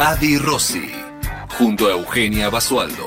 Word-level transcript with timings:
Adi 0.00 0.38
Rossi, 0.38 0.92
junto 1.58 1.88
a 1.88 1.90
Eugenia 1.90 2.48
Basualdo. 2.50 3.04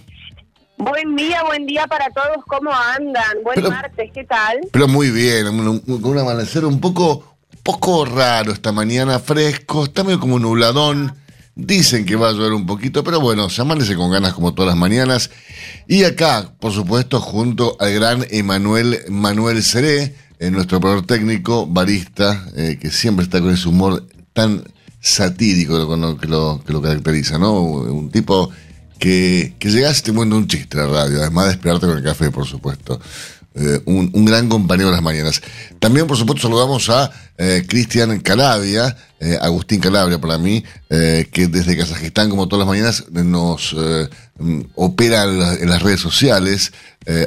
Buen 0.76 1.16
día, 1.16 1.42
buen 1.44 1.64
día 1.64 1.86
para 1.86 2.10
todos. 2.10 2.44
¿Cómo 2.46 2.70
andan? 2.70 3.42
Buen 3.42 3.62
martes, 3.62 4.10
¿qué 4.12 4.24
tal? 4.24 4.58
Pero 4.72 4.88
muy 4.88 5.10
bien, 5.10 5.46
con 5.46 6.04
un, 6.04 6.18
amanecer 6.18 6.66
un 6.66 6.78
poco, 6.78 7.38
poco 7.62 8.04
raro 8.04 8.52
esta 8.52 8.72
mañana, 8.72 9.18
fresco, 9.20 9.84
está 9.84 10.04
medio 10.04 10.20
como 10.20 10.38
nubladón. 10.38 11.16
Dicen 11.58 12.04
que 12.04 12.16
va 12.16 12.28
a 12.28 12.32
llover 12.32 12.52
un 12.52 12.66
poquito, 12.66 13.02
pero 13.02 13.18
bueno, 13.18 13.48
se 13.48 13.62
amanece 13.62 13.96
con 13.96 14.10
ganas 14.10 14.34
como 14.34 14.52
todas 14.52 14.68
las 14.68 14.78
mañanas. 14.78 15.30
Y 15.88 16.04
acá, 16.04 16.52
por 16.60 16.72
supuesto, 16.72 17.18
junto 17.18 17.78
al 17.80 17.94
gran 17.94 18.26
Emanuel 18.30 19.00
Manuel 19.08 19.62
Seré, 19.62 20.14
eh, 20.38 20.50
nuestro 20.50 20.76
operador 20.76 21.06
técnico, 21.06 21.66
barista, 21.66 22.46
eh, 22.56 22.78
que 22.78 22.90
siempre 22.90 23.24
está 23.24 23.40
con 23.40 23.54
ese 23.54 23.70
humor 23.70 24.06
tan 24.34 24.64
satírico 25.00 25.78
que 26.18 26.26
lo, 26.26 26.60
que 26.62 26.72
lo, 26.72 26.82
caracteriza, 26.82 27.38
¿no? 27.38 27.58
Un 27.62 28.10
tipo 28.10 28.50
que, 28.98 29.54
que 29.58 29.70
llegas 29.70 30.00
y 30.00 30.02
te 30.02 30.12
muende 30.12 30.36
un 30.36 30.48
chiste 30.48 30.78
a 30.78 30.82
la 30.82 31.04
radio, 31.04 31.22
además 31.22 31.46
de 31.46 31.52
esperarte 31.52 31.86
con 31.86 31.96
el 31.96 32.04
café, 32.04 32.30
por 32.30 32.44
supuesto. 32.44 33.00
Eh, 33.58 33.80
un, 33.86 34.26
gran 34.26 34.50
compañero 34.50 34.90
de 34.90 34.96
las 34.96 35.02
mañanas. 35.02 35.40
También, 35.78 36.06
por 36.06 36.18
supuesto, 36.18 36.42
saludamos 36.42 36.90
a 36.90 37.10
eh, 37.38 37.64
Cristian 37.66 38.20
Calabria, 38.20 38.94
eh, 39.18 39.38
Agustín 39.40 39.80
Calabria 39.80 40.20
para 40.20 40.36
mí, 40.36 40.62
que 40.88 41.48
desde 41.48 41.74
Kazajistán, 41.74 42.28
como 42.28 42.48
todas 42.48 42.66
las 42.66 42.68
mañanas, 42.68 43.04
nos 43.10 43.74
opera 44.74 45.24
en, 45.24 45.70
las 45.70 45.82
redes 45.82 46.00
sociales, 46.00 46.72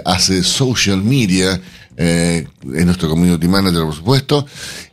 hace 0.05 0.43
social 0.43 1.03
media, 1.03 1.59
es 1.97 2.45
nuestro 2.85 3.09
community 3.09 3.47
manager, 3.47 3.85
por 3.85 3.95
supuesto, 3.95 4.45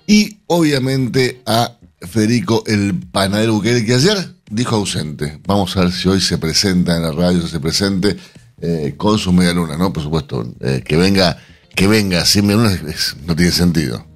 y 0.06 0.38
obviamente 0.46 1.42
a 1.44 1.72
Federico 2.00 2.64
el 2.66 2.94
panadero 3.12 3.54
Bukele, 3.54 3.84
que 3.84 3.94
ayer 3.94 4.34
dijo 4.50 4.76
ausente. 4.76 5.38
Vamos 5.46 5.76
a 5.76 5.80
ver 5.80 5.92
si 5.92 6.08
hoy 6.08 6.20
se 6.20 6.38
presenta 6.38 6.96
en 6.96 7.02
la 7.02 7.12
radio, 7.12 7.42
si 7.42 7.48
se 7.48 7.60
presente 7.60 8.16
eh, 8.60 8.94
con 8.96 9.18
su 9.18 9.32
media 9.32 9.52
luna, 9.52 9.76
¿no? 9.76 9.92
Por 9.92 10.02
supuesto, 10.02 10.46
eh, 10.60 10.82
que 10.84 10.96
venga, 10.96 11.36
que 11.74 11.86
venga 11.86 12.24
sin 12.24 12.46
media 12.46 12.62
luna 12.62 12.94
no 13.24 13.36
tiene 13.36 13.52
sentido. 13.52 14.06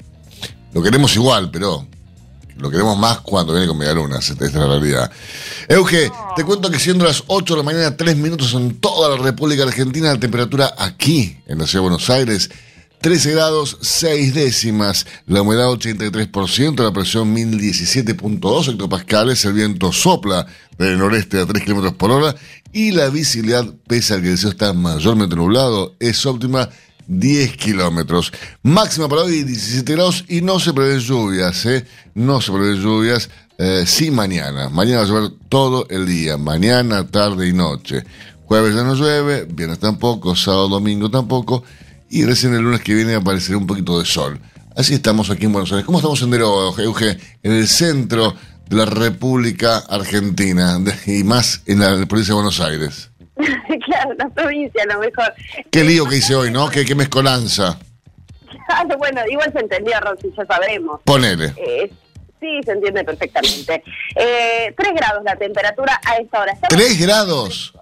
Lo 0.72 0.82
queremos 0.82 1.14
igual, 1.16 1.50
pero 1.50 1.86
lo 2.56 2.70
queremos 2.70 2.96
más 2.98 3.20
cuando 3.20 3.52
viene 3.52 3.66
con 3.66 3.78
media 3.78 3.94
luna, 3.94 4.18
esta 4.18 4.44
es 4.44 4.54
la 4.54 4.66
realidad. 4.66 5.10
Euge, 5.68 6.10
te 6.36 6.44
cuento 6.44 6.70
que 6.70 6.78
siendo 6.78 7.04
las 7.04 7.24
8 7.26 7.54
de 7.54 7.58
la 7.58 7.64
mañana, 7.64 7.96
3 7.96 8.16
minutos 8.16 8.52
en 8.54 8.78
toda 8.80 9.16
la 9.16 9.22
República 9.22 9.62
Argentina, 9.62 10.12
la 10.12 10.20
temperatura 10.20 10.74
aquí, 10.78 11.38
en 11.46 11.58
la 11.58 11.66
ciudad 11.66 11.84
de 11.84 11.88
Buenos 11.90 12.10
Aires, 12.10 12.50
13 13.00 13.30
grados 13.30 13.78
6 13.80 14.34
décimas, 14.34 15.06
la 15.26 15.40
humedad 15.40 15.68
83%, 15.68 16.84
la 16.84 16.92
presión 16.92 17.34
1017.2 17.34 18.72
hectopascales, 18.72 19.42
el 19.46 19.54
viento 19.54 19.90
sopla 19.90 20.46
del 20.76 20.98
noreste 20.98 21.40
a 21.40 21.46
3 21.46 21.64
kilómetros 21.64 21.94
por 21.94 22.10
hora 22.10 22.34
y 22.74 22.90
la 22.90 23.08
visibilidad, 23.08 23.64
pese 23.88 24.12
a 24.12 24.20
que 24.20 24.32
el 24.32 24.36
cielo 24.36 24.52
está 24.52 24.74
mayormente 24.74 25.34
nublado, 25.34 25.96
es 25.98 26.26
óptima 26.26 26.68
10 27.06 27.56
kilómetros. 27.56 28.34
Máxima 28.62 29.08
para 29.08 29.22
hoy 29.22 29.44
17 29.44 29.94
grados 29.94 30.26
y 30.28 30.42
no 30.42 30.60
se 30.60 30.74
prevén 30.74 31.00
lluvias, 31.00 31.64
¿eh? 31.64 31.86
No 32.14 32.42
se 32.42 32.52
prevén 32.52 32.82
lluvias, 32.82 33.30
eh, 33.56 33.84
sí 33.86 34.10
mañana. 34.10 34.68
Mañana 34.68 34.98
va 34.98 35.04
a 35.04 35.08
llover 35.08 35.30
todo 35.48 35.86
el 35.88 36.06
día, 36.06 36.36
mañana, 36.36 37.06
tarde 37.06 37.48
y 37.48 37.54
noche. 37.54 38.04
Jueves 38.44 38.74
ya 38.74 38.84
no 38.84 38.94
llueve, 38.94 39.46
viernes 39.46 39.78
tampoco, 39.78 40.36
sábado, 40.36 40.68
domingo 40.68 41.10
tampoco 41.10 41.64
y 42.10 42.24
recién 42.24 42.54
el 42.54 42.62
lunes 42.62 42.80
que 42.80 42.92
viene 42.92 43.14
aparecerá 43.14 43.56
un 43.56 43.66
poquito 43.66 43.98
de 43.98 44.04
sol. 44.04 44.38
Así 44.76 44.94
estamos 44.94 45.30
aquí 45.30 45.46
en 45.46 45.52
Buenos 45.52 45.70
Aires. 45.72 45.86
¿Cómo 45.86 45.98
estamos 45.98 46.20
en 46.22 46.30
Dero, 46.30 46.76
Euge? 46.78 47.16
En 47.42 47.52
el 47.52 47.68
centro 47.68 48.34
de 48.68 48.76
la 48.76 48.84
República 48.84 49.78
Argentina 49.78 50.78
y 51.06 51.22
más 51.24 51.62
en 51.66 51.80
la 51.80 52.06
provincia 52.06 52.32
de 52.32 52.34
Buenos 52.34 52.60
Aires. 52.60 53.10
claro, 53.86 54.14
la 54.18 54.28
provincia 54.28 54.82
a 54.82 54.94
lo 54.94 55.00
mejor. 55.00 55.32
Qué 55.70 55.84
lío 55.84 56.06
que 56.06 56.16
hice 56.16 56.34
hoy, 56.34 56.50
¿no? 56.50 56.68
Qué, 56.68 56.84
qué 56.84 56.94
mezcolanza. 56.94 57.78
Claro, 58.66 58.98
bueno, 58.98 59.20
igual 59.28 59.52
se 59.52 59.60
entendió, 59.60 59.98
Rosy, 60.00 60.32
ya 60.36 60.44
sabemos. 60.46 61.00
Ponele. 61.04 61.54
Eh, 61.56 61.92
sí, 62.40 62.60
se 62.64 62.72
entiende 62.72 63.04
perfectamente. 63.04 63.82
Eh, 64.16 64.74
tres 64.76 64.92
grados 64.94 65.22
la 65.24 65.36
temperatura 65.36 66.00
a 66.04 66.16
esta 66.16 66.40
hora. 66.40 66.58
¿Tres 66.68 67.00
grados? 67.00 67.72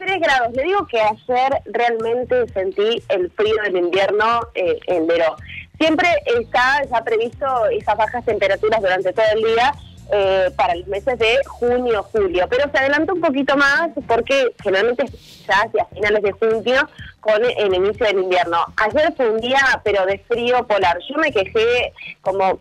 3 0.00 0.20
grados. 0.20 0.52
Le 0.54 0.64
digo 0.64 0.86
que 0.86 1.00
ayer 1.00 1.62
realmente 1.66 2.48
sentí 2.48 3.02
el 3.08 3.30
frío 3.30 3.54
del 3.62 3.76
invierno 3.76 4.40
eh, 4.54 4.78
en 4.86 5.06
Verón. 5.06 5.36
Siempre 5.78 6.08
está 6.38 6.82
ya 6.90 7.04
previsto 7.04 7.46
esas 7.66 7.96
bajas 7.96 8.24
temperaturas 8.24 8.80
durante 8.80 9.12
todo 9.12 9.26
el 9.34 9.42
día 9.42 9.74
eh, 10.12 10.50
para 10.56 10.74
los 10.74 10.88
meses 10.88 11.18
de 11.18 11.38
junio, 11.46 12.02
julio, 12.12 12.46
pero 12.50 12.70
se 12.70 12.78
adelanta 12.78 13.12
un 13.12 13.20
poquito 13.20 13.56
más 13.56 13.90
porque 14.08 14.52
generalmente 14.62 15.04
ya 15.46 15.60
hacia 15.60 15.84
finales 15.86 16.22
de 16.22 16.32
junio 16.32 16.88
con 17.20 17.44
el 17.44 17.74
inicio 17.74 18.06
del 18.06 18.20
invierno. 18.20 18.58
Ayer 18.76 19.12
fue 19.16 19.30
un 19.30 19.40
día, 19.40 19.60
pero 19.84 20.04
de 20.06 20.18
frío 20.18 20.66
polar. 20.66 20.98
Yo 21.08 21.16
me 21.18 21.30
quejé 21.30 21.92
como 22.22 22.58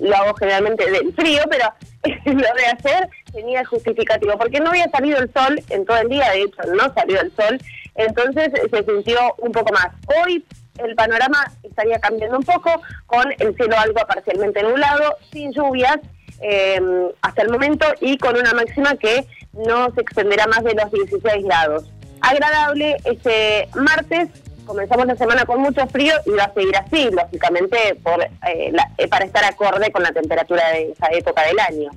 lo 0.00 0.16
hago 0.16 0.34
generalmente 0.34 0.90
del 0.90 1.14
frío, 1.14 1.42
pero 1.48 1.72
lo 2.24 2.54
de 2.54 2.66
hacer 2.66 3.08
tenía 3.36 3.64
justificativo, 3.64 4.36
porque 4.38 4.60
no 4.60 4.70
había 4.70 4.90
salido 4.90 5.18
el 5.18 5.30
sol 5.32 5.62
en 5.68 5.84
todo 5.84 5.98
el 5.98 6.08
día, 6.08 6.30
de 6.30 6.42
hecho 6.42 6.62
no 6.74 6.92
salió 6.94 7.20
el 7.20 7.30
sol, 7.36 7.60
entonces 7.94 8.50
se 8.70 8.84
sintió 8.84 9.18
un 9.38 9.52
poco 9.52 9.72
más. 9.72 9.88
Hoy 10.18 10.44
el 10.78 10.94
panorama 10.94 11.52
estaría 11.62 11.98
cambiando 11.98 12.38
un 12.38 12.44
poco, 12.44 12.70
con 13.06 13.30
el 13.38 13.54
cielo 13.56 13.76
algo 13.78 14.00
parcialmente 14.06 14.62
nublado, 14.62 15.16
sin 15.30 15.52
lluvias 15.52 15.98
eh, 16.40 16.80
hasta 17.22 17.42
el 17.42 17.50
momento 17.50 17.86
y 18.00 18.16
con 18.18 18.36
una 18.36 18.52
máxima 18.52 18.96
que 18.96 19.26
no 19.52 19.92
se 19.94 20.00
extenderá 20.00 20.46
más 20.46 20.64
de 20.64 20.74
los 20.74 20.90
16 20.90 21.44
grados. 21.44 21.84
Agradable 22.20 22.96
este 23.04 23.68
martes, 23.74 24.28
comenzamos 24.66 25.06
la 25.06 25.16
semana 25.16 25.46
con 25.46 25.60
mucho 25.60 25.86
frío 25.86 26.12
y 26.26 26.30
va 26.30 26.44
a 26.44 26.54
seguir 26.54 26.76
así, 26.76 27.08
lógicamente, 27.10 27.76
por, 28.02 28.22
eh, 28.22 28.72
eh, 28.98 29.08
para 29.08 29.24
estar 29.24 29.44
acorde 29.44 29.90
con 29.90 30.02
la 30.02 30.12
temperatura 30.12 30.62
de 30.72 30.92
esa 30.92 31.06
época 31.12 31.46
del 31.46 31.58
año. 31.58 31.90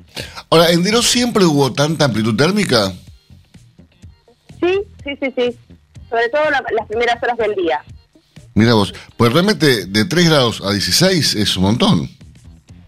Ahora, 0.49 0.71
¿en 0.71 0.83
Dero 0.83 1.01
siempre 1.01 1.43
hubo 1.43 1.73
tanta 1.73 2.05
amplitud 2.05 2.37
térmica? 2.37 2.93
Sí, 4.59 4.79
sí, 5.03 5.17
sí, 5.19 5.33
sí. 5.35 5.57
Sobre 6.09 6.29
todo 6.29 6.43
las 6.49 6.87
primeras 6.87 7.21
horas 7.21 7.37
del 7.37 7.55
día. 7.55 7.83
Mira 8.53 8.73
vos, 8.73 8.93
pues 9.15 9.31
realmente 9.31 9.85
de 9.85 10.05
3 10.05 10.29
grados 10.29 10.61
a 10.61 10.71
16 10.71 11.35
es 11.35 11.57
un 11.57 11.63
montón. 11.63 12.09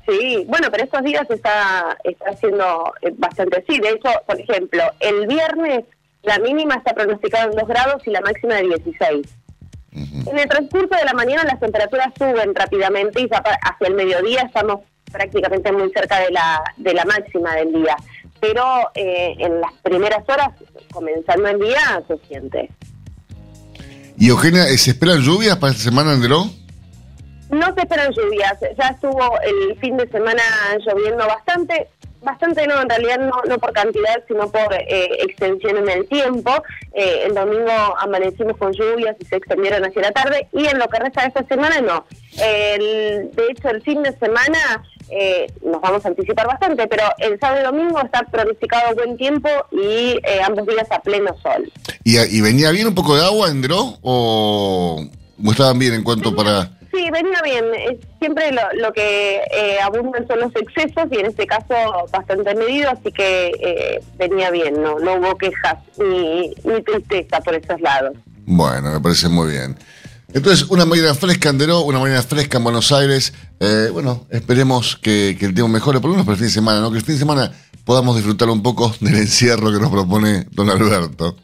Sí, 0.08 0.44
bueno, 0.48 0.70
pero 0.72 0.84
estos 0.84 1.04
días 1.04 1.30
está, 1.30 1.98
está 2.04 2.32
haciendo 2.32 2.94
eh, 3.02 3.14
bastante 3.18 3.60
así. 3.60 3.80
De 3.80 3.90
hecho, 3.90 4.10
por 4.26 4.40
ejemplo, 4.40 4.84
el 5.00 5.28
viernes 5.28 5.86
la 6.24 6.38
mínima 6.38 6.76
está 6.76 6.94
pronosticada 6.94 7.46
en 7.46 7.52
2 7.52 7.68
grados 7.68 8.04
y 8.06 8.12
la 8.12 8.22
máxima 8.22 8.56
de 8.56 8.64
16. 8.64 9.28
En 10.26 10.38
el 10.38 10.48
transcurso 10.48 10.96
de 10.96 11.06
la 11.06 11.14
mañana 11.14 11.44
las 11.44 11.60
temperaturas 11.60 12.08
suben 12.18 12.54
rápidamente 12.54 13.22
y 13.22 13.30
ya 13.30 13.38
hacia 13.38 13.88
el 13.88 13.96
mediodía 13.96 14.42
estamos 14.42 14.82
prácticamente 15.12 15.72
muy 15.72 15.92
cerca 15.92 16.20
de 16.20 16.32
la, 16.32 16.64
de 16.78 16.94
la 16.94 17.06
máxima 17.06 17.56
del 17.56 17.74
día. 17.74 17.96
Pero 18.40 18.64
eh, 18.96 19.36
en 19.38 19.62
las 19.62 19.74
primeras 19.84 20.28
horas, 20.28 20.50
comenzando 20.92 21.48
el 21.50 21.60
día, 21.60 22.02
se 22.08 22.18
siente. 22.28 22.70
¿Y 24.18 24.30
Eugenia, 24.30 24.66
se 24.78 24.92
esperan 24.92 25.22
lluvias 25.22 25.58
para 25.58 25.72
esta 25.72 25.84
semana 25.84 26.14
en 26.14 26.22
No 26.22 27.74
se 27.76 27.82
esperan 27.82 28.12
lluvias, 28.14 28.58
ya 28.78 28.90
estuvo 28.90 29.40
el 29.42 29.78
fin 29.80 29.98
de 29.98 30.08
semana 30.10 30.42
lloviendo 30.86 31.26
bastante, 31.28 31.90
bastante 32.22 32.68
no, 32.68 32.82
en 32.82 32.90
realidad 32.90 33.20
no, 33.20 33.42
no 33.48 33.58
por 33.58 33.74
cantidad, 33.74 34.24
sino 34.28 34.50
por 34.52 34.74
eh, 34.74 35.10
extensión 35.20 35.78
en 35.78 35.90
el 35.90 36.08
tiempo. 36.08 36.52
Eh, 36.94 37.24
el 37.26 37.34
domingo 37.34 37.72
amanecimos 38.00 38.58
con 38.58 38.74
lluvias 38.74 39.16
y 39.20 39.26
se 39.26 39.38
extendieron 39.38 39.84
hacia 39.86 40.02
la 40.02 40.12
tarde, 40.12 40.48
y 40.54 40.66
en 40.66 40.78
lo 40.78 40.88
que 40.88 41.00
resta 41.00 41.22
de 41.22 41.28
esta 41.28 41.46
semana 41.48 41.82
no. 41.82 42.06
El, 42.42 43.32
de 43.32 43.48
hecho, 43.50 43.70
el 43.70 43.82
fin 43.82 44.04
de 44.04 44.18
semana 44.18 44.84
eh, 45.10 45.48
nos 45.64 45.82
vamos 45.82 46.06
a 46.06 46.10
anticipar 46.10 46.48
bastante, 46.48 46.88
pero 46.88 47.04
el 47.18 47.40
sábado 47.40 47.62
y 47.62 47.64
domingo 47.66 48.00
está 48.02 48.22
pronosticado 48.32 48.96
buen 48.96 49.18
tiempo 49.18 49.50
y 49.72 50.20
eh, 50.24 50.42
ambos 50.46 50.66
días 50.68 50.88
a 50.92 51.02
pleno 51.02 51.36
sol. 51.42 51.72
¿Y, 52.04 52.18
y 52.18 52.42
venía 52.42 52.72
bien 52.72 52.88
un 52.88 52.96
poco 52.96 53.16
de 53.16 53.26
agua 53.26 53.50
en 53.50 53.62
Dro 53.62 53.98
o, 54.02 55.04
estaban 55.50 55.80
bien 55.80 55.94
en 55.94 56.04
cuanto 56.04 56.36
para...? 56.36 56.70
Venía 57.12 57.42
bien. 57.44 57.66
Siempre 58.20 58.52
lo, 58.52 58.62
lo 58.82 58.94
que 58.94 59.42
eh, 59.52 59.80
abundan 59.84 60.28
son 60.28 60.40
los 60.40 60.56
excesos 60.56 61.08
y 61.12 61.20
en 61.20 61.26
este 61.26 61.46
caso 61.46 61.76
bastante 62.12 62.56
medido, 62.56 62.90
así 62.90 63.12
que 63.12 63.52
eh, 63.60 64.04
venía 64.18 64.50
bien, 64.52 64.82
no, 64.82 65.00
no 65.00 65.16
hubo 65.16 65.38
quejas 65.38 65.78
ni, 65.98 66.54
ni 66.64 66.82
tristeza 66.84 67.42
por 67.42 67.56
esos 67.56 67.82
lados. 67.82 68.18
Bueno, 68.46 68.92
me 68.92 69.00
parece 69.00 69.30
muy 69.30 69.52
bien. 69.52 69.78
Entonces, 70.34 70.70
una 70.70 70.86
mañana 70.86 71.14
fresca 71.14 71.50
en 71.50 71.58
Deró, 71.58 71.82
una 71.82 72.00
mañana 72.00 72.22
fresca 72.22 72.58
en 72.58 72.64
Buenos 72.64 72.92
Aires. 72.94 73.34
Eh, 73.60 73.90
bueno, 73.92 74.26
esperemos 74.30 74.96
que, 74.96 75.36
que 75.38 75.46
el 75.46 75.54
tiempo 75.54 75.68
mejore, 75.68 76.00
por 76.00 76.10
lo 76.10 76.14
menos 76.14 76.26
para 76.26 76.36
el 76.36 76.40
fin 76.40 76.48
de 76.48 76.54
semana, 76.54 76.80
¿no? 76.80 76.90
Que 76.92 76.98
el 76.98 77.04
fin 77.04 77.16
de 77.16 77.20
semana 77.20 77.52
podamos 77.84 78.16
disfrutar 78.16 78.50
un 78.50 78.64
poco 78.64 78.94
del 79.02 79.16
encierro 79.18 79.72
que 79.72 79.80
nos 79.80 79.90
propone 79.90 80.46
don 80.52 80.70
Alberto. 80.70 81.36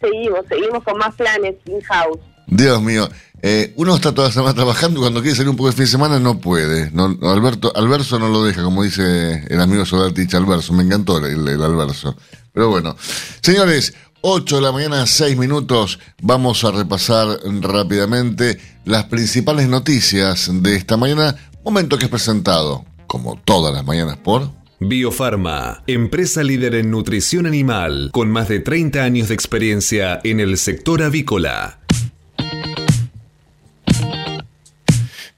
Seguimos, 0.00 0.46
seguimos 0.48 0.82
con 0.84 0.96
más 0.98 1.14
planes 1.14 1.56
in-house. 1.66 2.20
Dios 2.46 2.80
mío, 2.82 3.08
eh, 3.42 3.72
uno 3.76 3.94
está 3.94 4.12
toda 4.12 4.28
la 4.28 4.34
semana 4.34 4.54
trabajando 4.54 5.00
y 5.00 5.02
cuando 5.02 5.22
quiere 5.22 5.36
salir 5.36 5.50
un 5.50 5.56
poco 5.56 5.70
de 5.70 5.76
fin 5.76 5.84
de 5.84 5.90
semana 5.90 6.18
no 6.18 6.38
puede. 6.40 6.92
Alberto, 7.22 7.72
Alverso 7.74 8.18
no 8.18 8.28
lo 8.28 8.44
deja, 8.44 8.62
como 8.62 8.82
dice 8.82 9.44
el 9.48 9.60
amigo 9.60 9.86
Sodatich 9.86 10.34
Alverso. 10.34 10.72
Me 10.72 10.82
encantó 10.82 11.18
el, 11.18 11.48
el 11.48 11.62
Alverso. 11.62 12.16
Pero 12.52 12.68
bueno, 12.68 12.96
señores, 13.40 13.94
8 14.22 14.56
de 14.56 14.62
la 14.62 14.72
mañana, 14.72 15.06
6 15.06 15.36
minutos. 15.36 15.98
Vamos 16.20 16.64
a 16.64 16.70
repasar 16.72 17.28
rápidamente 17.60 18.58
las 18.84 19.04
principales 19.04 19.68
noticias 19.68 20.50
de 20.52 20.76
esta 20.76 20.96
mañana. 20.96 21.36
Momento 21.64 21.96
que 21.96 22.04
es 22.04 22.10
presentado, 22.10 22.84
como 23.06 23.40
todas 23.44 23.72
las 23.72 23.84
mañanas, 23.84 24.18
por. 24.18 24.50
Biofarma, 24.80 25.82
empresa 25.86 26.42
líder 26.42 26.74
en 26.74 26.90
nutrición 26.90 27.46
animal, 27.46 28.10
con 28.12 28.30
más 28.30 28.48
de 28.48 28.60
30 28.60 29.02
años 29.02 29.28
de 29.28 29.34
experiencia 29.34 30.20
en 30.24 30.40
el 30.40 30.56
sector 30.56 31.02
avícola. 31.02 31.80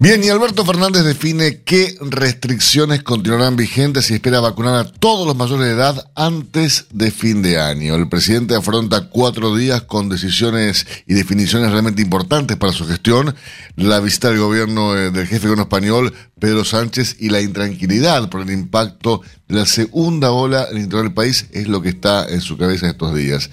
Bien, 0.03 0.21
y 0.25 0.31
Alberto 0.31 0.65
Fernández 0.65 1.05
define 1.05 1.61
qué 1.63 1.95
restricciones 2.01 3.05
continuarán 3.05 3.55
vigentes 3.55 4.11
y 4.11 4.15
espera 4.15 4.41
vacunar 4.41 4.75
a 4.75 4.85
todos 4.85 5.29
los 5.29 5.37
mayores 5.37 5.67
de 5.67 5.75
edad 5.75 6.11
antes 6.17 6.87
de 6.91 7.13
fin 7.13 7.41
de 7.41 7.61
año. 7.61 7.95
El 7.95 8.09
presidente 8.09 8.57
afronta 8.57 9.09
cuatro 9.11 9.55
días 9.55 9.83
con 9.83 10.09
decisiones 10.09 10.89
y 11.07 11.15
definiciones 11.15 11.71
realmente 11.71 12.03
importantes 12.03 12.57
para 12.57 12.73
su 12.73 12.85
gestión. 12.85 13.37
La 13.77 14.01
visita 14.01 14.31
del 14.31 14.41
gobierno 14.41 14.97
eh, 14.97 15.13
del 15.13 15.29
jefe 15.29 15.43
de 15.43 15.55
gobierno 15.55 15.63
español, 15.63 16.13
Pedro 16.41 16.65
Sánchez, 16.65 17.19
y 17.21 17.29
la 17.29 17.41
intranquilidad 17.41 18.29
por 18.29 18.41
el 18.41 18.51
impacto 18.51 19.23
de 19.47 19.55
la 19.55 19.67
segunda 19.67 20.33
ola 20.33 20.67
en 20.69 20.79
el 20.79 20.83
interior 20.83 21.05
del 21.05 21.15
país 21.15 21.47
es 21.53 21.69
lo 21.69 21.81
que 21.81 21.91
está 21.91 22.29
en 22.29 22.41
su 22.41 22.59
cabeza 22.59 22.89
estos 22.89 23.15
días. 23.15 23.51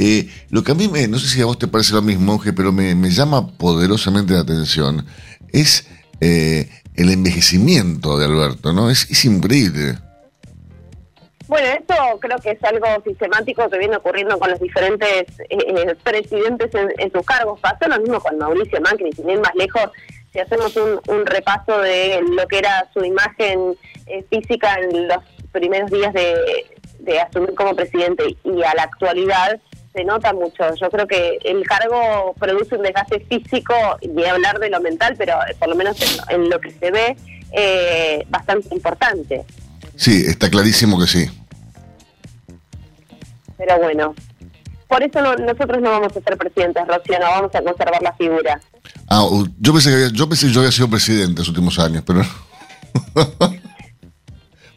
Eh, 0.00 0.28
lo 0.50 0.64
que 0.64 0.72
a 0.72 0.74
mí, 0.74 0.88
me, 0.88 1.06
no 1.06 1.20
sé 1.20 1.28
si 1.28 1.40
a 1.40 1.44
vos 1.44 1.60
te 1.60 1.68
parece 1.68 1.92
lo 1.92 2.02
mismo, 2.02 2.24
Monje, 2.24 2.52
pero 2.52 2.72
me 2.72 3.10
llama 3.12 3.46
poderosamente 3.56 4.32
la 4.34 4.40
atención 4.40 5.06
es 5.52 5.86
eh, 6.24 6.68
el 6.94 7.10
envejecimiento 7.10 8.16
de 8.16 8.26
Alberto, 8.26 8.72
¿no? 8.72 8.90
Es, 8.90 9.10
es 9.10 9.24
increíble. 9.24 9.98
Bueno, 11.48 11.66
esto 11.66 11.94
creo 12.20 12.38
que 12.38 12.52
es 12.52 12.62
algo 12.62 12.86
sistemático 13.04 13.68
que 13.68 13.78
viene 13.78 13.96
ocurriendo 13.96 14.38
con 14.38 14.50
los 14.50 14.60
diferentes 14.60 15.24
eh, 15.50 15.96
presidentes 16.04 16.70
en, 16.74 17.10
sus 17.12 17.26
cargos. 17.26 17.58
Pasó 17.58 17.88
lo 17.88 17.98
mismo 17.98 18.20
con 18.20 18.38
Mauricio 18.38 18.80
Macri, 18.80 19.10
sin 19.12 19.28
ir 19.28 19.40
más 19.40 19.54
lejos, 19.56 19.90
si 20.32 20.38
hacemos 20.38 20.76
un, 20.76 21.26
repaso 21.26 21.80
de 21.80 22.20
lo 22.22 22.46
que 22.46 22.58
era 22.58 22.88
su 22.94 23.04
imagen 23.04 23.74
eh, 24.06 24.24
física 24.30 24.76
en 24.80 25.08
los 25.08 25.18
primeros 25.50 25.90
días 25.90 26.14
de 26.14 27.20
asumir 27.20 27.52
como 27.54 27.74
presidente 27.74 28.36
y 28.44 28.62
a 28.62 28.74
la 28.74 28.84
actualidad, 28.84 29.60
se 29.94 30.04
nota 30.04 30.32
mucho. 30.32 30.74
Yo 30.80 30.90
creo 30.90 31.06
que 31.06 31.38
el 31.44 31.62
cargo 31.64 32.34
produce 32.38 32.76
un 32.76 32.82
desgaste 32.82 33.20
físico, 33.20 33.74
y 34.00 34.24
hablar 34.24 34.58
de 34.58 34.70
lo 34.70 34.80
mental, 34.80 35.14
pero 35.18 35.34
por 35.58 35.68
lo 35.68 35.74
menos 35.74 36.00
en, 36.00 36.42
en 36.42 36.50
lo 36.50 36.60
que 36.60 36.70
se 36.70 36.90
ve, 36.90 37.16
eh, 37.52 38.24
bastante 38.28 38.74
importante. 38.74 39.44
Sí, 39.96 40.24
está 40.26 40.48
clarísimo 40.48 40.98
que 40.98 41.06
sí. 41.06 41.30
Pero 43.58 43.78
bueno, 43.78 44.14
por 44.88 45.02
eso 45.02 45.20
no, 45.20 45.34
nosotros 45.36 45.80
no 45.80 45.90
vamos 45.90 46.16
a 46.16 46.20
ser 46.20 46.36
presidentes, 46.36 46.86
Rocío, 46.86 47.18
no 47.18 47.26
vamos 47.26 47.54
a 47.54 47.62
conservar 47.62 48.02
la 48.02 48.12
figura. 48.14 48.60
Ah, 49.08 49.26
yo 49.58 49.72
pensé 49.72 49.90
que, 49.90 49.96
había, 49.96 50.08
yo 50.08 50.28
pensé 50.28 50.46
que 50.46 50.52
yo 50.52 50.60
había 50.60 50.72
sido 50.72 50.88
presidente 50.88 51.40
los 51.40 51.48
últimos 51.48 51.78
años, 51.78 52.02
pero 52.06 52.22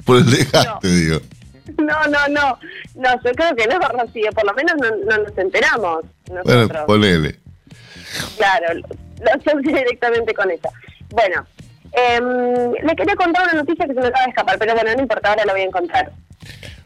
por 0.05 0.17
el 0.17 0.29
desgaste, 0.29 0.87
no. 0.87 0.93
digo. 0.93 1.19
No, 1.85 2.07
no, 2.07 2.27
no. 2.29 2.59
No, 2.95 3.21
yo 3.23 3.31
creo 3.33 3.55
que 3.55 3.67
no, 3.67 3.79
Rocío. 3.79 4.31
Por 4.31 4.45
lo 4.45 4.53
menos 4.53 4.75
no, 4.77 4.89
no 5.05 5.23
nos 5.23 5.37
enteramos. 5.37 6.05
Nosotros. 6.29 6.67
Bueno, 6.67 6.85
ponele. 6.85 7.39
Claro, 8.37 8.73
lo 8.75 9.41
sé 9.43 9.57
directamente 9.61 10.33
con 10.33 10.51
eso. 10.51 10.69
Bueno, 11.09 11.45
eh, 11.91 12.21
le 12.83 12.95
quería 12.95 13.15
contar 13.15 13.43
una 13.43 13.61
noticia 13.61 13.85
que 13.87 13.93
se 13.93 13.99
me 13.99 14.07
acaba 14.07 14.23
de 14.23 14.29
escapar, 14.29 14.57
pero 14.57 14.73
bueno, 14.73 14.93
no 14.95 15.01
importa, 15.01 15.29
ahora 15.29 15.45
la 15.45 15.53
voy 15.53 15.61
a 15.61 15.65
encontrar. 15.65 16.11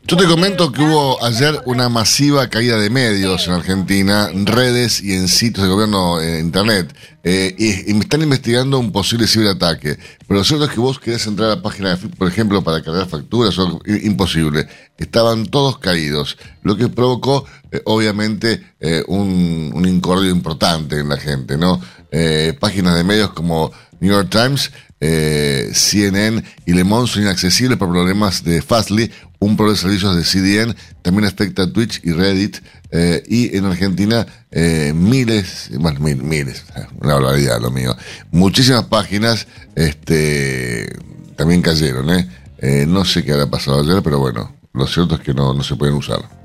Yo 0.09 0.17
te 0.17 0.25
comento 0.25 0.71
que 0.71 0.81
hubo 0.81 1.23
ayer 1.23 1.61
una 1.65 1.87
masiva 1.87 2.49
caída 2.49 2.77
de 2.77 2.89
medios 2.89 3.47
en 3.47 3.53
Argentina, 3.53 4.27
en 4.33 4.47
redes 4.47 5.03
y 5.03 5.13
en 5.13 5.27
sitios 5.27 5.67
de 5.67 5.71
gobierno 5.71 6.19
en 6.19 6.45
internet. 6.45 6.95
Eh, 7.23 7.53
y, 7.59 7.93
me 7.93 7.99
están 7.99 8.23
investigando 8.23 8.79
un 8.79 8.91
posible 8.91 9.27
ciberataque. 9.27 9.99
Pero 10.27 10.39
lo 10.39 10.43
cierto 10.43 10.65
es 10.65 10.71
que 10.71 10.79
vos 10.79 10.99
querés 10.99 11.27
entrar 11.27 11.51
a 11.51 11.55
la 11.57 11.61
página, 11.61 11.95
de, 11.95 12.07
por 12.07 12.27
ejemplo, 12.27 12.63
para 12.63 12.81
cargar 12.81 13.07
facturas, 13.07 13.59
o, 13.59 13.81
imposible. 13.85 14.67
Estaban 14.97 15.45
todos 15.45 15.77
caídos, 15.77 16.39
lo 16.63 16.75
que 16.75 16.89
provocó, 16.89 17.45
eh, 17.71 17.79
obviamente, 17.85 18.65
eh, 18.79 19.03
un, 19.07 19.71
un, 19.75 19.87
incordio 19.87 20.31
importante 20.31 20.97
en 20.97 21.09
la 21.09 21.17
gente, 21.17 21.55
¿no? 21.55 21.79
Eh, 22.11 22.57
páginas 22.59 22.95
de 22.95 23.03
medios 23.03 23.29
como 23.33 23.71
New 23.99 24.11
York 24.11 24.29
Times, 24.31 24.71
CNN 25.01 26.43
y 26.65 26.73
Le 26.73 26.83
Monde 26.83 27.07
son 27.07 27.21
inaccesibles 27.23 27.77
por 27.77 27.89
problemas 27.89 28.43
de 28.43 28.61
Fastly 28.61 29.09
un 29.39 29.55
pro 29.55 29.71
de 29.71 29.77
servicios 29.77 30.15
de 30.15 30.23
CDN, 30.23 30.75
también 31.01 31.25
afecta 31.25 31.63
a 31.63 31.71
Twitch 31.71 32.01
y 32.03 32.11
Reddit, 32.11 32.57
eh, 32.91 33.23
y 33.27 33.55
en 33.55 33.65
Argentina 33.65 34.25
eh, 34.51 34.91
miles, 34.93 35.69
bueno, 35.79 35.99
mil, 36.01 36.17
miles, 36.17 36.65
una 36.99 37.15
barbaridad 37.15 37.59
lo 37.61 37.71
mío, 37.71 37.95
muchísimas 38.31 38.83
páginas 38.85 39.47
este, 39.75 40.93
también 41.35 41.61
cayeron, 41.61 42.09
¿eh? 42.09 42.29
¿eh? 42.57 42.85
No 42.87 43.05
sé 43.05 43.23
qué 43.23 43.31
habrá 43.31 43.47
pasado 43.47 43.81
ayer, 43.81 44.03
pero 44.03 44.19
bueno, 44.19 44.53
lo 44.73 44.87
cierto 44.87 45.15
es 45.15 45.21
que 45.21 45.33
no, 45.33 45.53
no 45.53 45.63
se 45.63 45.75
pueden 45.75 45.95
usar. 45.95 46.38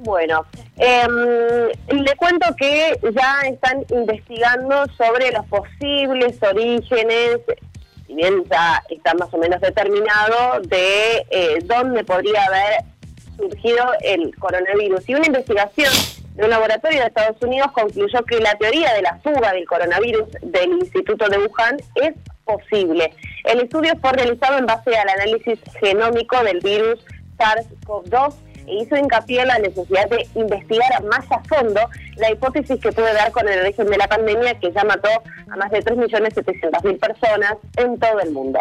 Bueno, 0.00 0.46
eh, 0.78 1.06
le 1.90 2.16
cuento 2.16 2.46
que 2.56 2.98
ya 3.14 3.40
están 3.44 3.84
investigando 3.90 4.86
sobre 4.96 5.30
los 5.30 5.44
posibles 5.46 6.42
orígenes 6.42 7.40
si 8.10 8.16
bien 8.16 8.44
ya 8.50 8.82
está 8.88 9.14
más 9.14 9.32
o 9.32 9.38
menos 9.38 9.60
determinado, 9.60 10.60
de 10.62 11.24
eh, 11.30 11.58
dónde 11.64 12.02
podría 12.02 12.42
haber 12.44 12.84
surgido 13.36 13.84
el 14.02 14.34
coronavirus. 14.36 15.08
Y 15.08 15.14
una 15.14 15.26
investigación 15.26 15.92
de 16.34 16.44
un 16.44 16.50
laboratorio 16.50 17.00
de 17.00 17.06
Estados 17.06 17.40
Unidos 17.40 17.70
concluyó 17.72 18.24
que 18.24 18.40
la 18.40 18.56
teoría 18.56 18.94
de 18.94 19.02
la 19.02 19.20
fuga 19.22 19.52
del 19.52 19.64
coronavirus 19.64 20.28
del 20.42 20.72
Instituto 20.72 21.28
de 21.28 21.38
Wuhan 21.38 21.76
es 21.94 22.14
posible. 22.44 23.14
El 23.44 23.60
estudio 23.60 23.92
fue 24.00 24.12
realizado 24.12 24.58
en 24.58 24.66
base 24.66 24.96
al 24.96 25.08
análisis 25.08 25.60
genómico 25.78 26.42
del 26.42 26.58
virus 26.58 27.04
SARS-CoV-2 27.38 28.34
e 28.34 28.49
hizo 28.72 28.96
hincapié 28.96 29.42
en 29.42 29.48
la 29.48 29.58
necesidad 29.58 30.08
de 30.08 30.26
investigar 30.34 31.04
más 31.04 31.24
a 31.30 31.42
fondo 31.44 31.80
la 32.16 32.30
hipótesis 32.30 32.78
que 32.80 32.92
puede 32.92 33.12
dar 33.14 33.32
con 33.32 33.48
el 33.48 33.60
origen 33.60 33.86
de 33.86 33.96
la 33.96 34.08
pandemia 34.08 34.58
que 34.58 34.72
ya 34.72 34.84
mató 34.84 35.08
a 35.50 35.56
más 35.56 35.70
de 35.70 35.82
3.700.000 35.82 36.98
personas 36.98 37.54
en 37.76 37.98
todo 37.98 38.20
el 38.20 38.30
mundo. 38.32 38.58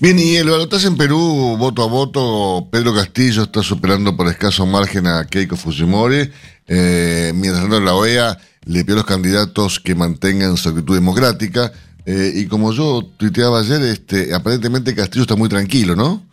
Bien, 0.00 0.18
y 0.18 0.36
el 0.36 0.48
balotaje 0.48 0.86
en 0.86 0.96
Perú, 0.96 1.56
voto 1.58 1.82
a 1.82 1.86
voto, 1.86 2.68
Pedro 2.70 2.94
Castillo 2.94 3.44
está 3.44 3.62
superando 3.62 4.16
por 4.16 4.28
escaso 4.28 4.66
margen 4.66 5.06
a 5.06 5.24
Keiko 5.24 5.56
Fujimori, 5.56 6.30
eh, 6.68 7.32
mientras 7.34 7.62
tanto 7.62 7.80
la 7.80 7.94
OEA 7.94 8.38
le 8.66 8.82
pidió 8.82 8.94
a 8.94 8.98
los 8.98 9.06
candidatos 9.06 9.80
que 9.80 9.94
mantengan 9.94 10.56
su 10.56 10.68
actitud 10.68 10.94
democrática, 10.94 11.72
eh, 12.04 12.32
y 12.34 12.46
como 12.46 12.72
yo 12.72 13.02
tuiteaba 13.16 13.60
ayer, 13.60 13.82
este, 13.82 14.34
aparentemente 14.34 14.94
Castillo 14.94 15.22
está 15.22 15.36
muy 15.36 15.48
tranquilo, 15.48 15.96
¿no? 15.96 16.27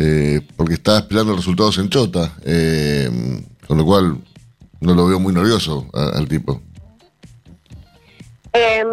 Eh, 0.00 0.42
porque 0.56 0.74
está 0.74 0.98
esperando 0.98 1.34
resultados 1.34 1.76
en 1.78 1.88
Chota, 1.88 2.32
eh, 2.44 3.10
con 3.66 3.78
lo 3.78 3.84
cual 3.84 4.18
no 4.80 4.94
lo 4.94 5.08
veo 5.08 5.18
muy 5.18 5.34
nervioso 5.34 5.88
al 5.92 6.28
tipo. 6.28 6.62
Eh, 8.52 8.84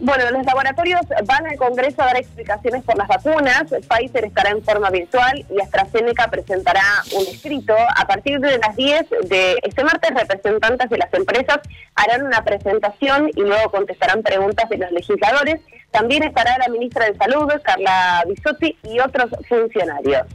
bueno, 0.00 0.30
los 0.32 0.44
laboratorios 0.44 1.00
van 1.26 1.46
al 1.46 1.56
Congreso 1.56 2.02
a 2.02 2.06
dar 2.06 2.16
explicaciones 2.16 2.82
por 2.82 2.98
las 2.98 3.06
vacunas. 3.06 3.66
Pfizer 3.88 4.24
estará 4.24 4.50
en 4.50 4.64
forma 4.64 4.90
virtual 4.90 5.46
y 5.48 5.60
AstraZeneca 5.60 6.28
presentará 6.28 6.82
un 7.16 7.22
escrito. 7.22 7.74
A 7.96 8.06
partir 8.08 8.40
de 8.40 8.58
las 8.58 8.74
10 8.74 9.06
de 9.28 9.58
este 9.62 9.84
martes, 9.84 10.10
representantes 10.12 10.90
de 10.90 10.98
las 10.98 11.14
empresas 11.14 11.60
harán 11.94 12.26
una 12.26 12.42
presentación 12.42 13.30
y 13.36 13.42
luego 13.42 13.70
contestarán 13.70 14.22
preguntas 14.22 14.68
de 14.68 14.78
los 14.78 14.90
legisladores. 14.90 15.60
También 15.92 16.22
estará 16.24 16.56
la 16.58 16.68
ministra 16.68 17.06
de 17.06 17.16
Salud, 17.16 17.48
Carla 17.62 18.24
Bisotti, 18.28 18.76
y 18.84 18.98
otros 18.98 19.30
funcionarios. 19.48 20.26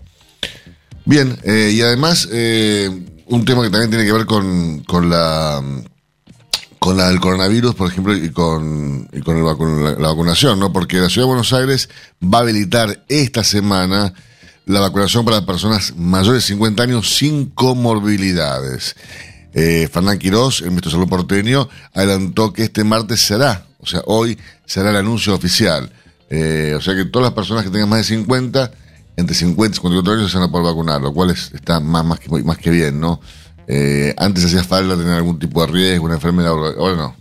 Bien, 1.06 1.38
eh, 1.44 1.72
y 1.74 1.82
además, 1.82 2.28
eh, 2.32 2.90
un 3.26 3.46
tema 3.46 3.64
que 3.64 3.70
también 3.70 3.90
tiene 3.90 4.06
que 4.06 4.14
ver 4.14 4.26
con, 4.26 4.84
con 4.84 5.10
la 5.10 5.62
con 6.80 6.96
la 6.96 7.10
del 7.10 7.20
coronavirus, 7.20 7.76
por 7.76 7.92
ejemplo, 7.92 8.16
y 8.16 8.30
con, 8.30 9.10
la, 9.12 10.08
vacunación, 10.08 10.60
¿no? 10.60 10.72
Porque 10.72 10.98
la 10.98 11.10
Ciudad 11.10 11.26
de 11.26 11.34
Buenos 11.34 11.52
Aires 11.52 11.90
va 12.24 12.38
a 12.38 12.42
habilitar 12.42 13.04
esta 13.10 13.44
semana 13.44 14.14
la 14.66 14.80
vacunación 14.80 15.26
para 15.26 15.46
personas 15.46 15.96
mayores 15.98 16.44
de 16.44 16.48
50 16.48 16.84
años 16.84 17.10
sin 17.18 17.50
comorbilidades. 17.50 18.96
Eh, 19.54 19.90
Fernán 19.92 20.18
Quirós, 20.18 20.62
el 20.62 20.70
ministro 20.70 20.92
de 20.92 20.96
Salud 20.96 21.10
porteño, 21.10 21.68
adelantó 21.94 22.54
que 22.54 22.64
este 22.64 22.86
martes 22.86 23.20
será, 23.20 23.67
o 23.80 23.86
sea, 23.86 24.02
hoy 24.06 24.38
será 24.66 24.90
el 24.90 24.98
anuncio 24.98 25.34
oficial. 25.34 25.92
Eh, 26.30 26.74
o 26.76 26.82
sea 26.82 26.94
que 26.96 27.06
todas 27.06 27.28
las 27.28 27.34
personas 27.34 27.64
que 27.64 27.70
tengan 27.70 27.90
más 27.90 28.00
de 28.00 28.16
50, 28.16 28.72
entre 29.16 29.36
50 29.36 29.72
y 29.72 29.76
54 29.76 30.14
años 30.14 30.32
se 30.32 30.38
van 30.38 30.50
a 30.50 30.52
poder 30.52 30.66
vacunar, 30.66 31.02
lo 31.02 31.14
cual 31.14 31.32
está 31.32 31.80
más, 31.80 32.06
más, 32.06 32.20
que, 32.20 32.30
más 32.44 32.58
que 32.58 32.70
bien, 32.70 33.00
¿no? 33.00 33.22
Eh, 33.68 34.14
antes 34.18 34.46
hacía 34.46 34.64
falta 34.64 34.96
tener 34.98 35.14
algún 35.14 35.40
tipo 35.40 35.66
de 35.66 35.72
riesgo, 35.72 36.06
una 36.06 36.16
enfermedad, 36.16 36.52
ahora 36.52 36.96
no. 36.96 37.16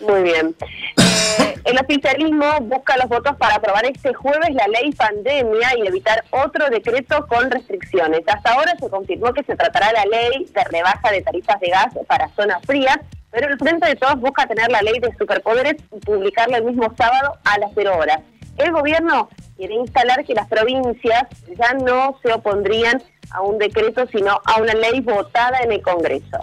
Muy 0.00 0.22
bien. 0.22 0.54
El 1.64 1.78
oficialismo 1.78 2.60
busca 2.60 2.94
los 2.98 3.08
votos 3.08 3.36
para 3.38 3.54
aprobar 3.54 3.86
este 3.86 4.12
jueves 4.12 4.50
la 4.54 4.68
ley 4.68 4.92
pandemia 4.92 5.70
y 5.78 5.86
evitar 5.86 6.22
otro 6.30 6.68
decreto 6.68 7.26
con 7.26 7.50
restricciones. 7.50 8.20
Hasta 8.26 8.52
ahora 8.52 8.74
se 8.78 8.90
confirmó 8.90 9.32
que 9.32 9.42
se 9.44 9.56
tratará 9.56 9.90
la 9.92 10.04
ley 10.04 10.46
de 10.54 10.64
rebaja 10.64 11.10
de 11.10 11.22
tarifas 11.22 11.58
de 11.60 11.70
gas 11.70 11.94
para 12.06 12.28
zonas 12.36 12.62
frías, 12.66 12.98
pero 13.34 13.52
el 13.52 13.58
Frente 13.58 13.88
de 13.88 13.96
Todos 13.96 14.20
busca 14.20 14.46
tener 14.46 14.70
la 14.70 14.80
ley 14.80 15.00
de 15.00 15.12
superpoderes 15.18 15.74
y 15.94 15.98
publicarla 16.00 16.58
el 16.58 16.64
mismo 16.64 16.94
sábado 16.96 17.34
a 17.44 17.58
las 17.58 17.72
0 17.74 17.90
horas. 17.98 18.20
El 18.56 18.70
gobierno 18.70 19.28
quiere 19.56 19.74
instalar 19.74 20.24
que 20.24 20.34
las 20.34 20.48
provincias 20.48 21.24
ya 21.58 21.74
no 21.74 22.16
se 22.22 22.32
opondrían 22.32 23.02
a 23.30 23.42
un 23.42 23.58
decreto, 23.58 24.06
sino 24.12 24.40
a 24.44 24.60
una 24.60 24.74
ley 24.74 25.00
votada 25.00 25.58
en 25.64 25.72
el 25.72 25.82
Congreso. 25.82 26.38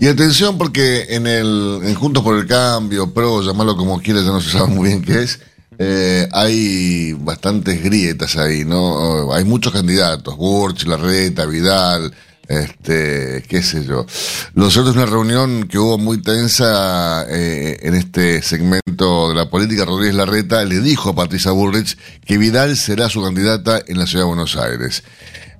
Y 0.00 0.08
atención 0.08 0.58
porque 0.58 1.06
en 1.14 1.28
el 1.28 1.80
en 1.84 1.94
Juntos 1.94 2.24
por 2.24 2.36
el 2.36 2.46
Cambio, 2.46 3.14
PRO, 3.14 3.42
llamarlo 3.42 3.76
como 3.76 4.00
quieras, 4.00 4.24
ya 4.24 4.32
no 4.32 4.40
se 4.40 4.50
sabe 4.50 4.68
muy 4.68 4.88
bien 4.88 5.02
qué 5.02 5.22
es, 5.22 5.40
eh, 5.78 6.28
hay 6.32 7.12
bastantes 7.12 7.82
grietas 7.82 8.36
ahí, 8.36 8.64
¿no? 8.64 9.32
Hay 9.32 9.44
muchos 9.44 9.72
candidatos, 9.72 10.36
Burch, 10.36 10.84
Larreta, 10.84 11.46
Vidal, 11.46 12.12
este, 12.48 13.44
qué 13.46 13.62
sé 13.62 13.84
yo. 13.84 14.06
Es 14.08 14.76
una 14.76 15.06
reunión 15.06 15.68
que 15.68 15.78
hubo 15.78 15.98
muy 15.98 16.20
tensa 16.22 17.26
eh, 17.28 17.78
en 17.82 17.94
este 17.94 18.42
segmento 18.42 19.28
de 19.28 19.34
la 19.34 19.50
política. 19.50 19.84
Rodríguez 19.84 20.14
Larreta 20.14 20.64
le 20.64 20.80
dijo 20.80 21.10
a 21.10 21.14
Patricia 21.14 21.52
Bullrich 21.52 21.96
que 22.24 22.38
Vidal 22.38 22.76
será 22.76 23.08
su 23.08 23.22
candidata 23.22 23.80
en 23.86 23.98
la 23.98 24.06
ciudad 24.06 24.24
de 24.24 24.28
Buenos 24.28 24.56
Aires. 24.56 25.04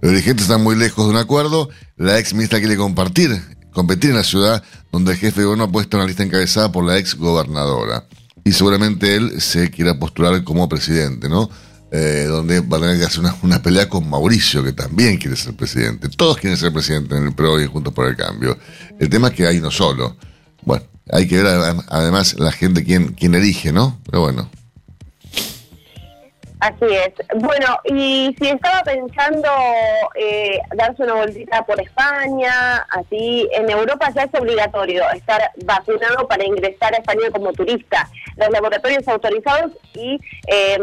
Los 0.01 0.13
dirigentes 0.13 0.47
están 0.47 0.63
muy 0.63 0.77
lejos 0.77 1.05
de 1.05 1.11
un 1.11 1.19
acuerdo. 1.19 1.69
La 1.97 2.19
ex 2.19 2.33
ministra 2.33 2.59
quiere 2.59 2.77
compartir, 2.77 3.39
competir 3.71 4.11
en 4.11 4.17
la 4.17 4.25
ciudad 4.25 4.63
donde 4.91 5.13
el 5.13 5.19
jefe 5.19 5.41
de 5.41 5.47
gobierno 5.47 5.65
ha 5.65 5.73
puesto 5.73 5.99
una 5.99 6.07
lista 6.07 6.23
encabezada 6.23 6.73
por 6.73 6.85
la 6.85 6.97
ex 6.97 7.17
gobernadora. 7.17 8.07
Y 8.45 8.53
seguramente 8.53 9.15
él 9.15 9.43
se 9.43 9.71
quiera 9.71 9.99
postular 9.99 10.43
como 10.43 10.69
presidente, 10.69 11.29
¿no? 11.29 11.51
Eh, 11.91 12.27
donde 12.29 12.61
va 12.61 12.77
a 12.77 12.81
tener 12.81 12.99
que 12.99 13.07
hacer 13.07 13.25
una, 13.43 13.63
pelea 13.63 13.89
con 13.89 14.09
Mauricio, 14.11 14.63
que 14.63 14.75
también 14.75 15.17
quiere 15.17 15.37
ser 15.37 15.55
presidente. 15.55 16.09
Todos 16.11 16.37
quieren 16.37 16.59
ser 16.59 16.71
presidente 16.71 17.17
en 17.17 17.29
el 17.29 17.35
PRO 17.35 17.59
y 17.59 17.67
Juntos 17.67 17.95
por 17.95 18.07
el 18.07 18.17
Cambio. 18.17 18.59
El 18.99 19.09
tema 19.09 19.29
es 19.29 19.35
que 19.35 19.47
hay 19.47 19.59
no 19.61 19.71
solo. 19.71 20.17
Bueno, 20.63 20.85
hay 21.11 21.27
que 21.27 21.43
ver 21.43 21.47
además 21.89 22.39
la 22.39 22.53
gente 22.53 22.85
quién, 22.85 23.15
quién 23.15 23.35
elige, 23.35 23.73
¿no? 23.73 23.99
Pero 24.05 24.21
bueno. 24.21 24.51
Así 26.61 26.87
es. 26.87 27.15
Bueno, 27.37 27.79
y 27.85 28.35
si 28.39 28.49
estaba 28.49 28.83
pensando 28.83 29.49
eh, 30.17 30.59
darse 30.75 31.05
una 31.05 31.15
vueltita 31.15 31.65
por 31.65 31.81
España, 31.81 32.85
así, 32.91 33.49
en 33.53 33.71
Europa 33.71 34.13
ya 34.15 34.25
es 34.25 34.41
obligatorio 34.41 35.05
estar 35.15 35.41
vacunado 35.65 36.27
para 36.27 36.45
ingresar 36.45 36.93
a 36.95 36.99
España 36.99 37.31
como 37.33 37.53
turista. 37.53 38.11
Los 38.37 38.51
laboratorios 38.51 39.07
autorizados 39.07 39.73
y 39.95 40.19
eh, 40.49 40.79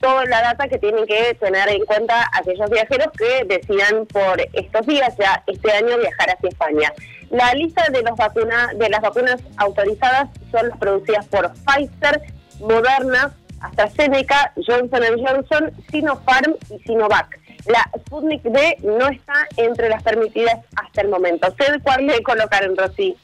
toda 0.00 0.24
la 0.26 0.42
data 0.42 0.68
que 0.68 0.78
tienen 0.78 1.06
que 1.06 1.36
tener 1.40 1.68
en 1.68 1.84
cuenta 1.84 2.28
aquellos 2.32 2.70
viajeros 2.70 3.08
que 3.16 3.44
decidan 3.44 4.06
por 4.06 4.40
estos 4.52 4.86
días, 4.86 5.14
ya 5.18 5.42
este 5.46 5.72
año, 5.72 5.98
viajar 5.98 6.30
hacia 6.30 6.48
España. 6.48 6.92
La 7.30 7.52
lista 7.54 7.84
de, 7.90 8.02
los 8.02 8.16
vacuna, 8.16 8.70
de 8.76 8.88
las 8.88 9.00
vacunas 9.00 9.40
autorizadas 9.56 10.28
son 10.52 10.68
las 10.68 10.78
producidas 10.78 11.26
por 11.26 11.52
Pfizer, 11.52 12.22
Moderna, 12.60 13.34
AstraZeneca, 13.60 14.52
Johnson 14.66 15.02
Johnson, 15.18 15.72
Sinopharm 15.90 16.54
y 16.70 16.78
Sinovac. 16.84 17.38
La 17.66 17.90
Sputnik 17.98 18.42
B 18.44 18.78
no 18.84 19.08
está 19.08 19.48
entre 19.56 19.88
las 19.88 20.02
permitidas 20.02 20.60
hasta 20.76 21.00
el 21.00 21.08
momento. 21.08 21.48
¿Usted 21.48 21.80
cuál 21.82 22.06
le 22.06 22.22
colocaron, 22.22 22.76
Rosy? 22.76 23.16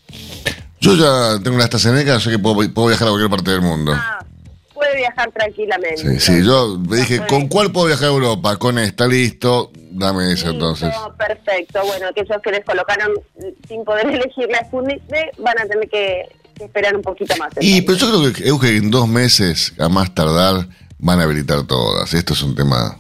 Yo 0.81 0.95
ya 0.97 1.41
tengo 1.43 1.55
una 1.55 1.65
AstraZeneca, 1.65 2.19
sé 2.19 2.31
que 2.31 2.39
puedo, 2.41 2.57
viajar 2.57 3.07
a 3.07 3.11
cualquier 3.13 3.31
parte 3.31 3.53
del 3.53 3.61
mundo. 3.61 3.93
Ah, 3.95 4.25
puede 4.93 4.99
viajar 4.99 5.31
tranquilamente. 5.33 6.21
Sí, 6.21 6.21
sí, 6.21 6.45
yo 6.45 6.79
me 6.79 6.99
dije, 6.99 7.27
¿con 7.27 7.49
cuál 7.49 7.73
puedo 7.73 7.87
viajar 7.87 8.09
a 8.09 8.13
Europa? 8.13 8.57
Con 8.57 8.79
esta, 8.79 9.07
listo, 9.07 9.71
dame 9.91 10.33
esa 10.33 10.51
entonces. 10.51 10.95
Perfecto, 11.19 11.81
bueno, 11.87 12.09
aquellos 12.09 12.41
que 12.43 12.51
les 12.51 12.65
colocaron 12.65 13.13
sin 13.69 13.85
poder 13.85 14.07
elegir 14.15 14.49
la 14.51 14.65
Sputnik 14.65 15.07
B 15.09 15.31
van 15.39 15.59
a 15.59 15.67
tener 15.67 15.89
que 15.89 16.29
esperar 16.61 16.97
un 16.97 17.03
poquito 17.03 17.35
más. 17.37 17.53
Y 17.61 17.83
pero 17.83 17.99
yo 17.99 18.33
creo 18.33 18.59
que, 18.59 18.77
en 18.77 18.91
dos 18.91 19.09
meses, 19.09 19.75
a 19.79 19.89
más 19.89 20.15
tardar, 20.15 20.69
van 20.99 21.21
a 21.21 21.25
habilitar 21.25 21.67
todas. 21.67 22.13
Esto 22.15 22.35
es 22.35 22.43
un 22.43 22.55
tema 22.55 22.99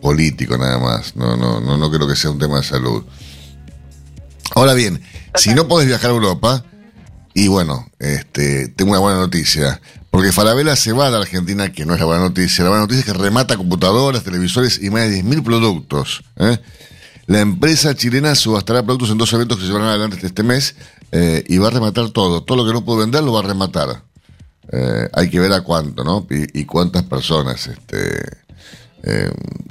político 0.00 0.56
nada 0.56 0.78
más. 0.78 1.16
No, 1.16 1.36
no, 1.36 1.60
no, 1.60 1.76
no 1.76 1.90
creo 1.90 2.06
que 2.06 2.16
sea 2.16 2.30
un 2.30 2.38
tema 2.38 2.58
de 2.58 2.64
salud. 2.64 3.04
Ahora 4.54 4.74
bien, 4.74 5.02
si 5.36 5.54
no 5.54 5.68
podés 5.68 5.86
viajar 5.86 6.10
a 6.10 6.14
Europa, 6.14 6.64
y 7.34 7.48
bueno, 7.48 7.86
este, 7.98 8.68
tengo 8.68 8.92
una 8.92 9.00
buena 9.00 9.18
noticia. 9.18 9.80
Porque 10.10 10.32
Falabella 10.32 10.74
se 10.74 10.92
va 10.92 11.10
de 11.10 11.18
Argentina, 11.18 11.72
que 11.72 11.86
no 11.86 11.94
es 11.94 12.00
la 12.00 12.06
buena 12.06 12.22
noticia. 12.22 12.64
La 12.64 12.70
buena 12.70 12.82
noticia 12.82 13.00
es 13.00 13.06
que 13.06 13.12
remata 13.12 13.56
computadoras, 13.56 14.24
televisores 14.24 14.82
y 14.82 14.90
más 14.90 15.08
de 15.08 15.22
10.000 15.22 15.44
productos. 15.44 16.24
¿eh? 16.36 16.58
La 17.26 17.40
empresa 17.40 17.94
chilena 17.94 18.34
subastará 18.34 18.82
productos 18.82 19.10
en 19.10 19.18
dos 19.18 19.32
eventos 19.32 19.56
que 19.56 19.62
se 19.62 19.68
llevarán 19.68 19.90
adelante 19.90 20.18
este 20.26 20.42
mes 20.42 20.74
eh, 21.12 21.44
y 21.46 21.58
va 21.58 21.68
a 21.68 21.70
rematar 21.70 22.10
todo. 22.10 22.42
Todo 22.42 22.58
lo 22.58 22.66
que 22.66 22.72
no 22.72 22.84
pudo 22.84 22.98
vender 22.98 23.22
lo 23.22 23.32
va 23.32 23.40
a 23.40 23.44
rematar. 23.44 24.02
Eh, 24.72 25.08
hay 25.12 25.30
que 25.30 25.38
ver 25.38 25.52
a 25.52 25.60
cuánto, 25.60 26.02
¿no? 26.02 26.26
Y, 26.28 26.64
cuántas 26.64 27.04
personas. 27.04 27.68
Este, 27.68 28.20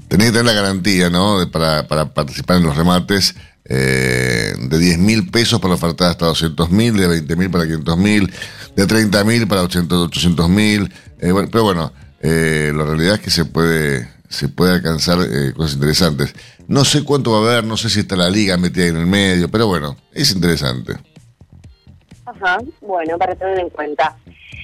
tenés 0.07 0.27
que 0.27 0.31
tener 0.31 0.45
la 0.45 0.53
garantía, 0.53 1.09
¿no? 1.09 1.49
para, 1.51 1.85
participar 2.13 2.57
en 2.57 2.63
los 2.63 2.77
remates. 2.77 3.35
de 3.65 4.79
10 4.79 4.97
mil 4.99 5.29
pesos 5.29 5.59
para 5.59 5.73
ofertar 5.73 6.11
hasta 6.11 6.25
200 6.27 6.71
mil, 6.71 6.95
de 6.95 7.07
20 7.07 7.35
mil 7.35 7.51
para 7.51 7.65
500 7.65 7.97
mil, 7.97 8.33
de 8.75 8.87
30 8.87 9.23
mil 9.23 9.47
para 9.47 9.63
800 9.63 10.49
mil. 10.49 10.91
pero 11.19 11.63
bueno, 11.63 11.91
la 12.21 12.83
realidad 12.85 13.15
es 13.15 13.19
que 13.21 13.31
se 13.31 13.45
puede, 13.45 14.09
se 14.29 14.49
puede 14.49 14.73
alcanzar 14.73 15.17
cosas 15.55 15.75
interesantes. 15.75 16.33
No 16.67 16.85
sé 16.85 17.03
cuánto 17.03 17.31
va 17.31 17.37
a 17.37 17.51
haber, 17.51 17.63
no 17.63 17.77
sé 17.77 17.89
si 17.89 18.01
está 18.01 18.15
la 18.15 18.29
liga 18.29 18.57
metida 18.57 18.87
en 18.87 18.97
el 18.97 19.07
medio, 19.07 19.49
pero 19.49 19.67
bueno, 19.67 19.97
es 20.13 20.31
interesante. 20.31 20.93
Ajá, 22.25 22.59
bueno, 22.81 23.17
para 23.17 23.35
tener 23.35 23.59
en 23.59 23.69
cuenta. 23.69 24.15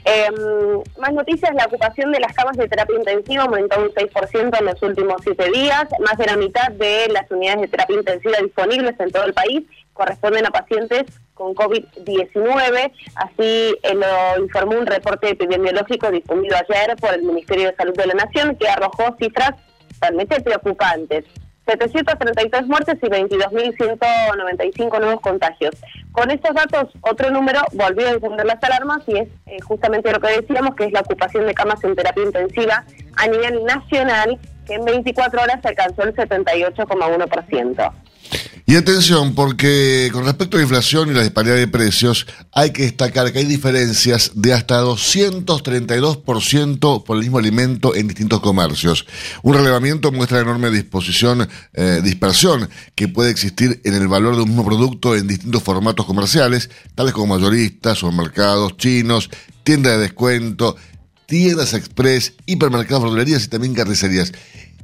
Em, 0.06 0.84
más 1.00 1.14
noticias, 1.14 1.52
la 1.56 1.66
ocupación 1.66 2.12
de 2.12 2.20
las 2.20 2.32
camas 2.34 2.56
de 2.58 2.68
terapia 2.68 2.96
intensiva 2.96 3.44
aumentó 3.44 3.82
un 3.82 3.90
6% 3.90 4.60
en 4.60 4.66
los 4.66 4.82
últimos 4.84 5.16
siete 5.24 5.50
días. 5.50 5.86
Más 6.00 6.16
de 6.20 6.28
la 6.28 6.38
mitad 6.38 6.70
de 6.74 7.08
las 7.12 7.30
unidades 7.32 7.62
de 7.62 7.68
terapia 7.70 7.98
intensiva 7.98 8.38
disponibles 8.44 9.00
en 9.00 9.12
todo 9.12 9.24
el 9.24 9.34
país 9.34 9.64
corresponden 9.94 10.46
a 10.46 10.52
pacientes 10.52 11.06
con 11.36 11.54
COVID-19. 11.54 12.92
Así 13.16 13.78
eh, 13.84 13.94
lo 13.94 14.44
informó 14.44 14.80
un 14.80 14.88
reporte 14.88 15.30
epidemiológico 15.30 16.10
difundido 16.10 16.56
ayer 16.58 16.96
por 16.96 17.14
el 17.14 17.24
Ministerio 17.24 17.68
de 17.68 17.76
Salud 17.76 17.96
de 17.96 18.08
la 18.08 18.14
Nación 18.16 18.56
que 18.56 18.68
arrojó 18.68 19.16
cifras 19.20 19.52
realmente 20.02 20.42
preocupantes. 20.42 21.26
733 21.68 22.68
muertes 22.68 22.98
y 23.02 23.08
22.195 23.08 25.00
nuevos 25.00 25.22
contagios. 25.22 25.76
Con 26.12 26.30
estos 26.32 26.54
datos, 26.54 26.94
otro 27.02 27.32
número 27.32 27.62
volvió 27.74 28.08
a 28.08 28.12
encender 28.12 28.46
las 28.46 28.64
alarmas 28.64 29.02
y 29.08 29.18
es 29.18 29.28
eh, 29.48 29.58
justamente 29.62 30.12
lo 30.12 30.20
que 30.20 30.42
decíamos, 30.42 30.76
que 30.76 30.86
es 30.86 30.92
la 30.92 31.02
ocupación 31.02 31.48
de 31.48 31.54
camas 31.54 31.84
en 31.84 31.96
terapia 31.96 32.24
intensiva 32.24 32.86
a 33.18 33.28
nivel 33.28 33.64
nacional, 33.66 34.40
que 34.66 34.76
en 34.76 34.86
24 34.86 35.42
horas 35.42 35.60
alcanzó 35.64 36.04
el 36.04 36.16
78,1%. 36.16 37.94
Y 38.68 38.78
atención, 38.78 39.36
porque 39.36 40.10
con 40.12 40.26
respecto 40.26 40.58
a 40.58 40.60
la 40.60 40.64
inflación 40.64 41.12
y 41.12 41.14
la 41.14 41.22
disparidad 41.22 41.56
de 41.56 41.68
precios, 41.68 42.26
hay 42.52 42.72
que 42.72 42.82
destacar 42.82 43.32
que 43.32 43.38
hay 43.38 43.46
diferencias 43.46 44.32
de 44.34 44.54
hasta 44.54 44.82
232% 44.82 47.04
por 47.04 47.16
el 47.16 47.22
mismo 47.22 47.38
alimento 47.38 47.94
en 47.94 48.08
distintos 48.08 48.40
comercios. 48.40 49.06
Un 49.44 49.54
relevamiento 49.54 50.12
muestra 50.12 50.38
la 50.38 50.46
enorme 50.46 50.72
disposición, 50.72 51.48
eh, 51.74 52.02
dispersión 52.04 52.68
que 52.96 53.08
puede 53.08 53.30
existir 53.30 53.82
en 53.84 53.94
el 53.94 54.08
valor 54.08 54.36
de 54.36 54.42
un 54.42 54.50
mismo 54.50 54.66
producto 54.66 55.16
en 55.16 55.28
distintos 55.28 55.62
formatos 55.62 56.08
comerciales, 56.08 56.72
tales 56.96 57.14
como 57.14 57.36
mayoristas, 57.36 58.00
supermercados, 58.00 58.78
chinos, 58.78 59.30
tiendas 59.64 59.94
de 59.94 60.00
descuento, 60.00 60.76
tiendas 61.26 61.74
express, 61.74 62.34
hipermercados, 62.46 63.04
verdulerías 63.04 63.44
y 63.44 63.48
también 63.48 63.74
carnicerías 63.74 64.32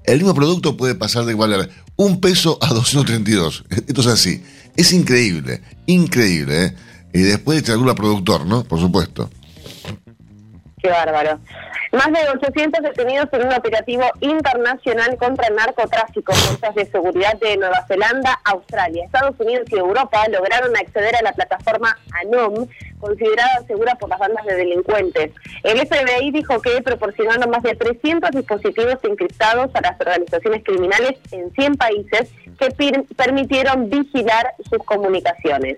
el 0.03 0.17
mismo 0.17 0.33
producto 0.33 0.77
puede 0.77 0.95
pasar 0.95 1.25
de 1.25 1.35
valer 1.35 1.69
un 1.95 2.19
peso 2.19 2.57
a 2.61 2.73
232. 2.73 3.65
Esto 3.69 4.01
es 4.01 4.07
así. 4.07 4.43
Es 4.75 4.93
increíble, 4.93 5.61
increíble. 5.85 6.65
¿eh? 6.65 6.75
Y 7.13 7.19
después 7.21 7.63
de 7.63 7.71
alguna 7.71 7.93
productor, 7.93 8.45
¿no? 8.45 8.63
Por 8.63 8.79
supuesto. 8.79 9.29
Qué 10.81 10.89
bárbaro. 10.89 11.39
Más 11.91 12.07
de 12.07 12.29
800 12.29 12.81
detenidos 12.81 13.27
en 13.33 13.47
un 13.47 13.53
operativo 13.53 14.03
internacional 14.21 15.17
contra 15.17 15.47
el 15.47 15.55
narcotráfico. 15.55 16.33
Fuerzas 16.33 16.73
de 16.73 16.85
seguridad 16.85 17.37
de 17.39 17.57
Nueva 17.57 17.85
Zelanda, 17.85 18.39
Australia, 18.45 19.05
Estados 19.05 19.39
Unidos 19.39 19.67
y 19.69 19.77
Europa 19.77 20.25
lograron 20.29 20.75
acceder 20.75 21.15
a 21.17 21.21
la 21.21 21.33
plataforma 21.33 21.97
ANOM, 22.21 22.67
considerada 22.99 23.61
segura 23.67 23.95
por 23.95 24.09
las 24.09 24.19
bandas 24.19 24.45
de 24.45 24.55
delincuentes. 24.55 25.31
El 25.63 25.85
FBI 25.85 26.31
dijo 26.31 26.61
que 26.61 26.81
proporcionaron 26.81 27.49
más 27.49 27.61
de 27.61 27.75
300 27.75 28.31
dispositivos 28.31 28.97
encriptados 29.03 29.69
a 29.75 29.81
las 29.81 29.99
organizaciones 29.99 30.63
criminales 30.63 31.19
en 31.31 31.51
100 31.51 31.75
países 31.75 32.29
que 32.61 33.03
permitieron 33.15 33.89
vigilar 33.89 34.53
sus 34.69 34.79
comunicaciones. 34.85 35.77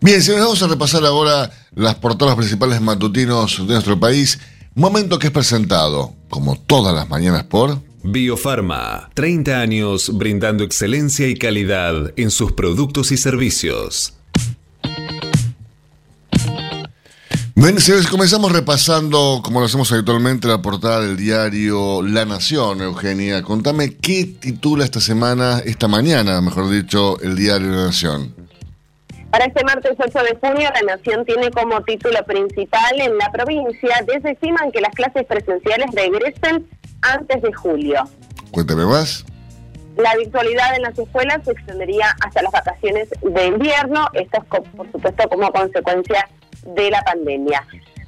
Bien, 0.00 0.20
si 0.20 0.32
nos 0.32 0.40
vamos 0.40 0.62
a 0.62 0.68
repasar 0.68 1.04
ahora 1.04 1.50
las 1.74 1.94
portadas 1.94 2.36
principales 2.36 2.80
matutinos 2.80 3.66
de 3.66 3.72
nuestro 3.72 3.98
país, 3.98 4.38
momento 4.74 5.18
que 5.18 5.28
es 5.28 5.32
presentado, 5.32 6.12
como 6.28 6.56
todas 6.56 6.94
las 6.94 7.08
mañanas, 7.08 7.44
por... 7.44 7.78
Biofarma, 8.02 9.08
30 9.14 9.60
años 9.60 10.10
brindando 10.12 10.62
excelencia 10.62 11.26
y 11.26 11.36
calidad 11.36 12.12
en 12.16 12.30
sus 12.30 12.52
productos 12.52 13.12
y 13.12 13.16
servicios. 13.16 14.14
Bien, 17.56 17.76
comenzamos 18.10 18.50
repasando, 18.50 19.40
como 19.44 19.60
lo 19.60 19.66
hacemos 19.66 19.90
habitualmente, 19.92 20.48
la 20.48 20.60
portada 20.60 21.00
del 21.00 21.16
diario 21.16 22.02
La 22.02 22.24
Nación, 22.24 22.82
Eugenia. 22.82 23.42
Contame 23.42 23.96
qué 23.96 24.24
titula 24.24 24.84
esta 24.84 25.00
semana, 25.00 25.60
esta 25.64 25.86
mañana, 25.86 26.40
mejor 26.40 26.68
dicho, 26.68 27.16
el 27.20 27.36
diario 27.36 27.68
La 27.68 27.84
Nación. 27.86 28.34
Para 29.30 29.44
este 29.44 29.64
martes 29.64 29.92
8 29.96 30.18
de 30.24 30.36
junio, 30.40 30.68
La 30.74 30.96
Nación 30.96 31.24
tiene 31.24 31.52
como 31.52 31.80
título 31.84 32.24
principal 32.24 33.00
en 33.00 33.16
la 33.18 33.30
provincia, 33.30 34.04
desestiman 34.04 34.72
que 34.72 34.80
las 34.80 34.92
clases 34.92 35.24
presenciales 35.24 35.86
regresen 35.94 36.68
antes 37.02 37.40
de 37.40 37.52
julio. 37.52 38.02
Cuéntame 38.50 38.84
más. 38.84 39.24
La 39.96 40.16
virtualidad 40.16 40.74
en 40.74 40.82
las 40.82 40.98
escuelas 40.98 41.38
se 41.44 41.52
extendería 41.52 42.16
hasta 42.20 42.42
las 42.42 42.50
vacaciones 42.50 43.08
de 43.22 43.46
invierno, 43.46 44.08
esto 44.14 44.38
es 44.42 44.62
por 44.72 44.90
supuesto 44.90 45.28
como 45.28 45.52
consecuencia 45.52 46.28
de 46.66 46.90
la 46.90 47.02
pandemia. 47.02 47.64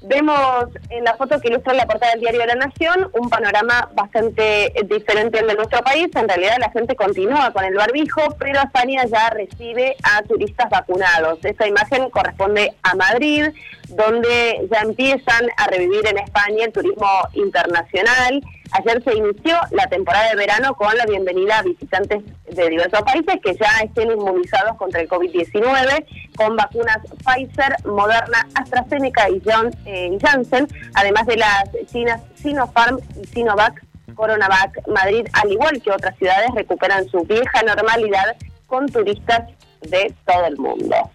Vemos 0.09 0.67
en 0.91 1.03
la 1.03 1.17
foto 1.17 1.41
que 1.41 1.49
ilustra 1.49 1.75
la 1.75 1.87
portada 1.87 2.13
del 2.13 2.21
diario 2.21 2.47
la 2.47 2.55
Nación 2.55 3.11
un 3.13 3.29
panorama 3.29 3.91
bastante 3.95 4.73
diferente 4.85 5.41
al 5.41 5.49
de 5.49 5.55
nuestro 5.57 5.83
país. 5.83 6.09
En 6.15 6.29
realidad 6.29 6.59
la 6.61 6.71
gente 6.71 6.95
continúa 6.95 7.53
con 7.53 7.65
el 7.65 7.75
barbijo, 7.75 8.21
pero 8.39 8.61
España 8.61 9.05
ya 9.07 9.31
recibe 9.31 9.97
a 10.05 10.23
turistas 10.23 10.71
vacunados. 10.71 11.45
Esta 11.45 11.67
imagen 11.67 12.09
corresponde 12.11 12.73
a 12.85 12.95
Madrid, 12.95 13.47
donde 13.89 14.69
ya 14.71 14.83
empiezan 14.83 15.49
a 15.57 15.67
revivir 15.67 16.07
en 16.07 16.19
España 16.19 16.67
el 16.67 16.73
turismo 16.73 17.09
internacional. 17.33 18.43
Ayer 18.73 19.03
se 19.05 19.15
inició 19.15 19.57
la 19.71 19.87
temporada 19.87 20.31
de 20.31 20.37
verano 20.37 20.75
con 20.75 20.97
la 20.97 21.07
bienvenida 21.07 21.59
a 21.59 21.63
visitantes 21.63 22.23
de 22.51 22.69
diversos 22.69 23.03
países 23.03 23.37
que 23.43 23.55
ya 23.55 23.69
estén 23.85 24.11
inmunizados 24.11 24.77
contra 24.77 25.01
el 25.01 25.09
COVID-19 25.09 26.05
con 26.37 26.57
vacunas 26.57 26.99
Pfizer, 27.25 27.77
Moderna, 27.85 28.47
AstraZeneca 28.55 29.29
y 29.31 29.43
eh, 29.87 30.19
Janssen, 30.21 30.67
además 30.95 31.27
de 31.27 31.37
las 31.37 31.65
chinas 31.91 32.21
Sinopharm 32.35 32.99
y 33.23 33.27
Sinovac, 33.27 33.83
Coronavac. 34.15 34.87
Madrid, 34.89 35.27
al 35.33 35.53
igual 35.53 35.81
que 35.81 35.91
otras 35.91 36.17
ciudades, 36.17 36.51
recuperan 36.55 37.07
su 37.09 37.21
vieja 37.21 37.63
normalidad 37.63 38.37
con 38.67 38.87
turistas 38.87 39.49
de 39.83 40.13
todo 40.27 40.47
el 40.47 40.57
mundo. 40.57 41.11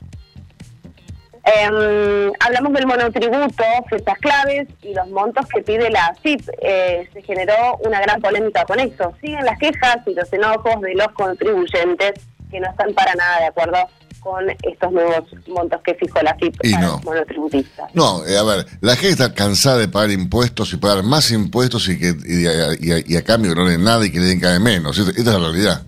Eh, 1.54 2.32
hablamos 2.40 2.74
del 2.74 2.88
monotributo, 2.88 3.64
fechas 3.90 4.18
claves 4.20 4.68
y 4.82 4.94
los 4.94 5.10
montos 5.10 5.46
que 5.48 5.62
pide 5.62 5.90
la 5.90 6.16
CIP. 6.22 6.42
Eh, 6.62 7.10
se 7.14 7.22
generó 7.22 7.78
una 7.86 8.00
gran 8.02 8.22
polémica 8.22 8.66
con 8.66 8.80
eso. 8.80 9.14
Siguen 9.22 9.46
las 9.46 9.58
quejas 9.60 9.98
y 10.06 10.14
los 10.14 10.32
enojos 10.32 10.82
de 10.82 10.96
los 10.96 11.08
contribuyentes 11.10 12.14
que 12.50 12.60
no 12.60 12.70
están 12.70 12.94
para 12.94 13.16
nada 13.16 13.40
de 13.40 13.46
acuerdo 13.48 13.78
con 14.20 14.50
estos 14.50 14.92
nuevos 14.92 15.24
montos 15.48 15.82
que 15.84 15.96
fijó 15.96 16.22
la 16.22 16.36
FIP 16.36 16.56
para 16.58 16.80
no. 16.80 16.92
los 16.94 17.04
monotributistas. 17.04 17.96
No, 17.96 18.26
eh, 18.26 18.38
a 18.38 18.44
ver, 18.44 18.66
la 18.82 18.96
gente 18.96 19.10
está 19.10 19.34
cansada 19.34 19.78
de 19.78 19.88
pagar 19.88 20.12
impuestos 20.12 20.74
y 20.74 20.78
pagar 20.78 21.04
más 21.04 21.32
impuestos 21.32 21.90
y 21.90 21.98
que 21.98 22.14
y, 22.26 23.16
a, 23.16 23.24
cambio 23.24 23.56
no 23.56 23.66
le 23.66 23.72
den 23.72 23.84
nada 23.84 24.06
y 24.06 24.12
que 24.12 24.20
le 24.20 24.26
den 24.26 24.40
cada 24.40 24.54
vez 24.54 24.62
menos. 24.62 24.98
Esta, 24.98 25.20
es 25.20 25.26
la 25.26 25.40
realidad. 25.40 25.82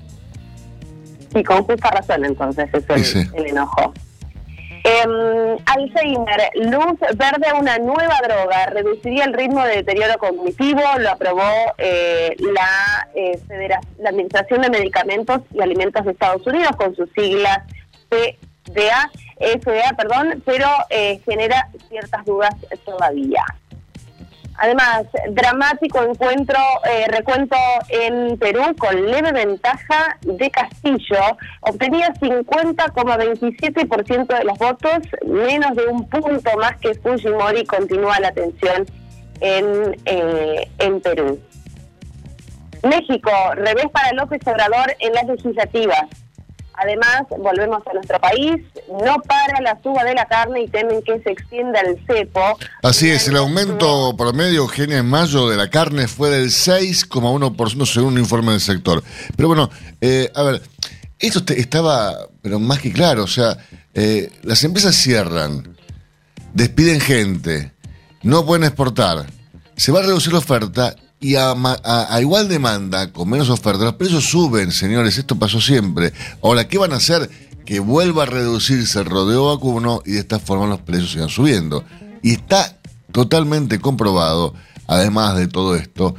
Sí, 1.31 1.43
con 1.43 1.63
justa 1.63 1.91
razón 1.91 2.25
entonces 2.25 2.69
es 2.73 3.15
el 3.15 3.45
enojo. 3.47 3.93
Eh, 4.85 5.57
Alzheimer, 5.65 6.49
luz 6.55 6.99
verde 7.15 7.53
una 7.57 7.77
nueva 7.77 8.19
droga, 8.21 8.65
reduciría 8.65 9.23
el 9.23 9.33
ritmo 9.33 9.63
de 9.63 9.77
deterioro 9.77 10.17
cognitivo, 10.17 10.81
lo 10.99 11.09
aprobó 11.09 11.73
eh, 11.77 12.35
la, 12.39 13.07
eh, 13.15 13.39
la 13.99 14.09
Administración 14.09 14.61
de 14.61 14.69
Medicamentos 14.69 15.39
y 15.53 15.61
Alimentos 15.61 16.03
de 16.03 16.11
Estados 16.11 16.45
Unidos 16.45 16.75
con 16.75 16.93
sus 16.97 17.09
siglas 17.15 17.59
FDA, 18.09 19.09
FDA, 19.39 19.95
perdón, 19.95 20.43
pero 20.45 20.67
eh, 20.89 21.21
genera 21.25 21.69
ciertas 21.87 22.25
dudas 22.25 22.53
todavía. 22.83 23.43
Además, 24.55 25.05
dramático 25.31 26.03
encuentro, 26.03 26.59
eh, 26.85 27.07
recuento 27.07 27.55
en 27.89 28.37
Perú 28.37 28.75
con 28.77 29.09
leve 29.09 29.31
ventaja 29.31 30.19
de 30.21 30.51
Castillo. 30.51 31.17
Obtenía 31.61 32.13
50,27% 32.13 34.37
de 34.37 34.43
los 34.43 34.59
votos, 34.59 34.99
menos 35.25 35.75
de 35.75 35.87
un 35.87 36.07
punto 36.07 36.55
más 36.57 36.77
que 36.77 36.93
Fujimori. 36.93 37.65
Continúa 37.65 38.19
la 38.19 38.31
tensión 38.31 38.85
en, 39.41 39.97
eh, 40.05 40.69
en 40.77 41.01
Perú. 41.01 41.39
México, 42.83 43.31
revés 43.55 43.87
para 43.91 44.13
López 44.13 44.41
Obrador 44.45 44.95
en 44.99 45.13
las 45.13 45.25
legislativas. 45.25 46.22
Además, 46.75 47.23
volvemos 47.29 47.81
a 47.85 47.93
nuestro 47.93 48.19
país, 48.19 48.57
no 48.89 49.15
para 49.21 49.61
la 49.61 49.79
suba 49.81 50.03
de 50.03 50.15
la 50.15 50.25
carne 50.25 50.63
y 50.63 50.67
temen 50.67 51.01
que 51.03 51.21
se 51.21 51.31
extienda 51.31 51.79
el 51.81 52.03
cepo. 52.05 52.57
Así 52.81 53.09
es, 53.09 53.27
el 53.27 53.37
aumento 53.37 54.15
promedio, 54.17 54.61
Eugenia, 54.61 54.97
en 54.97 55.05
mayo 55.05 55.47
de 55.49 55.57
la 55.57 55.69
carne 55.69 56.07
fue 56.07 56.29
del 56.29 56.49
6,1% 56.49 57.85
según 57.85 58.13
un 58.13 58.19
informe 58.19 58.51
del 58.51 58.61
sector. 58.61 59.03
Pero 59.35 59.47
bueno, 59.47 59.69
eh, 60.01 60.31
a 60.33 60.43
ver, 60.43 60.61
esto 61.19 61.41
estaba, 61.53 62.27
pero 62.41 62.59
más 62.59 62.79
que 62.79 62.91
claro, 62.91 63.23
o 63.23 63.27
sea, 63.27 63.57
eh, 63.93 64.31
las 64.43 64.63
empresas 64.63 64.95
cierran, 64.95 65.77
despiden 66.53 66.99
gente, 66.99 67.71
no 68.23 68.45
pueden 68.45 68.63
exportar, 68.63 69.27
se 69.75 69.91
va 69.91 69.99
a 69.99 70.03
reducir 70.03 70.33
la 70.33 70.39
oferta 70.39 70.95
y 71.23 71.35
a, 71.37 71.55
igual 72.19 72.49
demanda, 72.49 73.13
con 73.13 73.29
menos 73.29 73.49
oferta, 73.49 73.85
los 73.85 73.93
precios 73.93 74.25
suben, 74.25 74.73
señores, 74.73 75.17
esto 75.17 75.39
pasó 75.39 75.61
siempre. 75.61 76.11
Ahora, 76.43 76.67
¿qué 76.67 76.77
van 76.77 76.91
a 76.91 76.97
hacer? 76.97 77.29
Que 77.65 77.79
vuelva 77.79 78.23
a 78.23 78.25
reducirse 78.25 78.99
el 78.99 79.05
rodeo 79.05 79.47
vacuno 79.47 80.01
y 80.05 80.11
de 80.11 80.19
esta 80.19 80.39
forma 80.39 80.67
los 80.67 80.81
precios 80.81 81.11
sigan 81.11 81.29
subiendo. 81.29 81.85
Y 82.21 82.33
está 82.33 82.77
totalmente 83.13 83.79
comprobado, 83.79 84.53
además 84.85 85.37
de 85.37 85.47
todo 85.47 85.77
esto, 85.77 86.13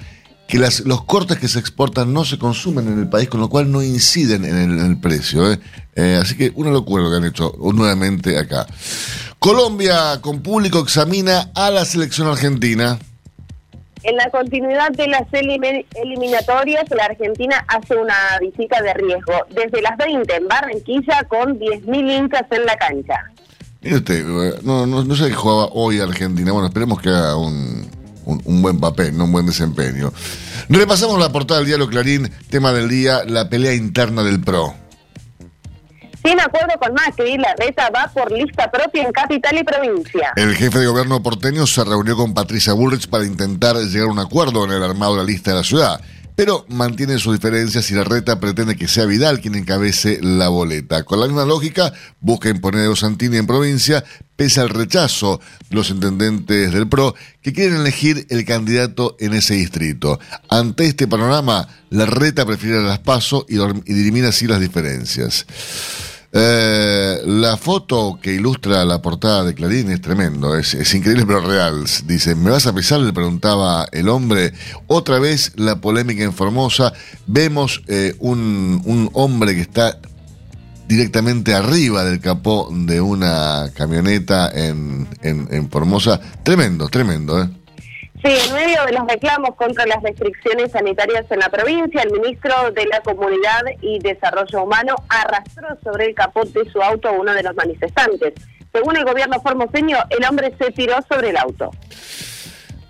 que 0.48 0.58
las, 0.58 0.80
los 0.80 1.04
cortes 1.04 1.38
que 1.38 1.48
se 1.48 1.58
exportan 1.58 2.14
no 2.14 2.24
se 2.24 2.38
consumen 2.38 2.88
en 2.88 2.98
el 2.98 3.08
país, 3.10 3.28
con 3.28 3.40
lo 3.40 3.50
cual 3.50 3.70
no 3.70 3.82
inciden 3.82 4.46
en 4.46 4.80
el, 4.80 4.96
precio. 4.96 5.52
¿eh? 5.52 5.60
Eh, 5.96 6.18
así 6.18 6.34
que 6.34 6.50
una 6.54 6.70
locura 6.70 7.02
lo 7.02 7.10
que 7.10 7.16
han 7.16 7.26
hecho 7.26 7.52
nuevamente 7.74 8.38
acá. 8.38 8.66
Colombia 9.38 10.22
con 10.22 10.40
público 10.40 10.78
examina 10.78 11.50
a 11.54 11.68
la 11.68 11.84
selección 11.84 12.26
argentina. 12.26 12.98
En 14.04 14.16
la 14.16 14.28
continuidad 14.30 14.90
de 14.90 15.08
las 15.08 15.22
eliminatorias, 15.32 16.84
la 16.90 17.06
Argentina 17.06 17.64
hace 17.68 17.96
una 17.96 18.14
visita 18.38 18.82
de 18.82 18.92
riesgo 18.92 19.32
desde 19.48 19.80
las 19.80 19.96
20 19.96 20.36
en 20.36 20.46
Barranquilla 20.46 21.24
con 21.24 21.58
10.000 21.58 22.18
hinchas 22.18 22.44
en 22.50 22.66
la 22.66 22.76
cancha. 22.76 23.14
Mire 23.80 23.96
usted, 23.96 24.24
no, 24.62 24.86
no, 24.86 25.04
no 25.04 25.16
sé 25.16 25.28
qué 25.28 25.34
jugaba 25.34 25.70
hoy 25.72 26.00
Argentina. 26.00 26.52
Bueno, 26.52 26.68
esperemos 26.68 27.00
que 27.00 27.08
haga 27.08 27.36
un, 27.36 27.88
un, 28.26 28.62
buen 28.62 28.78
papel, 28.78 29.16
no 29.16 29.24
un 29.24 29.32
buen 29.32 29.46
desempeño. 29.46 30.12
Repasamos 30.68 31.18
la 31.18 31.32
portada 31.32 31.60
del 31.60 31.68
diario 31.68 31.88
Clarín, 31.88 32.30
tema 32.50 32.72
del 32.72 32.88
día, 32.88 33.24
la 33.26 33.48
pelea 33.48 33.74
interna 33.74 34.22
del 34.22 34.40
PRO. 34.40 34.74
Sin 36.24 36.40
acuerdo 36.40 36.72
con 36.80 36.94
Macri, 36.94 37.37
la 37.37 37.54
reta 37.54 37.90
va 37.90 38.10
por 38.12 38.32
lista 38.32 38.70
propia 38.70 39.02
en 39.02 39.12
capital 39.12 39.58
y 39.58 39.62
provincia. 39.62 40.32
El 40.37 40.54
jefe 40.56 40.78
de 40.78 40.87
gobierno 40.87 41.22
porteño 41.22 41.66
se 41.66 41.84
reunió 41.84 42.16
con 42.16 42.32
Patricia 42.32 42.72
Bullrich 42.72 43.08
para 43.08 43.26
intentar 43.26 43.76
llegar 43.76 44.08
a 44.08 44.12
un 44.12 44.18
acuerdo 44.18 44.64
en 44.64 44.72
el 44.72 44.82
armado 44.82 45.16
de 45.16 45.18
la 45.18 45.26
lista 45.26 45.50
de 45.50 45.56
la 45.58 45.64
ciudad 45.64 46.00
pero 46.37 46.66
mantiene 46.68 47.18
sus 47.18 47.34
diferencias 47.34 47.90
y 47.90 47.94
la 47.94 48.04
reta 48.04 48.40
pretende 48.40 48.76
que 48.76 48.88
sea 48.88 49.06
Vidal 49.06 49.40
quien 49.40 49.54
encabece 49.54 50.18
la 50.20 50.48
boleta. 50.48 51.04
Con 51.04 51.20
la 51.20 51.26
misma 51.26 51.44
lógica, 51.44 51.92
busca 52.20 52.48
imponer 52.48 52.90
a 52.90 52.96
Santini 52.96 53.37
en 53.37 53.46
provincia, 53.46 54.04
pese 54.34 54.60
al 54.60 54.68
rechazo 54.68 55.40
de 55.70 55.76
los 55.76 55.90
intendentes 55.90 56.72
del 56.72 56.88
PRO 56.88 57.14
que 57.40 57.52
quieren 57.52 57.76
elegir 57.76 58.26
el 58.30 58.44
candidato 58.44 59.16
en 59.20 59.34
ese 59.34 59.54
distrito. 59.54 60.18
Ante 60.48 60.87
este 60.87 61.06
panorama, 61.06 61.68
la 61.90 62.06
reta 62.06 62.44
prefiere 62.44 62.82
las 62.82 62.98
pasos 62.98 63.44
y, 63.48 63.56
y 63.60 63.94
dirimir 63.94 64.24
así 64.24 64.48
las 64.48 64.60
diferencias. 64.60 65.46
Eh, 66.36 67.20
la 67.26 67.56
foto 67.56 68.18
que 68.20 68.34
ilustra 68.34 68.84
la 68.84 69.00
portada 69.00 69.44
de 69.44 69.54
Clarín 69.54 69.88
es 69.92 70.00
tremendo, 70.00 70.56
es, 70.56 70.74
increíble 70.92 71.24
pero 71.26 71.40
real. 71.40 71.84
Dice, 72.06 72.34
¿me 72.34 72.50
vas 72.50 72.66
a 72.66 72.74
pesar? 72.74 72.98
Le 73.00 73.12
preguntaba 73.12 73.86
el 73.92 74.08
hombre. 74.08 74.52
Otra 74.88 75.20
vez 75.20 75.52
la 75.54 75.80
polémica 75.80 76.24
en 76.24 76.32
Formosa. 76.32 76.92
Vemos 77.28 77.82
eh, 77.86 78.16
un, 78.18 79.10
hombre 79.12 79.54
que 79.54 79.60
está 79.60 80.00
directamente 80.88 81.54
arriba 81.54 82.04
del 82.04 82.18
capó 82.18 82.68
de 82.72 83.00
una 83.00 83.70
camioneta 83.72 84.50
en, 84.52 85.06
en 85.22 85.70
Formosa. 85.70 86.20
Tremendo, 86.42 86.88
tremendo, 86.88 87.40
¿eh? 87.40 87.48
Sí, 88.24 88.30
en 88.30 88.54
medio 88.54 88.82
de 88.87 88.92
los 88.92 89.06
reclamos 89.06 89.54
contra 89.54 89.84
las 89.84 90.02
restricciones 90.02 90.72
sanitarias 90.72 91.26
en 91.28 91.40
la 91.40 91.50
provincia, 91.50 92.00
el 92.00 92.10
ministro 92.10 92.54
de 92.74 92.87
la 92.87 93.00
Comunidad 93.00 93.64
y 93.82 93.98
Desarrollo 93.98 94.62
Humano 94.62 94.94
arrastró 95.10 95.68
sobre 95.84 96.06
el 96.06 96.14
capot 96.14 96.50
de 96.50 96.64
su 96.70 96.80
auto 96.80 97.08
a 97.08 97.12
uno 97.12 97.34
de 97.34 97.42
los 97.42 97.54
manifestantes. 97.54 98.32
Según 98.72 98.96
el 98.96 99.04
gobierno 99.04 99.38
formoseño, 99.42 99.98
el 100.08 100.24
hombre 100.24 100.54
se 100.58 100.70
tiró 100.72 100.96
sobre 101.06 101.30
el 101.30 101.37
auto. 101.37 101.70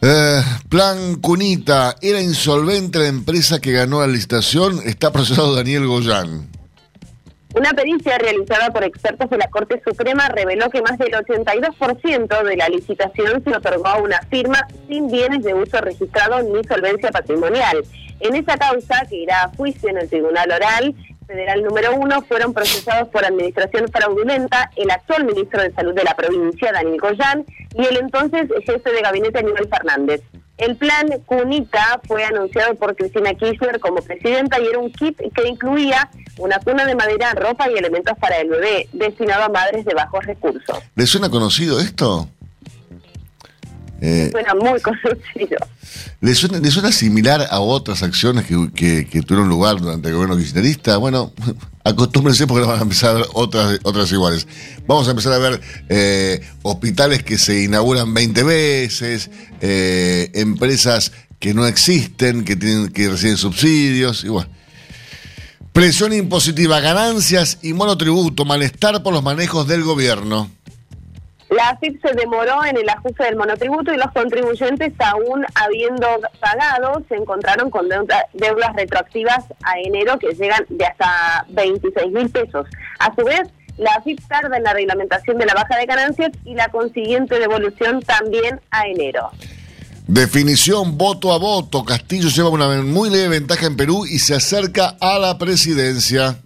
Eh, 0.02 0.40
plan 0.68 1.16
Cunita, 1.16 1.96
era 2.00 2.20
insolvente 2.20 3.00
la 3.00 3.08
empresa 3.08 3.60
que 3.60 3.72
ganó 3.72 4.02
la 4.02 4.06
licitación, 4.06 4.82
está 4.84 5.10
procesado 5.10 5.56
Daniel 5.56 5.88
Goyán. 5.88 6.53
Una 7.54 7.70
pericia 7.70 8.18
realizada 8.18 8.70
por 8.70 8.82
expertos 8.82 9.30
de 9.30 9.38
la 9.38 9.48
Corte 9.48 9.80
Suprema 9.86 10.28
reveló 10.28 10.68
que 10.70 10.82
más 10.82 10.98
del 10.98 11.12
82% 11.12 12.42
de 12.42 12.56
la 12.56 12.68
licitación 12.68 13.44
se 13.44 13.56
otorgó 13.56 13.86
a 13.86 13.98
una 13.98 14.20
firma 14.28 14.66
sin 14.88 15.08
bienes 15.08 15.44
de 15.44 15.54
uso 15.54 15.80
registrado 15.80 16.42
ni 16.42 16.64
solvencia 16.64 17.12
patrimonial. 17.12 17.84
En 18.18 18.34
esa 18.34 18.56
causa, 18.56 19.06
que 19.08 19.16
irá 19.16 19.44
a 19.44 19.56
juicio 19.56 19.88
en 19.88 19.98
el 19.98 20.08
Tribunal 20.08 20.50
Oral 20.50 20.94
Federal 21.26 21.62
número 21.62 21.94
uno, 21.96 22.22
fueron 22.22 22.52
procesados 22.52 23.08
por 23.08 23.24
administración 23.24 23.88
fraudulenta 23.88 24.70
el 24.76 24.90
actual 24.90 25.24
ministro 25.24 25.62
de 25.62 25.72
Salud 25.72 25.94
de 25.94 26.04
la 26.04 26.14
provincia, 26.14 26.72
Daniel 26.72 27.00
Goyán, 27.00 27.44
y 27.74 27.84
el 27.84 27.96
entonces 27.96 28.48
jefe 28.64 28.92
de 28.92 29.00
gabinete, 29.00 29.38
Aníbal 29.38 29.68
Fernández. 29.68 30.22
El 30.56 30.76
plan 30.76 31.08
CUNITA 31.26 32.00
fue 32.06 32.24
anunciado 32.24 32.76
por 32.76 32.94
Cristina 32.94 33.34
Kirchner 33.34 33.80
como 33.80 33.96
presidenta 33.96 34.60
y 34.60 34.66
era 34.68 34.78
un 34.78 34.92
kit 34.92 35.18
que 35.18 35.48
incluía 35.48 36.08
una 36.38 36.58
cuna 36.60 36.84
de 36.86 36.94
madera, 36.94 37.32
ropa 37.32 37.68
y 37.70 37.76
elementos 37.76 38.16
para 38.18 38.38
el 38.38 38.48
bebé, 38.48 38.88
destinado 38.92 39.44
a 39.44 39.48
madres 39.48 39.84
de 39.84 39.94
bajos 39.94 40.24
recursos. 40.24 40.78
¿Le 40.94 41.06
suena 41.06 41.28
conocido 41.28 41.80
esto? 41.80 42.28
Eh, 44.06 44.28
suena 44.30 44.54
muy 44.54 44.78
conocido. 44.82 45.56
¿Le 46.20 46.34
suena, 46.34 46.92
similar 46.92 47.46
a 47.50 47.60
otras 47.60 48.02
acciones 48.02 48.44
que, 48.44 49.06
que, 49.06 49.22
tuvieron 49.22 49.48
lugar 49.48 49.80
durante 49.80 50.08
el 50.08 50.14
gobierno 50.14 50.36
kirchnerista? 50.36 50.98
Bueno, 50.98 51.32
acostúmbrense 51.84 52.46
porque 52.46 52.66
van 52.66 52.80
a 52.80 52.82
empezar 52.82 53.24
otras, 53.32 53.80
otras 53.82 54.12
iguales. 54.12 54.46
Vamos 54.86 55.08
a 55.08 55.12
empezar 55.12 55.32
a 55.32 55.38
ver 55.38 55.58
eh, 55.88 56.46
hospitales 56.62 57.22
que 57.22 57.38
se 57.38 57.62
inauguran 57.62 58.12
20 58.12 58.42
veces, 58.42 59.30
eh, 59.62 60.30
empresas 60.34 61.12
que 61.38 61.54
no 61.54 61.66
existen, 61.66 62.44
que 62.44 62.56
tienen 62.56 62.88
que 62.88 63.08
reciben 63.08 63.38
subsidios, 63.38 64.22
bueno. 64.28 64.50
Presión 65.72 66.12
impositiva, 66.12 66.78
ganancias 66.80 67.58
y 67.62 67.72
monotributo, 67.72 68.44
malestar 68.44 69.02
por 69.02 69.14
los 69.14 69.22
manejos 69.22 69.66
del 69.66 69.82
gobierno. 69.82 70.50
La 71.50 71.70
AFIP 71.70 72.00
se 72.00 72.14
demoró 72.14 72.64
en 72.64 72.76
el 72.76 72.88
ajuste 72.88 73.24
del 73.24 73.36
monotributo 73.36 73.92
y 73.92 73.96
los 73.96 74.10
contribuyentes, 74.12 74.92
aún 74.98 75.44
habiendo 75.54 76.06
pagado, 76.40 77.02
se 77.08 77.16
encontraron 77.16 77.70
con 77.70 77.88
deudas 77.88 78.74
retroactivas 78.74 79.44
a 79.62 79.78
enero 79.78 80.18
que 80.18 80.34
llegan 80.34 80.64
de 80.68 80.86
hasta 80.86 81.44
26 81.50 82.12
mil 82.12 82.30
pesos. 82.30 82.66
A 82.98 83.14
su 83.14 83.24
vez, 83.24 83.42
la 83.76 83.92
AFIP 83.94 84.20
tarda 84.28 84.56
en 84.56 84.62
la 84.62 84.72
reglamentación 84.72 85.36
de 85.38 85.46
la 85.46 85.54
baja 85.54 85.76
de 85.76 85.86
ganancias 85.86 86.32
y 86.44 86.54
la 86.54 86.68
consiguiente 86.68 87.38
devolución 87.38 88.00
también 88.00 88.60
a 88.70 88.86
enero. 88.86 89.30
Definición 90.06 90.98
voto 90.98 91.32
a 91.32 91.38
voto. 91.38 91.84
Castillo 91.84 92.28
lleva 92.28 92.50
una 92.50 92.68
muy 92.82 93.10
leve 93.10 93.28
ventaja 93.28 93.66
en 93.66 93.76
Perú 93.76 94.06
y 94.06 94.18
se 94.18 94.34
acerca 94.34 94.96
a 95.00 95.18
la 95.18 95.38
presidencia. 95.38 96.36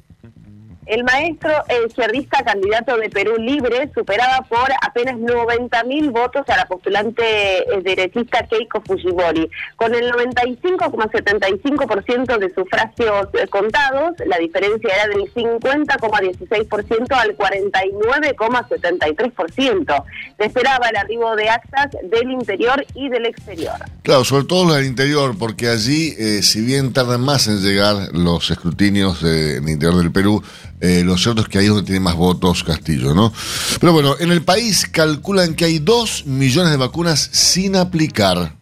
El 0.88 1.04
maestro 1.04 1.52
izquierdista 1.86 2.42
candidato 2.42 2.96
de 2.96 3.08
Perú 3.10 3.36
Libre 3.36 3.90
superaba 3.94 4.40
por 4.48 4.72
apenas 4.80 5.18
90 5.18 5.84
mil 5.84 6.10
votos 6.10 6.48
a 6.48 6.56
la 6.56 6.64
postulante 6.64 7.58
eh, 7.58 7.82
derechista 7.82 8.46
Keiko 8.48 8.80
Fujimori. 8.80 9.50
Con 9.76 9.94
el 9.94 10.10
95,75% 10.12 12.38
de 12.38 12.54
sufragios 12.54 13.28
eh, 13.34 13.46
contados, 13.48 14.14
la 14.24 14.38
diferencia 14.38 14.94
era 14.94 15.08
del 15.08 15.30
50,16% 15.34 17.12
al 17.12 17.36
49,73%. 17.36 20.04
Se 20.38 20.46
esperaba 20.46 20.88
el 20.88 20.96
arribo 20.96 21.36
de 21.36 21.50
actas 21.50 21.88
del 22.02 22.30
interior 22.30 22.86
y 22.94 23.10
del 23.10 23.26
exterior. 23.26 23.76
Claro, 24.02 24.24
sobre 24.24 24.44
todo 24.44 24.72
del 24.72 24.86
interior, 24.86 25.36
porque 25.38 25.68
allí, 25.68 26.14
eh, 26.18 26.42
si 26.42 26.62
bien 26.62 26.94
tardan 26.94 27.20
más 27.20 27.46
en 27.46 27.60
llegar 27.60 28.14
los 28.14 28.50
escrutinios 28.50 29.22
en 29.22 29.64
el 29.64 29.68
interior 29.68 29.98
del 29.98 30.12
Perú, 30.12 30.42
eh, 30.80 31.02
lo 31.04 31.16
cierto 31.18 31.42
es 31.42 31.48
que 31.48 31.58
ahí 31.58 31.64
es 31.64 31.70
donde 31.70 31.84
tiene 31.84 32.00
más 32.00 32.14
votos 32.14 32.62
Castillo, 32.62 33.14
¿no? 33.14 33.32
Pero 33.80 33.92
bueno, 33.92 34.14
en 34.18 34.30
el 34.30 34.42
país 34.42 34.86
calculan 34.86 35.54
que 35.54 35.64
hay 35.64 35.78
dos 35.78 36.26
millones 36.26 36.70
de 36.70 36.76
vacunas 36.76 37.30
sin 37.32 37.76
aplicar. 37.76 38.54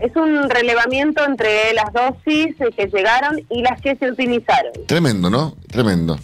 Es 0.00 0.14
un 0.14 0.48
relevamiento 0.50 1.24
entre 1.24 1.72
las 1.72 1.92
dosis 1.92 2.54
que 2.76 2.86
llegaron 2.86 3.40
y 3.50 3.62
las 3.62 3.80
que 3.80 3.96
se 3.96 4.10
utilizaron. 4.10 4.72
Tremendo, 4.86 5.30
¿no? 5.30 5.56
Tremendo. 5.70 6.18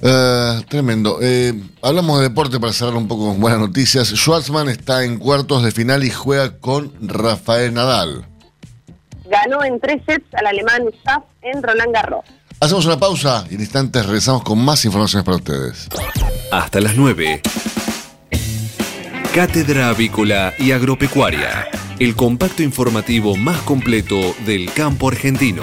Eh, 0.00 0.62
tremendo. 0.68 1.18
Eh, 1.20 1.54
hablamos 1.82 2.18
de 2.18 2.28
deporte 2.28 2.60
para 2.60 2.72
cerrar 2.72 2.94
un 2.94 3.08
poco 3.08 3.28
con 3.28 3.40
buenas 3.40 3.58
noticias. 3.58 4.08
Schwarzman 4.08 4.68
está 4.68 5.04
en 5.04 5.18
cuartos 5.18 5.64
de 5.64 5.72
final 5.72 6.04
y 6.04 6.10
juega 6.10 6.58
con 6.58 6.92
Rafael 7.00 7.74
Nadal. 7.74 8.24
Ganó 9.28 9.62
en 9.64 9.80
tres 9.80 10.00
sets 10.06 10.32
al 10.34 10.46
alemán 10.46 10.82
Staff 11.00 11.24
en 11.42 11.62
Roland 11.62 11.92
Garros. 11.92 12.24
Hacemos 12.60 12.86
una 12.86 12.98
pausa 12.98 13.46
y 13.50 13.54
en 13.54 13.60
instantes 13.60 14.04
regresamos 14.04 14.42
con 14.42 14.58
más 14.58 14.84
informaciones 14.84 15.24
para 15.24 15.36
ustedes. 15.36 15.88
Hasta 16.50 16.80
las 16.80 16.96
9. 16.96 17.40
Cátedra 19.32 19.90
Avícola 19.90 20.52
y 20.58 20.72
Agropecuaria, 20.72 21.68
el 22.00 22.16
compacto 22.16 22.64
informativo 22.64 23.36
más 23.36 23.60
completo 23.62 24.34
del 24.44 24.72
campo 24.72 25.08
argentino. 25.08 25.62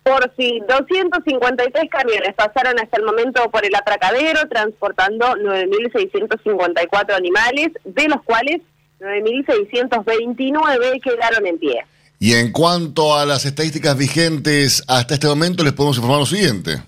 por 0.06 0.32
si 0.36 0.60
253 0.68 1.90
camiones 1.90 2.32
pasaron 2.36 2.78
hasta 2.78 2.96
el 2.96 3.04
momento 3.04 3.50
por 3.50 3.66
el 3.66 3.74
atracadero 3.74 4.46
transportando 4.48 5.34
9.654 5.34 7.16
animales, 7.16 7.72
de 7.84 8.08
los 8.08 8.22
cuales 8.22 8.60
9.629 9.00 11.02
quedaron 11.02 11.44
en 11.44 11.58
pie. 11.58 11.84
Y 12.20 12.34
en 12.34 12.52
cuanto 12.52 13.16
a 13.16 13.26
las 13.26 13.46
estadísticas 13.46 13.98
vigentes 13.98 14.84
hasta 14.86 15.14
este 15.14 15.26
momento, 15.26 15.64
les 15.64 15.72
podemos 15.72 15.96
informar 15.96 16.20
lo 16.20 16.26
siguiente. 16.26 16.80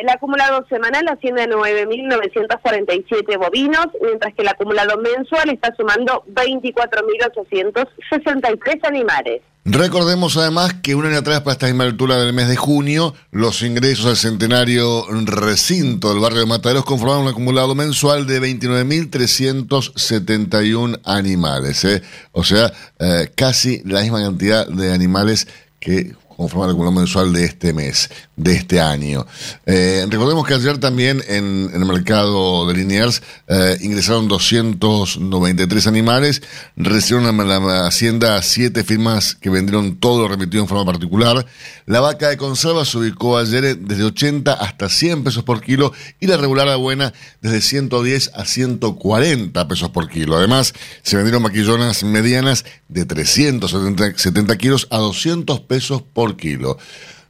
El 0.00 0.08
acumulado 0.08 0.64
semanal 0.68 1.08
asciende 1.08 1.42
a 1.42 1.46
9.947 1.46 3.36
bovinos, 3.36 3.88
mientras 4.00 4.32
que 4.34 4.42
el 4.42 4.48
acumulado 4.48 4.96
mensual 4.98 5.50
está 5.50 5.74
sumando 5.76 6.22
24.863 6.28 8.86
animales. 8.86 9.42
Recordemos 9.64 10.36
además 10.36 10.74
que 10.82 10.94
un 10.94 11.06
año 11.06 11.18
atrás, 11.18 11.40
para 11.40 11.52
esta 11.52 11.66
misma 11.66 11.82
altura 11.84 12.16
del 12.16 12.32
mes 12.32 12.48
de 12.48 12.56
junio, 12.56 13.14
los 13.32 13.62
ingresos 13.62 14.06
al 14.06 14.16
centenario 14.16 15.04
recinto 15.26 16.08
del 16.10 16.20
barrio 16.20 16.38
de 16.40 16.46
Mataderos 16.46 16.84
conformaban 16.84 17.24
un 17.24 17.30
acumulado 17.30 17.74
mensual 17.74 18.26
de 18.26 18.40
29.371 18.40 21.00
animales. 21.04 21.84
¿eh? 21.84 22.02
O 22.32 22.44
sea, 22.44 22.72
eh, 23.00 23.30
casi 23.34 23.82
la 23.84 24.00
misma 24.00 24.22
cantidad 24.22 24.66
de 24.66 24.94
animales 24.94 25.48
que 25.80 26.14
conforman 26.34 26.68
el 26.68 26.76
acumulado 26.76 27.00
mensual 27.00 27.32
de 27.32 27.44
este 27.44 27.72
mes, 27.72 28.10
de 28.38 28.54
este 28.54 28.80
año. 28.80 29.26
Eh, 29.66 30.06
recordemos 30.08 30.46
que 30.46 30.54
ayer 30.54 30.78
también 30.78 31.22
en, 31.28 31.70
el 31.74 31.84
mercado 31.84 32.66
de 32.66 32.74
Liniers 32.74 33.20
eh, 33.48 33.76
ingresaron 33.80 34.28
293 34.28 35.86
animales, 35.86 36.42
recibieron 36.76 37.28
en 37.28 37.48
la 37.48 37.86
hacienda 37.86 38.40
siete 38.42 38.84
firmas 38.84 39.34
que 39.34 39.50
vendieron 39.50 39.96
todo 39.96 40.28
remitido 40.28 40.62
en 40.62 40.68
forma 40.68 40.90
particular. 40.90 41.44
La 41.86 42.00
vaca 42.00 42.28
de 42.28 42.36
conserva 42.36 42.84
se 42.84 42.98
ubicó 42.98 43.38
ayer 43.38 43.76
desde 43.76 44.04
80 44.04 44.52
hasta 44.52 44.88
100 44.88 45.24
pesos 45.24 45.42
por 45.42 45.60
kilo 45.60 45.92
y 46.20 46.28
la 46.28 46.36
regular 46.36 46.68
a 46.68 46.76
buena 46.76 47.12
desde 47.42 47.60
110 47.60 48.30
a 48.34 48.44
140 48.44 49.68
pesos 49.68 49.90
por 49.90 50.08
kilo. 50.08 50.36
Además, 50.36 50.74
se 51.02 51.16
vendieron 51.16 51.42
maquillonas 51.42 52.04
medianas 52.04 52.64
de 52.88 53.04
370 53.04 54.56
kilos 54.58 54.86
a 54.90 54.98
200 54.98 55.60
pesos 55.60 56.02
por 56.02 56.36
kilo. 56.36 56.78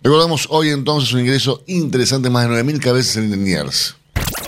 Recordamos 0.02 0.46
hoy 0.50 0.70
entonces 0.70 1.12
un 1.12 1.20
ingreso 1.20 1.64
interesante, 1.66 2.30
más 2.30 2.48
de 2.48 2.54
9.000 2.54 2.80
cabezas 2.80 3.16
en 3.16 3.30
Liniers. 3.30 3.96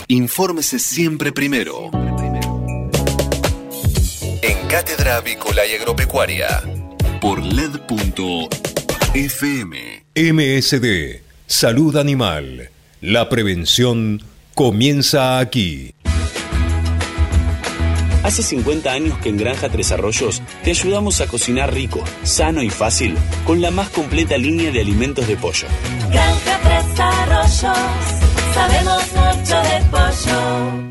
Infórmese 0.07 0.79
siempre 0.79 1.33
primero. 1.33 1.91
En 4.43 4.69
Cátedra 4.69 5.17
Avícola 5.17 5.67
y 5.67 5.75
Agropecuaria. 5.75 6.63
Por 7.21 7.43
LED.fm. 7.43 8.51
MSD. 10.15 11.21
Salud 11.47 11.97
Animal. 11.97 12.71
La 13.01 13.29
prevención 13.29 14.23
comienza 14.55 15.39
aquí. 15.41 15.95
Hace 18.23 18.43
50 18.43 18.93
años 18.93 19.17
que 19.19 19.31
en 19.31 19.39
Granja 19.39 19.69
Tres 19.69 19.93
Arroyos 19.93 20.43
te 20.63 20.71
ayudamos 20.71 21.21
a 21.21 21.27
cocinar 21.27 21.73
rico, 21.73 22.05
sano 22.23 22.63
y 22.63 22.71
fácil 22.71 23.17
con 23.47 23.61
la 23.61 23.71
más 23.71 23.91
completa 23.91 24.37
línea 24.37 24.71
de 24.71 24.81
alimentos 24.81 25.27
de 25.27 25.37
pollo. 25.37 25.67
Granja 26.11 26.61
Tres 26.63 26.85
Arroyos, 27.01 27.79
sabemos 28.55 29.03
mucho 29.15 29.57
de 29.63 29.81
pollo. 29.91 30.91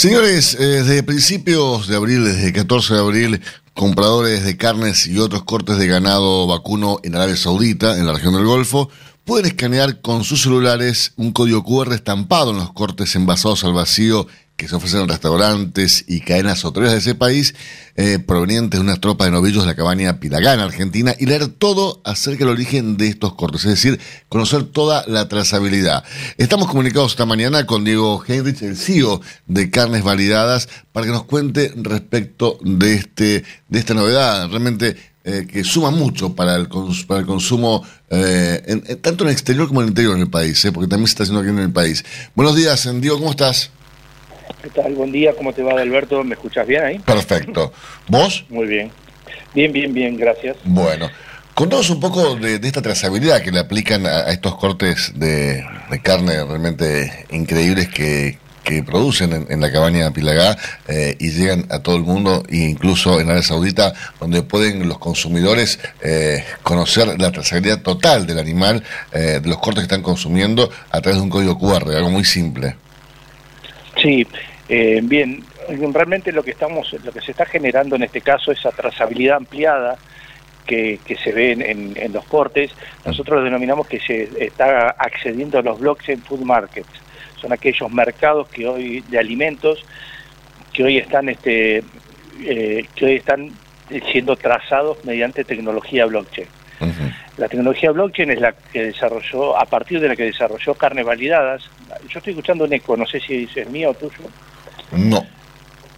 Señores, 0.00 0.56
eh, 0.58 0.64
desde 0.64 1.02
principios 1.02 1.86
de 1.86 1.94
abril, 1.94 2.24
desde 2.24 2.46
el 2.46 2.52
14 2.54 2.94
de 2.94 3.00
abril, 3.00 3.42
compradores 3.74 4.42
de 4.46 4.56
carnes 4.56 5.06
y 5.06 5.18
otros 5.18 5.42
cortes 5.42 5.76
de 5.76 5.86
ganado 5.86 6.46
vacuno 6.46 7.00
en 7.02 7.16
Arabia 7.16 7.36
Saudita, 7.36 7.98
en 7.98 8.06
la 8.06 8.14
región 8.14 8.32
del 8.32 8.46
Golfo, 8.46 8.88
pueden 9.26 9.44
escanear 9.44 10.00
con 10.00 10.24
sus 10.24 10.40
celulares 10.40 11.12
un 11.16 11.32
código 11.32 11.62
QR 11.64 11.92
estampado 11.92 12.52
en 12.52 12.56
los 12.56 12.72
cortes 12.72 13.14
envasados 13.14 13.62
al 13.62 13.74
vacío 13.74 14.26
que 14.60 14.68
se 14.68 14.76
ofrecen 14.76 15.00
en 15.00 15.08
restaurantes 15.08 16.04
y 16.06 16.20
cadenas 16.20 16.62
hoteleras 16.66 16.92
de 16.92 16.98
ese 16.98 17.14
país, 17.14 17.54
eh, 17.96 18.18
provenientes 18.18 18.78
de 18.78 18.84
unas 18.84 19.00
tropas 19.00 19.28
de 19.28 19.30
novillos 19.30 19.62
de 19.62 19.68
la 19.68 19.74
cabaña 19.74 20.20
Pilagán, 20.20 20.60
Argentina, 20.60 21.14
y 21.18 21.24
leer 21.24 21.48
todo 21.48 22.02
acerca 22.04 22.40
del 22.40 22.52
origen 22.52 22.98
de 22.98 23.08
estos 23.08 23.32
cortes, 23.32 23.64
es 23.64 23.70
decir, 23.70 23.98
conocer 24.28 24.64
toda 24.64 25.02
la 25.06 25.28
trazabilidad. 25.28 26.04
Estamos 26.36 26.68
comunicados 26.68 27.12
esta 27.12 27.24
mañana 27.24 27.64
con 27.64 27.84
Diego 27.84 28.22
Heinrich, 28.28 28.60
el 28.60 28.76
CEO 28.76 29.22
de 29.46 29.70
Carnes 29.70 30.04
Validadas, 30.04 30.68
para 30.92 31.06
que 31.06 31.12
nos 31.12 31.24
cuente 31.24 31.72
respecto 31.76 32.58
de, 32.62 32.96
este, 32.96 33.44
de 33.66 33.78
esta 33.78 33.94
novedad. 33.94 34.46
Realmente 34.50 34.94
eh, 35.24 35.46
que 35.50 35.64
suma 35.64 35.90
mucho 35.90 36.34
para 36.34 36.56
el, 36.56 36.68
para 37.06 37.20
el 37.20 37.26
consumo, 37.26 37.82
eh, 38.10 38.98
tanto 39.00 39.24
en 39.24 39.28
el 39.30 39.32
exterior 39.32 39.68
como 39.68 39.80
en 39.80 39.86
el 39.86 39.90
interior 39.92 40.18
del 40.18 40.28
país, 40.28 40.68
porque 40.74 40.86
también 40.86 41.06
se 41.06 41.12
está 41.12 41.22
haciendo 41.22 41.40
aquí 41.40 41.48
en 41.48 41.60
el 41.60 41.72
país. 41.72 42.04
Buenos 42.34 42.56
días, 42.56 42.86
Diego, 43.00 43.16
¿cómo 43.18 43.30
estás? 43.30 43.70
¿Qué 44.62 44.68
tal? 44.70 44.94
Buen 44.94 45.12
día, 45.12 45.32
¿cómo 45.36 45.52
te 45.52 45.62
va, 45.62 45.80
Alberto? 45.80 46.22
¿Me 46.24 46.34
escuchas 46.34 46.66
bien 46.66 46.84
ahí? 46.84 46.98
Perfecto. 46.98 47.72
¿Vos? 48.08 48.44
Muy 48.48 48.66
bien. 48.66 48.90
Bien, 49.54 49.72
bien, 49.72 49.92
bien, 49.92 50.16
gracias. 50.16 50.56
Bueno, 50.64 51.08
contanos 51.54 51.90
un 51.90 52.00
poco 52.00 52.36
de, 52.36 52.58
de 52.58 52.66
esta 52.68 52.82
trazabilidad 52.82 53.42
que 53.42 53.50
le 53.50 53.60
aplican 53.60 54.06
a, 54.06 54.20
a 54.20 54.32
estos 54.32 54.56
cortes 54.56 55.12
de, 55.14 55.64
de 55.90 56.02
carne 56.02 56.44
realmente 56.44 57.26
increíbles 57.30 57.88
que, 57.88 58.38
que 58.64 58.82
producen 58.82 59.32
en, 59.32 59.46
en 59.48 59.60
la 59.60 59.72
cabaña 59.72 60.10
Pilagá 60.12 60.56
eh, 60.88 61.16
y 61.18 61.30
llegan 61.30 61.66
a 61.70 61.80
todo 61.80 61.96
el 61.96 62.02
mundo, 62.02 62.42
e 62.48 62.56
incluso 62.58 63.20
en 63.20 63.26
Arabia 63.26 63.42
Saudita, 63.42 63.94
donde 64.20 64.42
pueden 64.42 64.88
los 64.88 64.98
consumidores 64.98 65.78
eh, 66.02 66.44
conocer 66.62 67.18
la 67.18 67.32
trazabilidad 67.32 67.82
total 67.82 68.26
del 68.26 68.38
animal, 68.38 68.82
eh, 69.12 69.40
de 69.42 69.48
los 69.48 69.58
cortes 69.58 69.82
que 69.82 69.86
están 69.86 70.02
consumiendo 70.02 70.70
a 70.90 71.00
través 71.00 71.16
de 71.18 71.22
un 71.22 71.30
código 71.30 71.58
QR, 71.58 71.90
algo 71.96 72.10
muy 72.10 72.24
simple. 72.24 72.76
Sí, 73.96 74.26
eh, 74.68 75.00
bien. 75.02 75.44
Realmente 75.68 76.32
lo 76.32 76.42
que 76.42 76.50
estamos, 76.52 76.92
lo 77.04 77.12
que 77.12 77.20
se 77.20 77.32
está 77.32 77.44
generando 77.46 77.96
en 77.96 78.02
este 78.04 78.20
caso 78.20 78.50
es 78.52 78.58
esa 78.58 78.70
trazabilidad 78.72 79.36
ampliada 79.36 79.96
que, 80.66 81.00
que 81.04 81.16
se 81.16 81.32
ve 81.32 81.52
en, 81.52 81.62
en- 81.62 81.92
en 81.96 82.12
los 82.12 82.24
cortes. 82.26 82.70
Nosotros 83.04 83.38
lo 83.38 83.44
denominamos 83.44 83.86
que 83.86 84.00
se 84.00 84.44
está 84.44 84.90
accediendo 84.90 85.58
a 85.58 85.62
los 85.62 85.78
blockchain 85.80 86.22
food 86.22 86.40
markets. 86.40 86.88
Son 87.36 87.52
aquellos 87.52 87.90
mercados 87.90 88.48
que 88.48 88.66
hoy 88.66 89.00
de 89.08 89.18
alimentos 89.18 89.84
que 90.72 90.84
hoy 90.84 90.98
están, 90.98 91.28
este, 91.28 91.82
eh, 92.42 92.86
que 92.94 93.04
hoy 93.04 93.14
están 93.16 93.50
siendo 94.12 94.36
trazados 94.36 95.04
mediante 95.04 95.44
tecnología 95.44 96.06
blockchain. 96.06 96.46
La 97.38 97.48
tecnología 97.48 97.90
blockchain 97.90 98.30
es 98.30 98.40
la 98.40 98.52
que 98.72 98.84
desarrolló, 98.84 99.58
a 99.58 99.64
partir 99.64 99.98
de 100.00 100.08
la 100.08 100.16
que 100.16 100.24
desarrolló 100.24 100.74
carnes 100.74 101.04
validadas. 101.04 101.68
Yo 102.10 102.18
estoy 102.18 102.32
escuchando 102.32 102.64
un 102.64 102.72
eco, 102.72 102.96
no 102.96 103.06
sé 103.06 103.20
si 103.20 103.48
es 103.54 103.70
mío 103.70 103.90
o 103.90 103.94
tuyo. 103.94 104.18
No. 104.92 105.24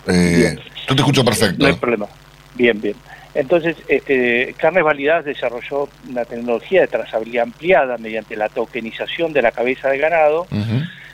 Eh, 0.06 0.56
yo 0.88 0.94
te 0.94 1.00
escucho 1.00 1.24
perfecto. 1.24 1.56
No 1.58 1.66
hay 1.66 1.74
problema. 1.74 2.06
Bien, 2.54 2.80
bien. 2.80 2.94
Entonces, 3.34 3.76
este, 3.88 4.54
Carnes 4.58 4.84
Validadas 4.84 5.24
desarrolló 5.24 5.88
una 6.08 6.24
tecnología 6.24 6.82
de 6.82 6.88
trazabilidad 6.88 7.44
ampliada 7.44 7.96
mediante 7.96 8.36
la 8.36 8.50
tokenización 8.50 9.32
de 9.32 9.40
la 9.40 9.52
cabeza 9.52 9.88
de 9.88 9.98
ganado 9.98 10.46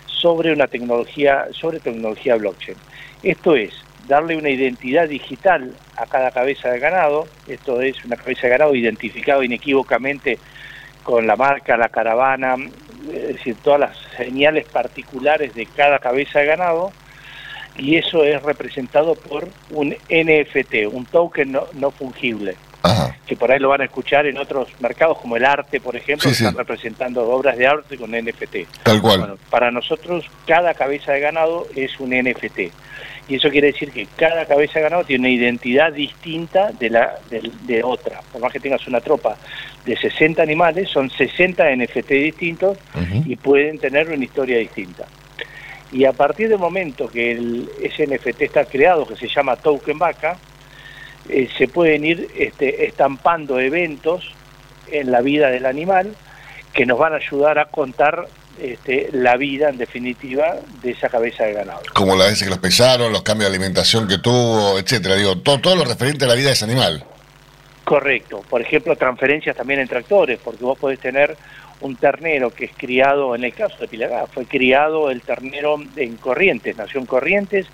sobre 0.06 0.52
una 0.52 0.66
tecnología, 0.66 1.46
sobre 1.52 1.78
tecnología 1.78 2.34
blockchain. 2.34 2.76
Esto 3.22 3.54
es 3.54 3.72
darle 4.08 4.36
una 4.36 4.50
identidad 4.50 5.06
digital 5.06 5.72
a 5.96 6.06
cada 6.06 6.32
cabeza 6.32 6.70
de 6.70 6.80
ganado, 6.80 7.28
esto 7.46 7.80
es 7.80 8.04
una 8.04 8.16
cabeza 8.16 8.42
de 8.42 8.48
ganado 8.48 8.74
identificada 8.74 9.44
inequívocamente 9.44 10.38
con 11.04 11.26
la 11.26 11.36
marca, 11.36 11.76
la 11.76 11.88
caravana, 11.88 12.56
es 13.12 13.28
decir, 13.36 13.56
todas 13.62 13.80
las 13.80 13.96
señales 14.16 14.66
particulares 14.66 15.54
de 15.54 15.66
cada 15.66 15.98
cabeza 15.98 16.40
de 16.40 16.46
ganado, 16.46 16.92
y 17.76 17.96
eso 17.96 18.24
es 18.24 18.42
representado 18.42 19.14
por 19.14 19.48
un 19.70 19.90
NFT, 20.10 20.92
un 20.92 21.06
token 21.06 21.52
no, 21.52 21.66
no 21.74 21.90
fungible, 21.92 22.56
que 23.26 23.36
por 23.36 23.52
ahí 23.52 23.58
lo 23.58 23.68
van 23.68 23.82
a 23.82 23.84
escuchar 23.84 24.26
en 24.26 24.38
otros 24.38 24.68
mercados 24.80 25.18
como 25.18 25.36
el 25.36 25.44
arte, 25.44 25.80
por 25.80 25.94
ejemplo, 25.94 26.24
Sí, 26.24 26.30
que 26.30 26.34
sí. 26.34 26.44
están 26.44 26.56
representando 26.58 27.28
obras 27.28 27.56
de 27.56 27.66
arte 27.66 27.96
con 27.96 28.10
NFT. 28.10 28.82
Tal 28.82 29.00
cual. 29.00 29.18
Bueno, 29.20 29.38
para 29.50 29.70
nosotros 29.70 30.24
cada 30.46 30.74
cabeza 30.74 31.12
de 31.12 31.20
ganado 31.20 31.66
es 31.76 32.00
un 32.00 32.10
NFT. 32.10 32.72
Y 33.28 33.36
eso 33.36 33.50
quiere 33.50 33.72
decir 33.72 33.92
que 33.92 34.06
cada 34.16 34.46
cabeza 34.46 34.78
de 34.78 34.84
ganado 34.84 35.04
tiene 35.04 35.28
una 35.28 35.34
identidad 35.34 35.92
distinta 35.92 36.72
de 36.72 36.88
la 36.88 37.18
de, 37.28 37.50
de 37.64 37.82
otra. 37.82 38.20
Por 38.32 38.40
más 38.40 38.52
que 38.52 38.58
tengas 38.58 38.86
una 38.86 39.00
tropa 39.00 39.36
de 39.84 39.96
60 39.96 40.42
animales, 40.42 40.88
son 40.88 41.10
60 41.10 41.76
NFT 41.76 42.08
distintos 42.08 42.78
y 43.26 43.36
pueden 43.36 43.78
tener 43.78 44.10
una 44.10 44.24
historia 44.24 44.58
distinta. 44.58 45.06
Y 45.92 46.04
a 46.04 46.12
partir 46.12 46.48
del 46.48 46.58
momento 46.58 47.08
que 47.08 47.32
el, 47.32 47.68
ese 47.82 48.06
NFT 48.06 48.42
está 48.42 48.64
creado, 48.64 49.06
que 49.06 49.16
se 49.16 49.28
llama 49.28 49.56
Token 49.56 49.98
Vaca, 49.98 50.36
eh, 51.28 51.48
se 51.56 51.68
pueden 51.68 52.04
ir 52.04 52.28
este, 52.36 52.86
estampando 52.86 53.58
eventos 53.58 54.32
en 54.90 55.10
la 55.10 55.20
vida 55.20 55.50
del 55.50 55.66
animal 55.66 56.14
que 56.72 56.86
nos 56.86 56.98
van 56.98 57.14
a 57.14 57.16
ayudar 57.16 57.58
a 57.58 57.66
contar 57.66 58.26
este, 58.60 59.08
la 59.12 59.36
vida, 59.36 59.68
en 59.68 59.78
definitiva, 59.78 60.56
de 60.82 60.90
esa 60.90 61.08
cabeza 61.08 61.44
de 61.44 61.52
ganado. 61.54 61.80
Como 61.94 62.16
las 62.16 62.28
veces 62.30 62.44
que 62.44 62.50
los 62.50 62.58
pesaron, 62.58 63.12
los 63.12 63.22
cambios 63.22 63.50
de 63.50 63.56
alimentación 63.56 64.06
que 64.08 64.18
tuvo, 64.18 64.78
etcétera. 64.78 65.14
Digo, 65.16 65.38
todo, 65.38 65.58
todo 65.60 65.76
lo 65.76 65.84
referente 65.84 66.24
a 66.24 66.28
la 66.28 66.34
vida 66.34 66.48
de 66.48 66.52
ese 66.54 66.64
animal. 66.64 67.04
Correcto. 67.84 68.42
Por 68.48 68.60
ejemplo, 68.60 68.96
transferencias 68.96 69.56
también 69.56 69.80
en 69.80 69.88
tractores, 69.88 70.38
porque 70.44 70.62
vos 70.64 70.78
podés 70.78 70.98
tener 71.00 71.36
un 71.80 71.94
ternero 71.96 72.50
que 72.50 72.64
es 72.66 72.72
criado, 72.76 73.34
en 73.36 73.44
el 73.44 73.54
caso 73.54 73.76
de 73.78 73.86
Pilagá, 73.88 74.26
fue 74.26 74.44
criado 74.46 75.10
el 75.10 75.22
ternero 75.22 75.76
en 75.96 76.16
Corrientes, 76.16 76.76
nació 76.76 76.98
en 77.00 77.06
Corrientes, 77.06 77.66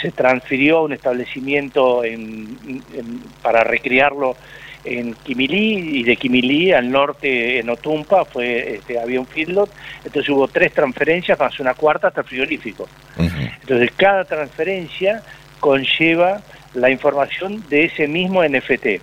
se 0.00 0.10
transfirió 0.10 0.78
a 0.78 0.82
un 0.82 0.92
establecimiento 0.92 2.02
en- 2.04 2.58
en- 2.92 3.20
para 3.40 3.62
recriarlo 3.62 4.36
en 4.84 5.14
Quimilí 5.14 6.00
y 6.00 6.02
de 6.04 6.16
Quimilí 6.16 6.72
al 6.72 6.90
norte 6.90 7.58
en 7.60 7.70
Otumpa 7.70 8.24
fue 8.24 8.74
este, 8.76 8.98
había 8.98 9.20
un 9.20 9.26
feedlot, 9.26 9.70
entonces 10.04 10.28
hubo 10.30 10.48
tres 10.48 10.72
transferencias 10.72 11.38
más 11.38 11.58
una 11.60 11.74
cuarta 11.74 12.08
hasta 12.08 12.22
el 12.22 12.26
frigorífico. 12.26 12.88
Entonces 13.16 13.90
cada 13.96 14.24
transferencia 14.24 15.22
conlleva 15.60 16.40
la 16.74 16.90
información 16.90 17.64
de 17.68 17.84
ese 17.84 18.08
mismo 18.08 18.42
NFT. 18.42 19.00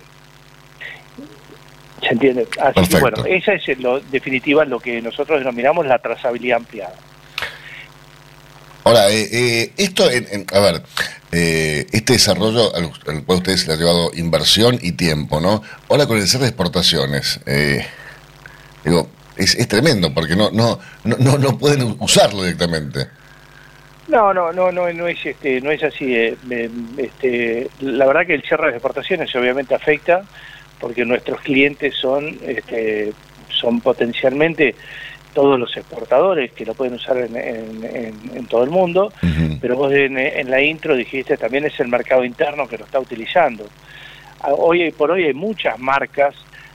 ¿Se 2.02 2.08
entiende? 2.12 2.46
Así 2.60 2.80
que 2.88 3.00
bueno, 3.00 3.24
esa 3.26 3.52
es 3.52 3.68
en 3.68 3.82
lo 3.82 4.00
definitiva 4.00 4.64
lo 4.64 4.80
que 4.80 5.00
nosotros 5.02 5.38
denominamos 5.38 5.86
la 5.86 5.98
trazabilidad 5.98 6.58
ampliada. 6.58 6.94
Ahora, 8.84 9.10
eh, 9.10 9.28
eh, 9.30 9.72
esto, 9.76 10.10
en- 10.10 10.26
en- 10.32 10.46
a 10.52 10.60
ver, 10.60 10.82
eh, 11.32 11.86
este 11.92 12.14
desarrollo 12.14 12.74
al, 12.74 12.90
al 13.06 13.24
cual 13.24 13.38
ustedes 13.38 13.66
le 13.66 13.74
han 13.74 13.78
llevado 13.78 14.10
inversión 14.14 14.78
y 14.80 14.92
tiempo, 14.92 15.40
¿no? 15.40 15.62
Ahora 15.88 16.06
con 16.06 16.18
el 16.18 16.26
ser 16.26 16.40
de 16.40 16.48
exportaciones, 16.48 17.40
eh, 17.46 17.86
digo, 18.84 19.08
es, 19.36 19.54
es 19.54 19.68
tremendo 19.68 20.12
porque 20.12 20.36
no, 20.36 20.50
no, 20.50 20.78
no, 21.04 21.38
no, 21.38 21.58
pueden 21.58 21.96
usarlo 21.98 22.42
directamente. 22.42 23.06
No, 24.08 24.34
no, 24.34 24.52
no, 24.52 24.72
no, 24.72 24.92
no 24.92 25.06
es 25.06 25.24
este, 25.24 25.60
no 25.60 25.70
es 25.70 25.82
así. 25.84 26.14
eh, 26.14 26.36
este, 26.96 27.70
la 27.80 28.06
verdad 28.06 28.26
que 28.26 28.34
el 28.34 28.42
cierre 28.42 28.66
de 28.66 28.72
exportaciones 28.72 29.34
obviamente 29.36 29.74
afecta 29.74 30.24
porque 30.80 31.04
nuestros 31.04 31.40
clientes 31.42 31.94
son, 31.94 32.38
este, 32.44 33.12
son 33.50 33.80
potencialmente 33.80 34.74
todos 35.32 35.58
los 35.58 35.76
exportadores 35.76 36.52
que 36.52 36.64
lo 36.66 36.74
pueden 36.74 36.94
usar 36.94 37.16
en, 37.18 37.36
en- 37.36 37.84
en- 37.84 38.36
en 38.36 38.46
todo 38.46 38.64
el 38.64 38.70
mundo, 38.70 39.12
pero 39.60 39.76
vos 39.76 39.92
en, 39.92 40.50
la 40.50 40.62
intro 40.62 40.96
dijiste 40.96 41.36
también 41.36 41.64
es 41.66 41.78
el 41.80 41.88
mercado 41.88 42.24
interno 42.24 42.66
que 42.68 42.78
lo 42.78 42.84
está 42.84 42.98
utilizando. 43.00 43.64
Hoy 44.56 44.90
por 44.92 45.10
hoy 45.10 45.24
hay 45.24 45.34
muchas 45.34 45.78
marcas 45.78 46.34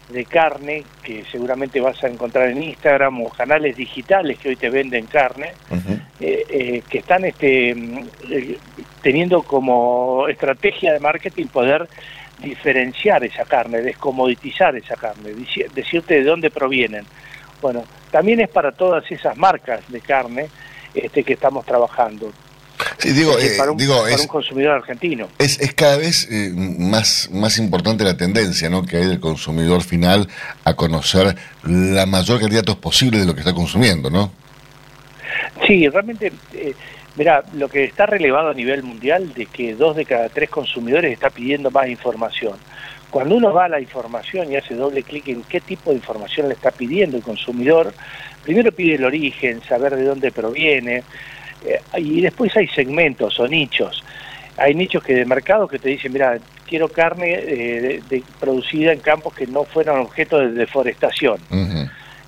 de 0.09 0.25
carne 0.25 0.83
que 1.03 1.25
seguramente 1.31 1.79
vas 1.79 2.01
a 2.03 2.07
encontrar 2.07 2.49
en 2.51 2.61
Instagram 2.61 3.21
o 3.23 3.29
canales 3.31 3.75
digitales 3.75 4.37
que 4.39 4.49
hoy 4.49 4.55
te 4.55 4.69
venden 4.69 5.07
carne 5.07 5.53
eh, 6.19 6.45
eh, 6.49 6.83
que 6.87 6.99
están 6.99 7.25
este, 7.25 7.73
mm, 7.73 8.07
eh, 8.29 8.59
teniendo 9.01 9.41
como 9.43 10.27
estrategia 10.29 10.93
de 10.93 10.99
marketing 10.99 11.47
poder 11.47 11.89
diferenciar 12.37 13.23
esa 13.23 13.45
carne, 13.45 13.81
descomoditizar 13.81 14.75
esa 14.75 14.95
carne, 14.95 15.31
decirte 15.73 16.15
de 16.15 16.23
dónde 16.23 16.51
provienen. 16.51 17.05
Bueno, 17.61 17.83
también 18.11 18.39
es 18.41 18.49
para 18.49 18.71
todas 18.71 19.09
esas 19.11 19.35
marcas 19.37 19.81
de 19.89 20.01
carne 20.01 20.47
este, 20.93 21.23
que 21.23 21.33
estamos 21.33 21.65
trabajando. 21.65 22.31
Sí, 22.97 23.11
digo, 23.13 23.31
Es 23.31 23.37
decir, 23.37 23.51
eh, 23.53 23.57
para, 23.57 23.71
un, 23.71 23.77
digo, 23.77 24.01
para 24.01 24.15
es- 24.15 24.21
un 24.21 24.27
consumidor 24.27 24.73
argentino. 24.75 25.27
Es, 25.39 25.59
es 25.59 25.73
cada 25.73 25.97
vez 25.97 26.27
eh, 26.29 26.51
más, 26.53 27.29
más 27.31 27.57
importante 27.57 28.03
la 28.03 28.17
tendencia 28.17 28.69
¿no? 28.69 28.83
que 28.85 28.97
hay 28.97 29.05
del 29.07 29.19
consumidor 29.19 29.81
final 29.81 30.27
a 30.65 30.73
conocer 30.75 31.35
la 31.63 32.05
mayor 32.05 32.39
cantidad 32.39 32.61
de 32.61 32.65
datos 32.67 32.77
posible 32.77 33.17
de 33.19 33.25
lo 33.25 33.33
que 33.33 33.39
está 33.41 33.53
consumiendo, 33.53 34.09
¿no? 34.09 34.31
Sí, 35.65 35.87
realmente, 35.87 36.31
eh, 36.53 36.73
mira, 37.15 37.43
lo 37.53 37.69
que 37.69 37.85
está 37.85 38.05
relevado 38.05 38.49
a 38.49 38.53
nivel 38.53 38.83
mundial 38.83 39.33
de 39.33 39.45
que 39.45 39.73
dos 39.75 39.95
de 39.95 40.05
cada 40.05 40.29
tres 40.29 40.49
consumidores 40.49 41.11
está 41.13 41.29
pidiendo 41.29 41.71
más 41.71 41.87
información. 41.87 42.57
Cuando 43.09 43.35
uno 43.35 43.53
va 43.53 43.65
a 43.65 43.69
la 43.69 43.79
información 43.79 44.51
y 44.51 44.55
hace 44.57 44.73
doble 44.75 45.03
clic 45.03 45.27
en 45.27 45.43
qué 45.43 45.61
tipo 45.61 45.91
de 45.91 45.97
información 45.97 46.47
le 46.49 46.55
está 46.55 46.71
pidiendo 46.71 47.17
el 47.17 47.23
consumidor, 47.23 47.93
primero 48.43 48.71
pide 48.71 48.95
el 48.95 49.05
origen, 49.05 49.61
saber 49.69 49.95
de 49.95 50.03
dónde 50.03 50.31
proviene, 50.31 51.03
eh, 51.65 51.79
y 51.97 52.21
después 52.21 52.55
hay 52.57 52.67
segmentos 52.67 53.39
o 53.39 53.47
nichos. 53.47 54.03
Hay 54.57 54.73
nichos 54.75 55.03
que 55.03 55.13
de 55.13 55.25
mercado 55.25 55.67
que 55.67 55.79
te 55.79 55.89
dicen, 55.89 56.11
mira, 56.13 56.39
quiero 56.67 56.89
carne 56.89 57.33
eh, 57.33 57.81
de- 57.81 58.01
de- 58.09 58.23
producida 58.39 58.91
en 58.91 58.99
campos 59.01 59.33
que 59.33 59.47
no 59.47 59.63
fueran 59.65 59.99
objeto 59.99 60.39
de 60.39 60.51
deforestación. 60.51 61.39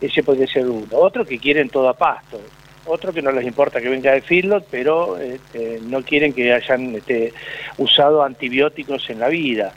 Ese 0.01 0.23
puede 0.23 0.45
ser 0.47 0.67
uno. 0.67 0.87
Otro 0.91 1.25
que 1.25 1.39
quieren 1.39 1.69
todo 1.69 1.89
a 1.89 1.93
pasto. 1.97 2.39
Otro 2.85 3.11
que 3.11 3.21
no 3.21 3.31
les 3.31 3.45
importa 3.45 3.81
que 3.81 3.89
venga 3.89 4.13
de 4.13 4.21
feedlot, 4.21 4.67
pero 4.71 5.17
este, 5.17 5.79
no 5.81 6.01
quieren 6.03 6.33
que 6.33 6.53
hayan 6.53 6.95
este, 6.95 7.33
usado 7.77 8.23
antibióticos 8.23 9.09
en 9.09 9.19
la 9.19 9.27
vida. 9.27 9.73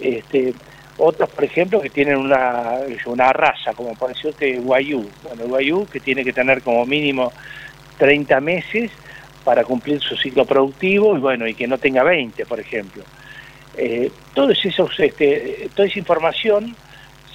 Este, 0.00 0.54
Otros, 0.98 1.30
por 1.30 1.44
ejemplo, 1.44 1.80
que 1.80 1.90
tienen 1.90 2.16
una, 2.16 2.80
una 3.06 3.32
raza, 3.32 3.72
como 3.74 3.94
por 3.94 4.08
decirte 4.10 4.58
Guayú. 4.58 5.08
Bueno, 5.22 5.44
Guayú 5.46 5.86
que 5.86 6.00
tiene 6.00 6.24
que 6.24 6.32
tener 6.32 6.62
como 6.62 6.84
mínimo 6.84 7.32
30 7.98 8.40
meses 8.40 8.90
para 9.44 9.64
cumplir 9.64 10.00
su 10.00 10.16
ciclo 10.16 10.44
productivo 10.44 11.16
y 11.16 11.20
bueno, 11.20 11.46
y 11.46 11.54
que 11.54 11.66
no 11.66 11.78
tenga 11.78 12.02
20, 12.02 12.44
por 12.46 12.60
ejemplo. 12.60 13.02
Eh, 13.76 14.10
todo 14.34 14.50
esos, 14.50 14.98
este, 14.98 15.68
toda 15.74 15.88
esa 15.88 15.98
información 15.98 16.74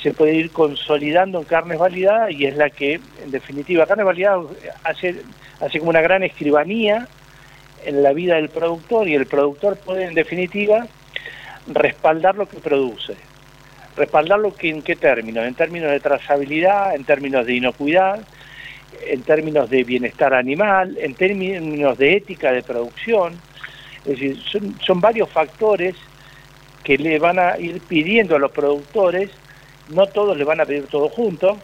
se 0.01 0.13
puede 0.13 0.35
ir 0.35 0.51
consolidando 0.51 1.39
en 1.39 1.45
carnes 1.45 1.79
validadas 1.79 2.31
y 2.31 2.45
es 2.45 2.55
la 2.55 2.69
que, 2.69 2.99
en 3.23 3.31
definitiva, 3.31 3.87
carnes 3.87 4.05
validadas 4.05 4.45
hace, 4.83 5.15
hace 5.59 5.79
como 5.79 5.89
una 5.89 6.01
gran 6.01 6.21
escribanía 6.21 7.07
en 7.85 8.03
la 8.03 8.13
vida 8.13 8.35
del 8.35 8.49
productor 8.49 9.07
y 9.07 9.15
el 9.15 9.25
productor 9.25 9.77
puede, 9.77 10.05
en 10.05 10.13
definitiva, 10.13 10.85
respaldar 11.67 12.35
lo 12.35 12.47
que 12.47 12.57
produce. 12.57 13.15
Respaldarlo 13.95 14.53
que, 14.53 14.69
en 14.69 14.81
qué 14.81 14.95
términos? 14.95 15.45
En 15.45 15.55
términos 15.55 15.91
de 15.91 15.99
trazabilidad, 15.99 16.95
en 16.95 17.05
términos 17.05 17.45
de 17.45 17.55
inocuidad, 17.55 18.19
en 19.07 19.21
términos 19.23 19.69
de 19.69 19.83
bienestar 19.83 20.33
animal, 20.33 20.97
en 20.99 21.13
términos 21.15 21.97
de 21.97 22.17
ética 22.17 22.51
de 22.51 22.61
producción. 22.61 23.33
Es 24.05 24.19
decir, 24.19 24.37
son, 24.51 24.75
son 24.81 25.01
varios 25.01 25.29
factores 25.29 25.95
que 26.83 26.97
le 26.97 27.17
van 27.19 27.39
a 27.39 27.57
ir 27.57 27.81
pidiendo 27.81 28.35
a 28.35 28.39
los 28.39 28.51
productores, 28.51 29.31
no 29.89 30.07
todos 30.07 30.37
le 30.37 30.43
van 30.43 30.61
a 30.61 30.65
pedir 30.65 30.85
todo 30.87 31.09
junto, 31.09 31.57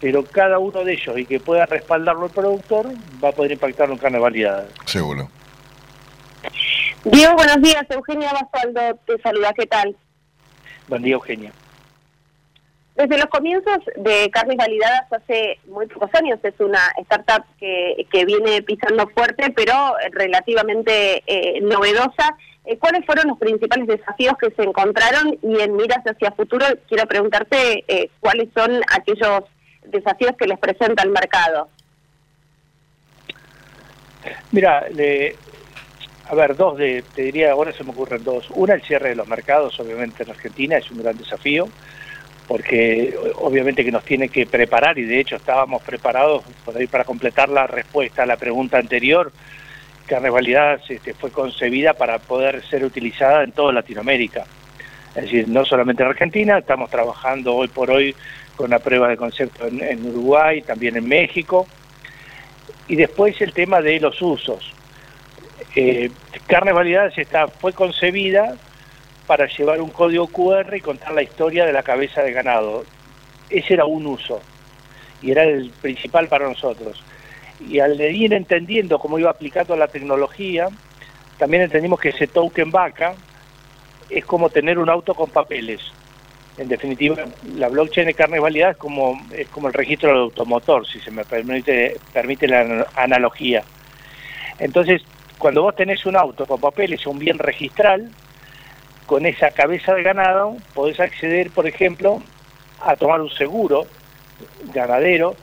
pero 0.00 0.24
cada 0.24 0.58
uno 0.58 0.84
de 0.84 0.92
ellos 0.92 1.18
y 1.18 1.24
que 1.24 1.40
pueda 1.40 1.66
respaldarlo 1.66 2.26
el 2.26 2.30
productor 2.30 2.88
va 3.22 3.30
a 3.30 3.32
poder 3.32 3.52
impactarlo 3.52 3.94
en 3.94 3.98
carne 3.98 4.18
validada. 4.18 4.66
Seguro. 4.84 5.28
Diego, 7.04 7.34
buenos 7.34 7.60
días. 7.60 7.84
Eugenia 7.90 8.32
Basualdo 8.32 8.98
te 9.06 9.20
saluda. 9.20 9.52
¿Qué 9.52 9.66
tal? 9.66 9.94
Buen 10.88 11.02
día, 11.02 11.14
Eugenia. 11.14 11.52
Desde 12.96 13.18
los 13.18 13.26
comienzos 13.26 13.78
de 13.96 14.30
Carnes 14.30 14.56
Validadas 14.56 15.12
hace 15.12 15.58
muy 15.66 15.86
pocos 15.86 16.08
años, 16.14 16.38
es 16.42 16.54
una 16.60 16.92
startup 16.98 17.44
que, 17.58 18.06
que 18.10 18.24
viene 18.24 18.62
pisando 18.62 19.08
fuerte, 19.08 19.52
pero 19.54 19.94
relativamente 20.12 21.22
eh, 21.26 21.60
novedosa. 21.60 22.36
Eh, 22.64 22.78
¿Cuáles 22.78 23.04
fueron 23.04 23.28
los 23.28 23.38
principales 23.38 23.86
desafíos 23.86 24.34
que 24.38 24.50
se 24.52 24.62
encontraron? 24.62 25.38
Y 25.42 25.60
en 25.60 25.76
miras 25.76 26.04
hacia 26.06 26.30
futuro, 26.30 26.64
quiero 26.88 27.06
preguntarte 27.06 27.84
eh, 27.88 28.10
cuáles 28.20 28.48
son 28.54 28.80
aquellos 28.92 29.42
desafíos 29.84 30.32
que 30.38 30.46
les 30.46 30.58
presenta 30.58 31.02
el 31.02 31.10
mercado. 31.10 31.68
Mira, 34.52 34.88
le, 34.88 35.36
a 36.26 36.34
ver, 36.34 36.56
dos 36.56 36.78
de, 36.78 37.04
te 37.14 37.22
diría, 37.22 37.52
ahora 37.52 37.72
se 37.72 37.84
me 37.84 37.90
ocurren 37.90 38.24
dos. 38.24 38.48
Una, 38.50 38.74
el 38.74 38.82
cierre 38.82 39.10
de 39.10 39.14
los 39.14 39.28
mercados, 39.28 39.78
obviamente 39.78 40.22
en 40.22 40.30
Argentina, 40.30 40.78
es 40.78 40.90
un 40.90 41.02
gran 41.02 41.16
desafío, 41.18 41.68
porque 42.48 43.14
obviamente 43.36 43.84
que 43.84 43.92
nos 43.92 44.04
tiene 44.04 44.28
que 44.28 44.46
preparar, 44.46 44.98
y 44.98 45.04
de 45.04 45.20
hecho 45.20 45.36
estábamos 45.36 45.82
preparados 45.82 46.42
por 46.64 46.76
ahí 46.76 46.86
para 46.86 47.04
completar 47.04 47.48
la 47.48 47.66
respuesta 47.66 48.22
a 48.22 48.26
la 48.26 48.36
pregunta 48.36 48.78
anterior, 48.78 49.32
que 50.06 50.14
en 50.14 50.22
realidad 50.22 50.80
este, 50.88 51.14
fue 51.14 51.30
concebida 51.30 51.94
para 51.94 52.18
poder 52.18 52.62
ser 52.64 52.84
utilizada 52.84 53.44
en 53.44 53.52
toda 53.52 53.72
Latinoamérica. 53.72 54.44
Es 55.14 55.24
decir, 55.24 55.48
no 55.48 55.64
solamente 55.64 56.02
en 56.02 56.08
Argentina, 56.08 56.58
estamos 56.58 56.90
trabajando 56.90 57.54
hoy 57.54 57.68
por 57.68 57.90
hoy 57.90 58.14
con 58.56 58.70
la 58.70 58.78
prueba 58.78 59.08
de 59.08 59.16
concepto 59.16 59.66
en, 59.66 59.82
en 59.82 60.04
Uruguay, 60.06 60.62
también 60.62 60.96
en 60.96 61.06
México. 61.06 61.66
Y 62.88 62.96
después 62.96 63.40
el 63.40 63.52
tema 63.52 63.80
de 63.80 64.00
los 64.00 64.20
usos. 64.20 64.73
Eh, 65.76 66.10
Carnes 66.46 66.74
Validadas 66.74 67.16
está, 67.18 67.48
fue 67.48 67.72
concebida 67.72 68.56
para 69.26 69.46
llevar 69.46 69.80
un 69.80 69.90
código 69.90 70.26
QR 70.28 70.76
y 70.76 70.80
contar 70.80 71.12
la 71.12 71.22
historia 71.22 71.64
de 71.64 71.72
la 71.72 71.82
cabeza 71.82 72.22
de 72.22 72.32
ganado. 72.32 72.84
Ese 73.50 73.74
era 73.74 73.84
un 73.84 74.06
uso 74.06 74.40
y 75.22 75.30
era 75.30 75.44
el 75.44 75.70
principal 75.70 76.28
para 76.28 76.48
nosotros. 76.48 77.02
Y 77.68 77.78
al 77.78 78.00
ir 78.00 78.34
entendiendo 78.34 78.98
cómo 78.98 79.18
iba 79.18 79.30
aplicando 79.30 79.76
la 79.76 79.88
tecnología, 79.88 80.68
también 81.38 81.62
entendimos 81.62 81.98
que 82.00 82.10
ese 82.10 82.26
token 82.26 82.70
vaca 82.70 83.14
es 84.10 84.24
como 84.24 84.50
tener 84.50 84.78
un 84.78 84.90
auto 84.90 85.14
con 85.14 85.30
papeles. 85.30 85.80
En 86.56 86.68
definitiva, 86.68 87.24
la 87.56 87.68
blockchain 87.68 88.06
de 88.06 88.14
carnes 88.14 88.40
validadas 88.40 88.76
es 88.76 88.78
como, 88.80 89.20
es 89.32 89.48
como 89.48 89.68
el 89.68 89.74
registro 89.74 90.10
del 90.10 90.18
automotor, 90.18 90.86
si 90.86 91.00
se 91.00 91.10
me 91.10 91.24
permite, 91.24 91.96
permite 92.12 92.46
la 92.46 92.86
analogía. 92.94 93.64
Entonces, 94.58 95.02
cuando 95.38 95.62
vos 95.62 95.74
tenés 95.74 96.06
un 96.06 96.16
auto 96.16 96.46
con 96.46 96.60
papeles, 96.60 97.06
un 97.06 97.18
bien 97.18 97.38
registral, 97.38 98.10
con 99.06 99.26
esa 99.26 99.50
cabeza 99.50 99.94
de 99.94 100.02
ganado 100.02 100.56
podés 100.72 100.98
acceder, 101.00 101.50
por 101.50 101.66
ejemplo, 101.66 102.22
a 102.80 102.96
tomar 102.96 103.20
un 103.20 103.30
seguro 103.30 103.86
ganadero 104.72 105.36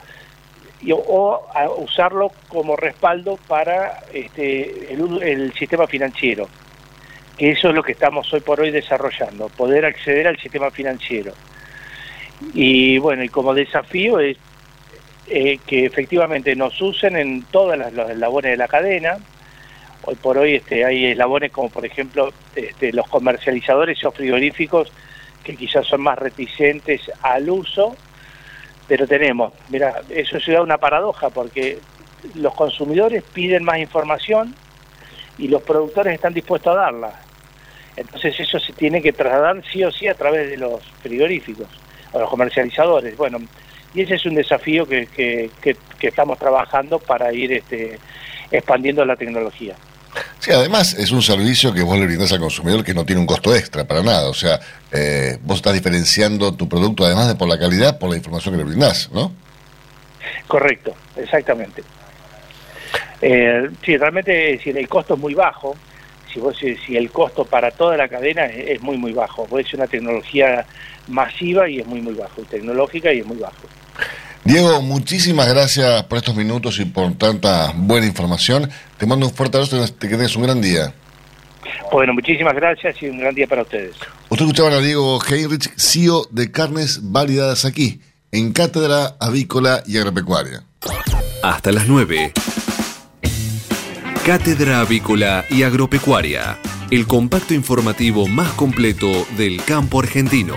y, 0.80 0.92
o 0.92 1.46
a 1.54 1.70
usarlo 1.70 2.32
como 2.48 2.76
respaldo 2.76 3.38
para 3.46 4.00
este, 4.12 4.92
el, 4.92 5.52
sistema 5.54 5.86
financiero, 5.86 6.48
que 7.36 7.52
eso 7.52 7.68
es 7.68 7.74
lo 7.74 7.82
que 7.82 7.92
estamos 7.92 8.32
hoy 8.32 8.40
por 8.40 8.60
hoy 8.60 8.70
desarrollando, 8.70 9.48
poder 9.48 9.84
acceder 9.84 10.26
al 10.26 10.38
sistema 10.38 10.70
financiero. 10.70 11.32
Y 12.54 12.98
bueno, 12.98 13.22
y 13.22 13.28
como 13.28 13.54
desafío 13.54 14.18
es 14.18 14.36
eh, 15.28 15.58
que 15.64 15.84
efectivamente 15.84 16.56
nos 16.56 16.80
usen 16.82 17.16
en 17.16 17.42
todas 17.44 17.78
las 17.78 18.16
labores 18.18 18.50
de 18.50 18.56
la 18.56 18.66
cadena, 18.66 19.18
hoy 20.02 20.14
por 20.16 20.38
hoy 20.38 20.56
este, 20.56 20.84
hay 20.84 21.06
eslabones 21.06 21.52
como 21.52 21.68
por 21.70 21.86
ejemplo 21.86 22.32
este, 22.54 22.92
los 22.92 23.08
comercializadores 23.08 24.04
o 24.04 24.12
frigoríficos 24.12 24.92
que 25.44 25.56
quizás 25.56 25.86
son 25.86 26.02
más 26.02 26.18
reticentes 26.18 27.10
al 27.22 27.50
uso, 27.50 27.96
pero 28.86 29.06
tenemos, 29.06 29.52
mira, 29.70 30.02
eso 30.10 30.36
es 30.36 30.48
una 30.48 30.78
paradoja 30.78 31.30
porque 31.30 31.78
los 32.34 32.54
consumidores 32.54 33.24
piden 33.24 33.64
más 33.64 33.78
información 33.78 34.54
y 35.38 35.48
los 35.48 35.62
productores 35.62 36.14
están 36.14 36.34
dispuestos 36.34 36.72
a 36.72 36.80
darla. 36.80 37.20
Entonces 37.96 38.38
eso 38.38 38.58
se 38.58 38.72
tiene 38.72 39.02
que 39.02 39.12
trasladar 39.12 39.62
sí 39.70 39.82
o 39.82 39.90
sí 39.90 40.06
a 40.06 40.14
través 40.14 40.48
de 40.50 40.56
los 40.56 40.80
frigoríficos 41.02 41.68
o 42.12 42.20
los 42.20 42.30
comercializadores. 42.30 43.16
Bueno, 43.16 43.38
y 43.94 44.02
ese 44.02 44.14
es 44.14 44.24
un 44.26 44.36
desafío 44.36 44.86
que, 44.86 45.08
que 45.60 45.76
estamos 46.06 46.38
trabajando 46.38 46.98
para 47.00 47.32
ir 47.32 47.52
este, 47.52 47.98
expandiendo 48.50 49.04
la 49.04 49.16
tecnología. 49.16 49.74
Sí, 50.38 50.50
además 50.50 50.94
es 50.94 51.10
un 51.10 51.22
servicio 51.22 51.72
que 51.72 51.82
vos 51.82 51.98
le 51.98 52.06
brindás 52.06 52.32
al 52.32 52.40
consumidor 52.40 52.84
que 52.84 52.94
no 52.94 53.04
tiene 53.06 53.20
un 53.20 53.26
costo 53.26 53.54
extra 53.54 53.84
para 53.84 54.02
nada. 54.02 54.28
O 54.28 54.34
sea, 54.34 54.60
eh, 54.90 55.38
vos 55.42 55.56
estás 55.56 55.72
diferenciando 55.72 56.54
tu 56.54 56.68
producto, 56.68 57.04
además 57.04 57.28
de 57.28 57.34
por 57.34 57.48
la 57.48 57.58
calidad, 57.58 57.98
por 57.98 58.10
la 58.10 58.16
información 58.16 58.54
que 58.54 58.58
le 58.58 58.64
brindás, 58.64 59.10
¿no? 59.12 59.32
Correcto, 60.46 60.94
exactamente. 61.16 61.82
Eh, 63.20 63.70
sí, 63.84 63.96
realmente 63.96 64.58
si 64.62 64.70
el 64.70 64.88
costo 64.88 65.14
es 65.14 65.20
muy 65.20 65.34
bajo, 65.34 65.76
si, 66.32 66.40
vos, 66.40 66.56
si 66.58 66.96
el 66.96 67.10
costo 67.10 67.44
para 67.44 67.70
toda 67.70 67.96
la 67.96 68.08
cadena 68.08 68.46
es, 68.46 68.80
muy, 68.80 68.96
muy 68.96 69.12
bajo. 69.12 69.46
Es 69.58 69.72
una 69.74 69.86
tecnología 69.86 70.66
masiva 71.08 71.68
y 71.68 71.80
es 71.80 71.86
muy, 71.86 72.00
muy 72.00 72.14
bajo, 72.14 72.42
tecnológica 72.42 73.12
y 73.12 73.20
es 73.20 73.26
muy 73.26 73.36
bajo. 73.36 73.68
Diego, 74.44 74.82
muchísimas 74.82 75.48
gracias 75.48 76.02
por 76.04 76.18
estos 76.18 76.34
minutos 76.34 76.78
y 76.80 76.84
por 76.84 77.14
tanta 77.14 77.72
buena 77.76 78.06
información. 78.06 78.68
Te 78.98 79.06
mando 79.06 79.26
un 79.26 79.32
fuerte 79.32 79.56
abrazo 79.56 79.84
y 79.84 79.88
que 79.88 80.08
tengas 80.08 80.34
un 80.34 80.42
gran 80.42 80.60
día. 80.60 80.92
Bueno, 81.92 82.12
muchísimas 82.12 82.54
gracias 82.54 83.00
y 83.02 83.06
un 83.06 83.18
gran 83.18 83.34
día 83.34 83.46
para 83.46 83.62
ustedes. 83.62 83.94
Usted 84.28 84.44
escuchaban 84.44 84.72
a 84.72 84.80
Diego 84.80 85.20
Heinrich, 85.22 85.70
CEO 85.76 86.26
de 86.30 86.50
Carnes 86.50 87.00
Validadas 87.12 87.64
aquí, 87.64 88.00
en 88.32 88.52
Cátedra 88.52 89.16
Avícola 89.20 89.82
y 89.86 89.98
Agropecuaria. 89.98 90.64
Hasta 91.42 91.70
las 91.70 91.86
9. 91.86 92.32
Cátedra 94.26 94.80
Avícola 94.80 95.44
y 95.50 95.62
Agropecuaria, 95.62 96.58
el 96.90 97.06
compacto 97.06 97.54
informativo 97.54 98.26
más 98.26 98.52
completo 98.52 99.26
del 99.36 99.62
campo 99.64 100.00
argentino. 100.00 100.56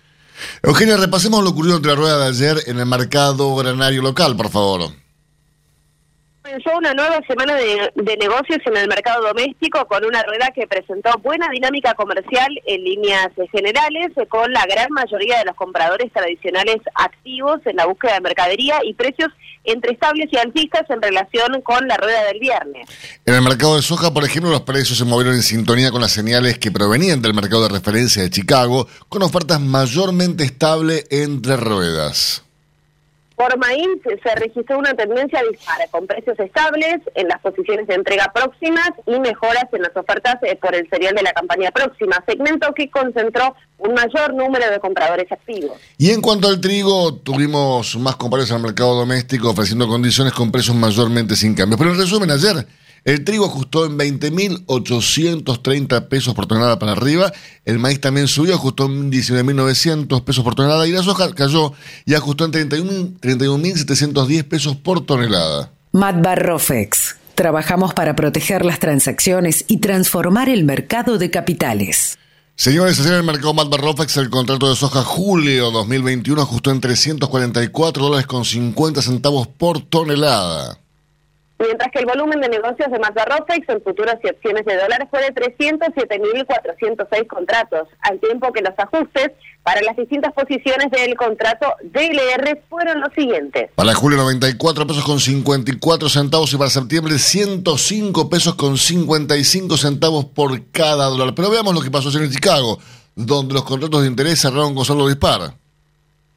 Eugenia, 0.63 0.97
repasemos 0.97 1.43
lo 1.43 1.49
ocurrido 1.51 1.77
entre 1.77 1.91
la 1.91 1.97
rueda 1.97 2.19
de 2.19 2.29
ayer 2.29 2.57
en 2.67 2.79
el 2.79 2.85
mercado 2.85 3.55
granario 3.55 4.01
local, 4.01 4.35
por 4.35 4.49
favor. 4.49 4.91
Comenzó 6.41 6.77
una 6.77 6.93
nueva 6.93 7.21
semana 7.27 7.55
de, 7.55 7.91
de, 7.95 8.17
negocios 8.17 8.59
en 8.65 8.75
el 8.75 8.87
mercado 8.87 9.25
doméstico 9.25 9.85
con 9.87 10.03
una 10.03 10.21
rueda 10.23 10.51
que 10.53 10.67
presentó 10.67 11.17
buena 11.19 11.47
dinámica 11.49 11.93
comercial 11.93 12.49
en 12.65 12.83
líneas 12.83 13.29
generales, 13.51 14.11
con 14.27 14.51
la 14.51 14.65
gran 14.65 14.91
mayoría 14.91 15.37
de 15.39 15.45
los 15.45 15.55
compradores 15.55 16.11
tradicionales 16.11 16.77
activos 16.95 17.61
en 17.65 17.77
la 17.77 17.85
búsqueda 17.85 18.15
de 18.15 18.21
mercadería 18.21 18.79
y 18.83 18.93
precios 18.93 19.31
entre 19.63 19.93
estables 19.93 20.27
y 20.31 20.37
alcistas 20.37 20.89
en 20.89 21.01
relación 21.01 21.61
con 21.61 21.87
la 21.87 21.97
rueda 21.97 22.23
del 22.25 22.39
viernes. 22.39 22.87
En 23.25 23.35
el 23.35 23.41
mercado 23.41 23.75
de 23.75 23.81
soja, 23.81 24.13
por 24.13 24.23
ejemplo, 24.23 24.49
los 24.51 24.61
precios 24.61 24.97
se 24.97 25.05
movieron 25.05 25.35
en 25.35 25.43
sintonía 25.43 25.91
con 25.91 26.01
las 26.01 26.11
señales 26.11 26.57
que 26.57 26.71
provenían 26.71 27.21
del 27.21 27.33
mercado 27.33 27.63
de 27.63 27.69
referencia 27.69 28.23
de 28.23 28.29
Chicago, 28.29 28.87
con 29.09 29.23
ofertas 29.23 29.59
mayormente 29.59 30.43
estables 30.43 31.05
entre 31.09 31.57
ruedas. 31.57 32.43
Por 33.41 33.57
maíz 33.57 33.87
se 34.03 34.35
registró 34.35 34.77
una 34.77 34.93
tendencia 34.93 35.41
dispara, 35.49 35.87
con 35.89 36.05
precios 36.05 36.39
estables 36.39 36.97
en 37.15 37.27
las 37.27 37.41
posiciones 37.41 37.87
de 37.87 37.95
entrega 37.95 38.31
próximas 38.31 38.91
y 39.07 39.19
mejoras 39.19 39.65
en 39.71 39.81
las 39.81 39.97
ofertas 39.97 40.35
eh, 40.43 40.55
por 40.61 40.75
el 40.75 40.87
cereal 40.91 41.15
de 41.15 41.23
la 41.23 41.33
campaña 41.33 41.71
próxima, 41.71 42.23
segmento 42.27 42.71
que 42.75 42.91
concentró 42.91 43.55
un 43.79 43.95
mayor 43.95 44.35
número 44.35 44.69
de 44.69 44.79
compradores 44.79 45.31
activos. 45.31 45.71
Y 45.97 46.11
en 46.11 46.21
cuanto 46.21 46.49
al 46.49 46.61
trigo, 46.61 47.15
tuvimos 47.15 47.97
más 47.97 48.15
compradores 48.15 48.51
al 48.51 48.61
mercado 48.61 48.93
doméstico 48.93 49.49
ofreciendo 49.49 49.87
condiciones 49.87 50.33
con 50.33 50.51
precios 50.51 50.75
mayormente 50.75 51.35
sin 51.35 51.55
cambios. 51.55 51.79
Pero 51.79 51.93
en 51.93 51.97
resumen, 51.97 52.29
ayer 52.29 52.67
el 53.03 53.23
trigo 53.23 53.45
ajustó 53.45 53.87
en 53.87 53.97
20.830 53.97 56.07
pesos 56.07 56.35
por 56.35 56.45
tonelada 56.45 56.77
para 56.77 56.91
arriba. 56.91 57.33
El 57.65 57.79
maíz 57.79 57.99
también 57.99 58.27
subió, 58.27 58.53
ajustó 58.53 58.85
en 58.85 59.11
19.900 59.11 60.23
pesos 60.23 60.43
por 60.43 60.53
tonelada. 60.53 60.87
Y 60.87 60.91
la 60.91 61.01
soja 61.01 61.33
cayó 61.33 61.73
y 62.05 62.13
ajustó 62.13 62.45
en 62.45 62.51
31.710 62.51 64.43
pesos 64.43 64.75
por 64.75 65.03
tonelada. 65.03 65.71
Matbarrofex. 65.93 67.15
Trabajamos 67.33 67.95
para 67.95 68.15
proteger 68.15 68.63
las 68.63 68.77
transacciones 68.77 69.65
y 69.67 69.77
transformar 69.77 70.47
el 70.47 70.63
mercado 70.63 71.17
de 71.17 71.31
capitales. 71.31 72.19
Señores, 72.55 72.99
ayer 72.99 73.13
en 73.13 73.19
el 73.19 73.23
mercado 73.23 73.55
Matbarrofex 73.55 74.17
el 74.17 74.29
contrato 74.29 74.69
de 74.69 74.75
soja 74.75 75.03
julio 75.03 75.71
2021 75.71 76.39
ajustó 76.39 76.69
en 76.69 76.81
344 76.81 78.03
dólares 78.03 78.27
con 78.27 78.45
50 78.45 79.01
centavos 79.01 79.47
por 79.47 79.81
tonelada 79.81 80.80
mientras 81.61 81.91
que 81.91 81.99
el 81.99 82.05
volumen 82.05 82.41
de 82.41 82.49
negocios 82.49 82.91
de 82.91 82.99
Mazda 82.99 83.25
Rofex 83.25 83.69
en 83.69 83.81
futuros 83.81 84.15
y 84.23 84.29
opciones 84.29 84.65
de 84.65 84.77
dólares 84.77 85.07
fue 85.09 85.21
de 85.21 85.33
307.406 85.33 87.27
contratos, 87.27 87.87
al 88.01 88.19
tiempo 88.19 88.51
que 88.51 88.61
los 88.61 88.73
ajustes 88.77 89.31
para 89.63 89.81
las 89.81 89.95
distintas 89.95 90.33
posiciones 90.33 90.89
del 90.91 91.15
contrato 91.15 91.67
DLR 91.83 92.61
fueron 92.69 93.01
los 93.01 93.13
siguientes. 93.13 93.69
Para 93.75 93.93
julio 93.93 94.17
94 94.17 94.87
pesos 94.87 95.03
con 95.03 95.19
54 95.19 96.09
centavos 96.09 96.51
y 96.53 96.57
para 96.57 96.69
septiembre 96.69 97.19
105 97.19 98.29
pesos 98.29 98.55
con 98.55 98.77
55 98.77 99.77
centavos 99.77 100.25
por 100.25 100.71
cada 100.71 101.05
dólar. 101.05 101.35
Pero 101.35 101.51
veamos 101.51 101.75
lo 101.75 101.81
que 101.81 101.91
pasó 101.91 102.09
en 102.17 102.31
Chicago, 102.31 102.79
donde 103.15 103.53
los 103.53 103.63
contratos 103.63 104.01
de 104.01 104.07
interés 104.07 104.41
cerraron 104.41 104.73
con 104.73 104.85
solo 104.85 105.07
dispara. 105.07 105.55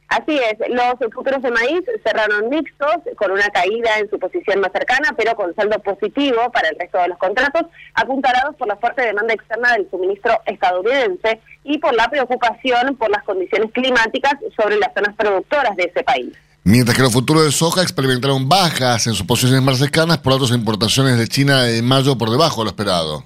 Así 0.07 0.37
es, 0.37 0.57
los 0.69 1.13
futuros 1.13 1.41
de 1.41 1.51
maíz 1.51 1.81
cerraron 2.03 2.49
mixtos 2.49 2.97
con 3.17 3.31
una 3.31 3.49
caída 3.49 3.97
en 3.99 4.09
su 4.09 4.19
posición 4.19 4.59
más 4.59 4.71
cercana, 4.71 5.13
pero 5.17 5.35
con 5.35 5.55
saldo 5.55 5.79
positivo 5.79 6.51
para 6.53 6.69
el 6.69 6.77
resto 6.77 6.99
de 6.99 7.07
los 7.07 7.17
contratos, 7.17 7.63
apuntalados 7.95 8.55
por 8.55 8.67
la 8.67 8.75
fuerte 8.75 9.01
demanda 9.01 9.33
externa 9.33 9.73
del 9.73 9.89
suministro 9.89 10.39
estadounidense 10.45 11.39
y 11.63 11.79
por 11.79 11.95
la 11.95 12.07
preocupación 12.07 12.95
por 12.97 13.09
las 13.09 13.23
condiciones 13.23 13.71
climáticas 13.71 14.35
sobre 14.55 14.77
las 14.77 14.93
zonas 14.93 15.15
productoras 15.15 15.75
de 15.75 15.83
ese 15.83 16.03
país. 16.03 16.33
Mientras 16.63 16.95
que 16.95 17.03
los 17.03 17.13
futuros 17.13 17.45
de 17.45 17.51
soja 17.51 17.81
experimentaron 17.81 18.47
bajas 18.47 19.07
en 19.07 19.13
sus 19.13 19.25
posiciones 19.25 19.61
más 19.61 19.79
cercanas 19.79 20.19
por 20.19 20.33
otras 20.33 20.51
importaciones 20.51 21.17
de 21.17 21.27
China 21.27 21.69
en 21.69 21.85
mayo 21.85 22.17
por 22.17 22.29
debajo 22.29 22.61
de 22.61 22.65
lo 22.65 22.69
esperado. 22.69 23.23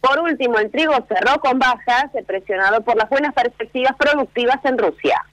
Por 0.00 0.18
último, 0.20 0.58
el 0.58 0.70
trigo 0.70 0.92
cerró 1.08 1.40
con 1.40 1.58
bajas, 1.58 2.10
presionado 2.26 2.82
por 2.82 2.96
las 2.96 3.08
buenas 3.08 3.32
perspectivas 3.32 3.96
productivas 3.96 4.58
en 4.64 4.76
Rusia. 4.76 5.24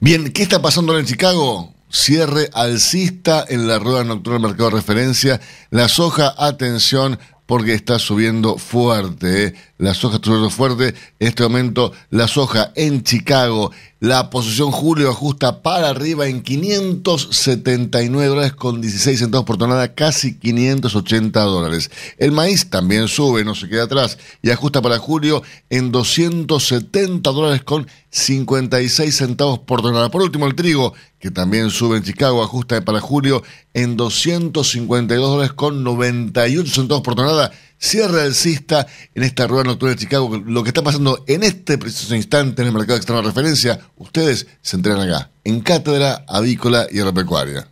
Bien, 0.00 0.32
¿qué 0.32 0.42
está 0.42 0.60
pasando 0.60 0.98
en 0.98 1.06
Chicago? 1.06 1.74
Cierre 1.90 2.48
alcista 2.54 3.44
en 3.48 3.68
la 3.68 3.78
rueda 3.78 4.04
nocturna 4.04 4.38
del 4.38 4.48
mercado 4.48 4.70
de 4.70 4.76
referencia. 4.76 5.40
La 5.70 5.88
soja, 5.88 6.34
atención, 6.38 7.18
porque 7.46 7.74
está 7.74 7.98
subiendo 7.98 8.56
fuerte. 8.56 9.44
¿eh? 9.44 9.54
La 9.82 9.94
soja 9.94 10.20
subiendo 10.22 10.48
fuerte. 10.48 10.94
En 11.18 11.26
este 11.26 11.42
momento, 11.42 11.92
la 12.10 12.28
soja 12.28 12.70
en 12.76 13.02
Chicago 13.02 13.72
la 14.02 14.30
posición 14.30 14.72
Julio 14.72 15.10
ajusta 15.10 15.62
para 15.62 15.88
arriba 15.90 16.26
en 16.26 16.42
579 16.42 18.26
dólares 18.26 18.52
con 18.52 18.80
16 18.80 19.16
centavos 19.16 19.46
por 19.46 19.58
tonelada, 19.58 19.94
casi 19.94 20.36
580 20.38 21.40
dólares. 21.40 21.88
El 22.18 22.32
maíz 22.32 22.68
también 22.68 23.06
sube, 23.06 23.44
no 23.44 23.54
se 23.54 23.68
queda 23.68 23.84
atrás, 23.84 24.18
y 24.42 24.50
ajusta 24.50 24.82
para 24.82 24.98
Julio 24.98 25.44
en 25.70 25.92
270 25.92 27.30
dólares 27.30 27.62
con 27.62 27.86
56 28.10 29.14
centavos 29.16 29.60
por 29.60 29.82
tonelada. 29.82 30.10
Por 30.10 30.22
último, 30.22 30.48
el 30.48 30.56
trigo, 30.56 30.94
que 31.20 31.30
también 31.30 31.70
sube 31.70 31.96
en 31.96 32.02
Chicago, 32.02 32.42
ajusta 32.42 32.84
para 32.84 32.98
Julio 32.98 33.44
en 33.72 33.96
252 33.96 35.30
dólares 35.30 35.52
con 35.52 35.84
98 35.84 36.72
centavos 36.72 37.04
por 37.04 37.14
tonelada 37.14 37.52
cierra 37.82 38.24
el 38.24 38.34
CISTA 38.34 38.86
en 39.14 39.24
esta 39.24 39.46
rueda 39.46 39.64
nocturna 39.64 39.94
de 39.94 40.00
Chicago. 40.00 40.40
Lo 40.46 40.62
que 40.62 40.70
está 40.70 40.82
pasando 40.82 41.24
en 41.26 41.42
este 41.42 41.76
preciso 41.76 42.14
instante 42.14 42.62
en 42.62 42.68
el 42.68 42.74
mercado 42.74 42.94
de 42.94 42.98
externa 42.98 43.22
referencia, 43.22 43.80
ustedes 43.96 44.46
se 44.62 44.76
entrenan 44.76 45.10
acá, 45.10 45.30
en 45.44 45.60
Cátedra 45.60 46.24
Avícola 46.28 46.86
y 46.90 47.00
Agropecuaria. 47.00 47.71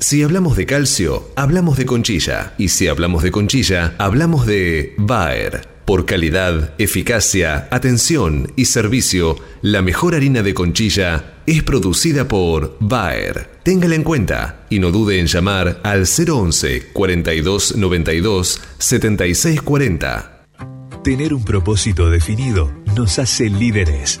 Si 0.00 0.22
hablamos 0.22 0.56
de 0.56 0.64
calcio, 0.64 1.28
hablamos 1.34 1.76
de 1.76 1.84
conchilla. 1.84 2.54
Y 2.56 2.68
si 2.68 2.86
hablamos 2.86 3.24
de 3.24 3.32
conchilla, 3.32 3.96
hablamos 3.98 4.46
de 4.46 4.94
Bayer. 4.96 5.66
Por 5.84 6.06
calidad, 6.06 6.74
eficacia, 6.78 7.66
atención 7.72 8.52
y 8.54 8.66
servicio, 8.66 9.36
la 9.60 9.82
mejor 9.82 10.14
harina 10.14 10.44
de 10.44 10.54
conchilla 10.54 11.40
es 11.46 11.64
producida 11.64 12.28
por 12.28 12.76
Bayer. 12.78 13.50
Téngala 13.64 13.96
en 13.96 14.04
cuenta 14.04 14.66
y 14.70 14.78
no 14.78 14.92
dude 14.92 15.18
en 15.18 15.26
llamar 15.26 15.80
al 15.82 16.04
011 16.06 16.90
42 16.92 17.76
92 17.76 18.60
76 18.78 19.62
40. 19.62 20.44
Tener 21.02 21.34
un 21.34 21.44
propósito 21.44 22.08
definido 22.08 22.72
nos 22.94 23.18
hace 23.18 23.50
líderes. 23.50 24.20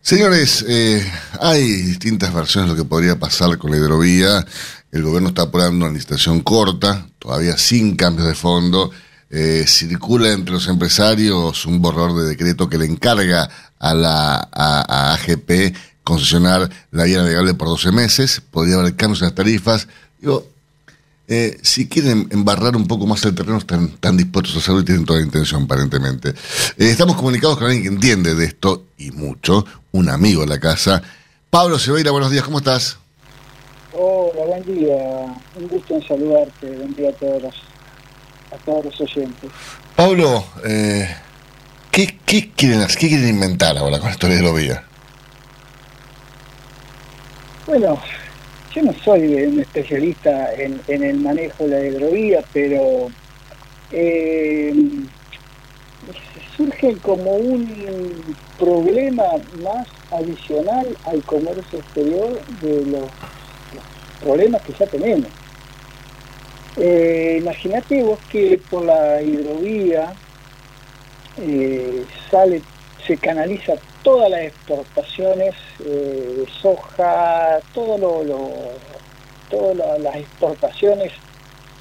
Señores, 0.00 0.64
eh, 0.66 1.06
hay 1.38 1.82
distintas 1.82 2.32
versiones 2.32 2.70
de 2.70 2.76
lo 2.76 2.82
que 2.82 2.88
podría 2.88 3.18
pasar 3.18 3.58
con 3.58 3.70
la 3.70 3.76
hidrovía. 3.76 4.46
El 4.90 5.02
gobierno 5.02 5.28
está 5.28 5.42
apurando 5.42 5.84
una 5.84 5.92
licitación 5.92 6.40
corta, 6.40 7.06
todavía 7.18 7.58
sin 7.58 7.96
cambios 7.96 8.26
de 8.26 8.34
fondo 8.34 8.90
eh, 9.30 9.64
circula 9.66 10.32
entre 10.32 10.52
los 10.52 10.66
empresarios 10.66 11.64
un 11.64 11.80
borrador 11.80 12.20
de 12.20 12.28
decreto 12.28 12.68
que 12.68 12.78
le 12.78 12.86
encarga 12.86 13.48
a 13.78 13.94
la 13.94 14.48
a, 14.52 15.14
AGP 15.14 15.74
concesionar 16.02 16.68
la 16.90 17.04
vía 17.04 17.18
navegable 17.18 17.54
por 17.54 17.68
12 17.68 17.92
meses, 17.92 18.42
podría 18.50 18.76
haber 18.76 18.96
cambios 18.96 19.20
las 19.20 19.34
tarifas. 19.34 19.86
Digo, 20.18 20.48
eh, 21.28 21.58
si 21.62 21.88
quieren 21.88 22.26
embarrar 22.32 22.74
un 22.74 22.88
poco 22.88 23.06
más 23.06 23.24
el 23.24 23.34
terreno, 23.36 23.58
están, 23.58 24.16
dispuestos 24.16 24.56
a 24.56 24.58
hacerlo 24.58 24.80
y 24.80 24.84
tienen 24.84 25.04
toda 25.04 25.20
la 25.20 25.26
intención, 25.26 25.62
aparentemente. 25.62 26.30
Eh, 26.30 26.90
estamos 26.90 27.14
comunicados 27.14 27.56
con 27.58 27.68
alguien 27.68 27.82
que 27.84 27.94
entiende 27.94 28.34
de 28.34 28.46
esto 28.46 28.86
y 28.98 29.12
mucho, 29.12 29.64
un 29.92 30.08
amigo 30.08 30.40
de 30.40 30.48
la 30.48 30.58
casa. 30.58 31.00
Pablo 31.48 31.78
Seveira, 31.78 32.10
buenos 32.10 32.32
días, 32.32 32.42
¿cómo 32.42 32.58
estás? 32.58 32.98
Hola, 33.92 34.44
buen 34.46 34.64
día. 34.64 34.96
Un 35.54 35.68
gusto 35.68 35.94
en 35.94 36.08
saludarte. 36.08 36.66
Buen 36.76 36.94
día 36.94 37.10
a 37.10 37.12
todos 37.12 37.54
a 38.52 38.56
todos 38.64 38.84
los 38.84 39.00
oyentes. 39.00 39.50
Pablo, 39.96 40.44
eh, 40.64 41.08
¿qué, 41.90 42.18
qué, 42.24 42.50
quieren, 42.52 42.86
¿qué 42.86 43.08
quieren 43.08 43.28
inventar 43.28 43.76
ahora 43.76 43.98
con 43.98 44.06
la 44.06 44.12
historia 44.12 44.36
de 44.36 44.42
Lovía? 44.42 44.84
Bueno, 47.66 48.00
yo 48.74 48.82
no 48.82 48.92
soy 49.04 49.34
un 49.44 49.60
especialista 49.60 50.52
en, 50.54 50.80
en 50.88 51.02
el 51.02 51.18
manejo 51.18 51.66
de 51.66 51.70
la 51.70 51.86
hidrovía, 51.86 52.42
pero 52.52 53.08
eh, 53.92 54.72
surge 56.56 56.96
como 56.98 57.32
un 57.32 58.34
problema 58.58 59.24
más 59.62 59.86
adicional 60.10 60.86
al 61.04 61.22
comercio 61.22 61.78
exterior 61.78 62.40
de 62.60 62.84
los, 62.86 63.02
los 63.02 63.84
problemas 64.22 64.62
que 64.62 64.72
ya 64.78 64.86
tenemos. 64.86 65.28
Eh, 66.76 67.40
vos 68.02 68.20
que 68.28 68.58
por 68.68 68.84
la 68.86 69.22
hidrovía 69.22 70.16
eh, 71.36 72.06
sale, 72.30 72.66
se 73.06 73.18
canaliza 73.18 73.74
todas 74.02 74.30
las 74.30 74.42
exportaciones 74.42 75.54
eh, 75.80 75.84
de 75.84 76.46
soja, 76.62 77.62
todas 79.48 79.76
la- 79.76 79.98
las 79.98 80.16
exportaciones 80.16 81.12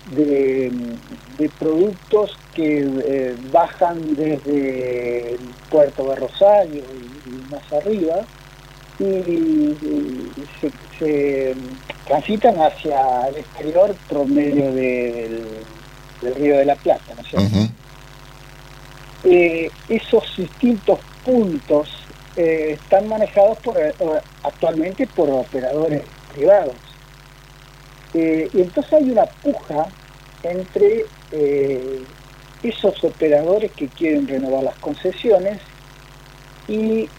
de, 0.06 0.70
de 0.72 1.50
productos 1.52 2.32
que 2.54 2.80
eh, 2.80 3.36
bajan 3.40 4.16
desde 4.16 5.36
el 5.36 5.56
puerto 5.70 6.10
de 6.10 6.16
Rosario 6.16 6.96
y 6.96 7.46
más 7.50 7.72
arriba 7.72 8.28
y, 9.00 9.76
se, 10.60 10.72
se 11.00 11.56
transitan 12.06 12.56
hacia 12.62 13.28
el 13.30 13.38
exterior 13.38 13.95
por 14.10 14.28
medio 14.28 14.72
del, 14.74 15.43
del 16.22 16.36
río 16.36 16.58
de 16.58 16.66
la 16.66 16.76
Plata, 16.76 17.14
¿no 17.16 17.22
es 17.22 17.28
cierto? 17.28 17.74
Eh, 19.24 19.70
esos 19.89 20.24
distintos 20.38 21.00
puntos 21.26 21.89
eh, 22.36 22.78
están 22.82 23.08
manejados 23.10 23.58
por, 23.58 23.78
eh, 23.78 23.93
actualmente 24.43 25.06
por 25.08 25.30
operadores 25.30 26.04
privados. 26.34 26.76
Eh, 28.14 28.50
y 28.54 28.62
entonces 28.62 28.93
hay 28.93 29.12
una 29.12 29.26
puja 29.26 29.88
entre 30.43 31.06
esos 32.64 33.04
operadores 33.04 33.72
que 33.74 33.88
quieren 33.88 34.28
renovar 34.28 34.64
las 34.64 34.76
concesiones 34.76 35.60
y 36.68 37.10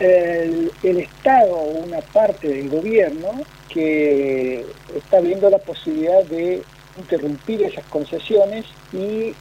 el, 0.00 0.70
Estado 0.82 1.52
o 1.52 1.84
una 1.84 2.00
parte 2.00 2.48
del 2.48 2.68
gobierno 2.68 3.32
que 3.68 4.64
está 4.94 5.20
viendo 5.20 5.50
la 5.50 5.58
posibilidad 5.58 6.24
de 6.24 6.62
interrumpir 6.96 7.62
esas 7.62 7.84
concesiones 7.86 8.66
y 8.92 9.34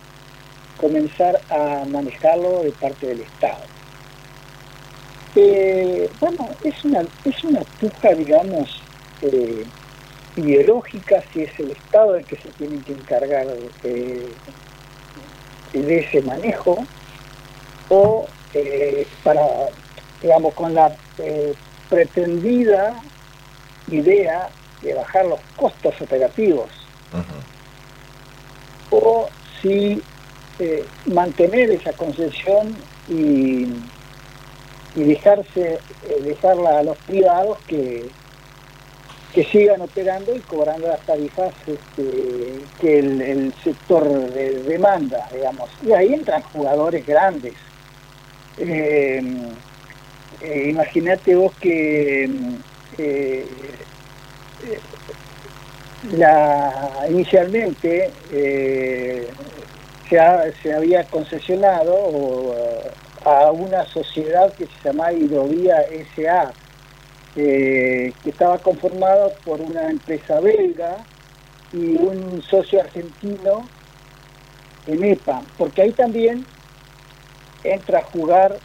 comenzar 0.78 1.40
a 1.50 1.86
manejarlo 1.86 2.64
de 2.64 2.72
parte 2.72 3.08
del 3.08 3.22
Estado. 3.22 3.64
Eh, 5.36 6.10
bueno, 6.20 6.50
es 6.64 6.84
una, 6.84 7.06
es 7.26 7.44
una 7.44 7.62
puja, 7.80 8.14
digamos, 8.14 8.82
eh, 9.22 9.66
ideológica, 10.36 11.24
si 11.32 11.44
es 11.44 11.60
el 11.60 11.72
Estado 11.72 12.16
el 12.16 12.26
que 12.26 12.38
se 12.38 12.50
tiene 12.50 12.82
que 12.84 12.94
encargar 12.94 13.48
eh, 13.84 14.28
de 15.74 16.00
ese 16.00 16.22
manejo, 16.22 16.86
o 17.90 18.28
para, 19.24 19.42
digamos, 20.22 20.54
con 20.54 20.74
la 20.74 20.96
eh, 21.18 21.54
pretendida 21.90 23.02
idea 23.88 24.50
de 24.82 24.94
bajar 24.94 25.26
los 25.26 25.40
costos 25.56 26.00
operativos, 26.02 26.70
o 28.92 29.30
si 29.62 30.02
eh, 30.60 30.86
mantener 31.06 31.72
esa 31.72 31.94
concesión 31.94 32.76
y, 33.08 33.64
y 34.96 35.04
dejarse 35.04 35.82
eh, 36.02 36.18
dejarla 36.22 36.80
a 36.80 36.84
los 36.84 36.98
privados 37.00 37.60
que 37.68 38.10
que 39.34 39.44
sigan 39.46 39.82
operando 39.82 40.34
y 40.36 40.42
cobrando 40.42 40.88
las 40.88 41.06
tarifas 41.06 41.54
este, 41.68 42.64
que 42.80 43.00
el, 43.00 43.22
el 43.22 43.54
sector 43.64 44.32
de- 44.32 44.64
demanda, 44.64 45.30
digamos. 45.32 45.70
Y 45.84 45.92
ahí 45.92 46.12
entran 46.14 46.42
jugadores 46.42 47.06
grandes. 47.06 47.56
Eh, 48.58 49.22
eh, 50.40 50.70
Imagínate 50.70 51.36
vos 51.36 51.56
que 51.60 52.26
eh, 52.98 53.88
eh, 54.60 54.82
la, 56.02 57.06
inicialmente 57.10 58.14
eh, 58.30 59.36
se, 60.10 60.20
ha- 60.20 60.52
se 60.62 60.74
había 60.74 61.10
concesionado 61.10 62.56
eh, 62.58 62.94
a 63.24 63.52
una 63.52 63.86
sociedad 63.88 64.56
que 64.56 64.68
se 64.68 64.74
llama 64.84 65.14
Hidrovía 65.14 65.82
S.A., 65.84 66.56
que 67.34 68.16
estaba 68.24 68.62
conformado 68.64 69.38
por 69.44 69.62
una 69.62 69.92
empresa 69.92 70.40
belga 70.40 71.08
y 71.72 71.96
un 71.96 72.42
socio 72.42 72.82
argentino 72.82 73.72
en 74.86 75.04
EPA, 75.04 75.46
porque 75.58 75.84
ahí 75.84 75.94
también 75.94 76.48
entra 77.64 78.00
a 78.00 78.04
jugar 78.04 78.62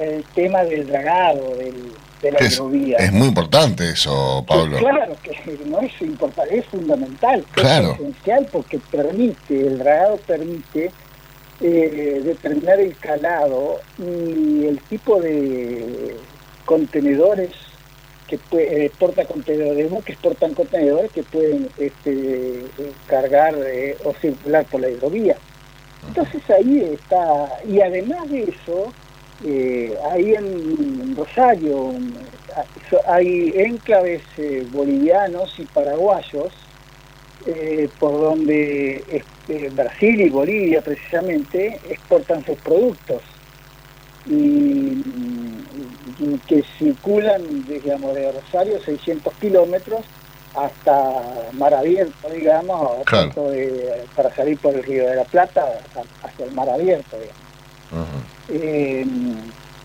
el 0.00 0.24
tema 0.34 0.64
del 0.64 0.86
dragado, 0.86 1.54
del, 1.56 1.92
de 2.22 2.32
la 2.32 2.38
Es, 2.38 2.54
hidrovía. 2.56 2.96
es 2.98 3.12
muy 3.12 3.28
importante 3.28 3.90
eso, 3.90 4.44
Pablo. 4.46 4.76
Que 4.76 4.82
claro, 4.84 5.16
que 5.22 5.58
no 5.66 5.80
es 5.80 5.92
importante, 6.02 6.58
es 6.58 6.66
fundamental, 6.66 7.44
Claro. 7.52 7.92
es 7.92 8.00
esencial 8.00 8.46
porque 8.52 8.78
permite, 8.90 9.60
el 9.66 9.78
dragado 9.78 10.16
permite 10.26 10.90
eh, 11.60 12.20
determinar 12.24 12.80
el 12.80 12.96
calado 12.98 13.80
y 13.98 14.66
el 14.66 14.78
tipo 14.88 15.20
de 15.20 16.14
contenedores 16.64 17.50
que 18.28 18.36
puede, 18.38 18.84
eh, 18.86 18.92
porta 18.98 19.24
contenedores, 19.24 19.88
buques 19.90 20.16
portan 20.18 20.52
contenedores 20.54 21.10
que 21.12 21.22
pueden 21.22 21.68
este, 21.78 22.64
cargar 23.06 23.54
eh, 23.66 23.96
o 24.04 24.12
circular 24.20 24.64
por 24.66 24.82
la 24.82 24.90
hidrovía. 24.90 25.36
Entonces 26.06 26.42
ahí 26.50 26.90
está, 26.94 27.58
y 27.66 27.80
además 27.80 28.30
de 28.30 28.42
eso, 28.44 28.92
eh, 29.44 29.96
ahí 30.10 30.34
en 30.34 31.16
Rosario 31.16 31.92
hay 33.06 33.52
enclaves 33.56 34.22
eh, 34.36 34.66
bolivianos 34.70 35.52
y 35.58 35.64
paraguayos 35.66 36.52
eh, 37.46 37.88
por 38.00 38.12
donde 38.20 39.04
este, 39.46 39.68
Brasil 39.70 40.20
y 40.20 40.28
Bolivia 40.30 40.82
precisamente 40.82 41.80
exportan 41.92 42.44
sus 42.44 42.58
productos 42.58 43.22
y, 44.26 45.02
y 46.18 46.38
que 46.46 46.62
circulan 46.78 47.64
digamos 47.66 48.14
de 48.14 48.32
Rosario 48.32 48.80
600 48.80 49.34
kilómetros 49.36 50.04
hasta 50.54 51.50
Mar 51.52 51.74
Abierto 51.74 52.28
digamos 52.30 53.04
Claro. 53.04 53.26
tanto 53.26 53.50
de- 53.50 54.06
para 54.14 54.34
salir 54.34 54.58
por 54.58 54.74
el 54.74 54.82
Río 54.82 55.08
de 55.08 55.16
la 55.16 55.24
Plata 55.24 55.80
hacia 56.22 56.44
el 56.44 56.52
Mar 56.52 56.68
Abierto 56.68 57.16
digamos. 57.20 57.47
Eh, 58.48 59.06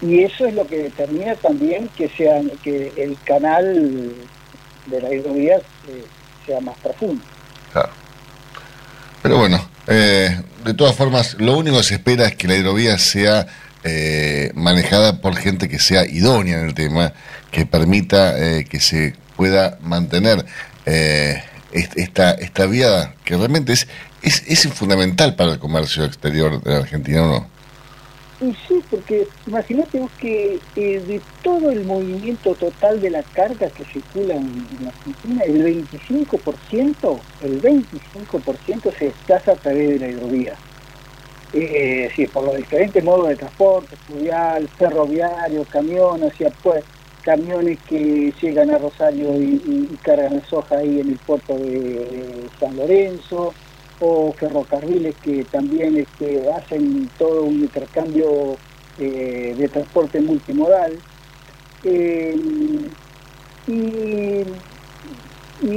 y 0.02 0.24
eso 0.24 0.46
es 0.46 0.54
lo 0.54 0.68
que 0.68 0.78
determina 0.84 1.36
también 1.36 1.90
que 1.98 2.10
sea 2.10 2.42
que 2.64 2.92
el 2.98 3.18
canal 3.24 4.14
de 4.88 5.02
la 5.02 5.14
hidrovía 5.14 5.58
eh, 5.88 6.06
sea 6.46 6.60
más 6.60 6.78
profundo. 6.80 7.24
Pero 9.22 9.38
bueno, 9.38 9.66
eh, 9.88 10.42
de 10.66 10.74
todas 10.74 10.96
formas, 10.96 11.36
lo 11.40 11.58
único 11.58 11.78
que 11.78 11.84
se 11.84 11.94
espera 11.96 12.26
es 12.28 12.36
que 12.36 12.48
la 12.48 12.56
hidrovía 12.58 12.98
sea 12.98 13.48
eh, 13.86 14.52
manejada 14.54 15.22
por 15.22 15.36
gente 15.38 15.70
que 15.70 15.80
sea 15.80 16.06
idónea 16.06 16.60
en 16.60 16.66
el 16.68 16.74
tema, 16.74 17.14
que 17.52 17.66
permita 17.66 18.38
eh, 18.38 18.66
que 18.66 18.80
se 18.82 19.16
pueda 19.38 19.78
mantener 19.82 20.46
est- 20.86 21.98
esta, 21.98 22.32
esta 22.32 22.66
vía 22.66 23.16
que 23.24 23.38
realmente 23.38 23.72
es, 23.74 23.88
es, 24.22 24.44
es 24.48 24.68
fundamental 24.74 25.36
para 25.36 25.54
el 25.54 25.60
comercio 25.60 26.04
exterior 26.04 26.62
de 26.62 26.72
la 26.72 26.78
Argentina, 26.80 27.24
¿o 27.24 27.28
no? 27.28 27.53
Y 28.44 28.54
sí, 28.68 28.84
porque 28.90 29.30
imagínate 29.46 30.00
vos 30.00 30.12
que 30.18 30.56
eh, 30.76 31.00
de 31.00 31.24
todo 31.42 31.72
el 31.72 31.86
movimiento 31.86 32.56
total 32.56 33.00
de 33.00 33.10
la 33.10 33.24
carga 33.24 33.70
que 33.70 33.86
circula 33.86 34.36
en, 34.36 34.68
en 34.80 34.88
Argentina, 34.88 35.44
el 35.46 35.88
25%, 35.88 37.22
el 37.40 37.62
25% 37.62 38.98
se 39.00 39.06
desplaza 39.06 39.54
a 39.54 39.56
través 39.56 39.90
de 39.92 40.00
la 40.00 40.10
hidrovía. 40.10 40.60
Eh, 41.54 42.10
sí, 42.16 42.28
por 42.28 42.46
los 42.46 42.58
diferentes 42.58 43.04
modos 43.04 43.30
de 43.30 43.36
transporte, 43.38 43.96
fluvial, 44.08 44.68
ferroviario, 44.76 45.66
camión, 45.66 46.22
hacia 46.24 46.50
pues, 46.64 46.84
camiones 47.22 47.80
que 47.88 48.34
llegan 48.42 48.72
a 48.72 48.78
Rosario 48.80 49.40
y, 49.40 49.98
cargan 50.02 50.36
la 50.38 50.46
soja 50.48 50.80
ahí 50.80 51.00
en 51.00 51.12
el 51.12 51.20
puerto 51.20 51.58
de 51.58 52.50
San 52.60 52.76
Lorenzo, 52.76 53.54
o 54.06 54.34
ferrocarriles 54.34 55.16
que 55.24 55.46
también 55.46 55.98
este, 55.98 56.52
hacen 56.52 57.10
todo 57.18 57.44
un 57.44 57.62
intercambio 57.62 58.58
eh, 59.00 59.56
de 59.58 59.70
transporte 59.70 60.20
multimodal. 60.20 61.00
Eh, 61.86 62.36
y, 63.68 64.44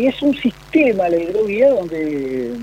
es 0.06 0.20
un 0.22 0.34
sistema, 0.34 1.08
la 1.08 1.16
hidrovía, 1.16 1.70
donde 1.70 2.48
eh, 2.48 2.56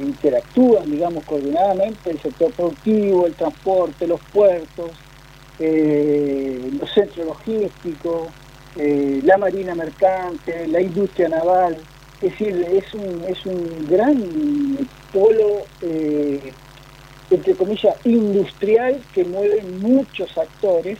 interactúan, 0.00 0.88
digamos, 0.88 1.24
coordinadamente 1.24 2.10
el 2.10 2.20
sector 2.20 2.52
productivo, 2.52 3.26
el 3.26 3.34
transporte, 3.34 4.06
los 4.06 4.20
puertos, 4.32 4.92
los 5.58 6.94
centros 6.94 7.26
logísticos, 7.26 8.28
la 8.76 9.38
marina 9.38 9.74
mercante, 9.74 10.68
la 10.68 10.80
industria 10.80 11.28
naval. 11.28 11.76
Es 12.22 12.30
decir, 12.30 12.66
es 12.72 12.94
un, 12.94 13.24
es 13.28 13.46
un 13.46 13.86
gran 13.90 14.16
polo, 15.12 15.62
eh, 15.82 16.52
entre 17.30 17.54
comillas, 17.54 17.96
industrial 18.04 19.02
que 19.12 19.24
mueve 19.24 19.62
muchos 19.62 20.38
actores 20.38 20.98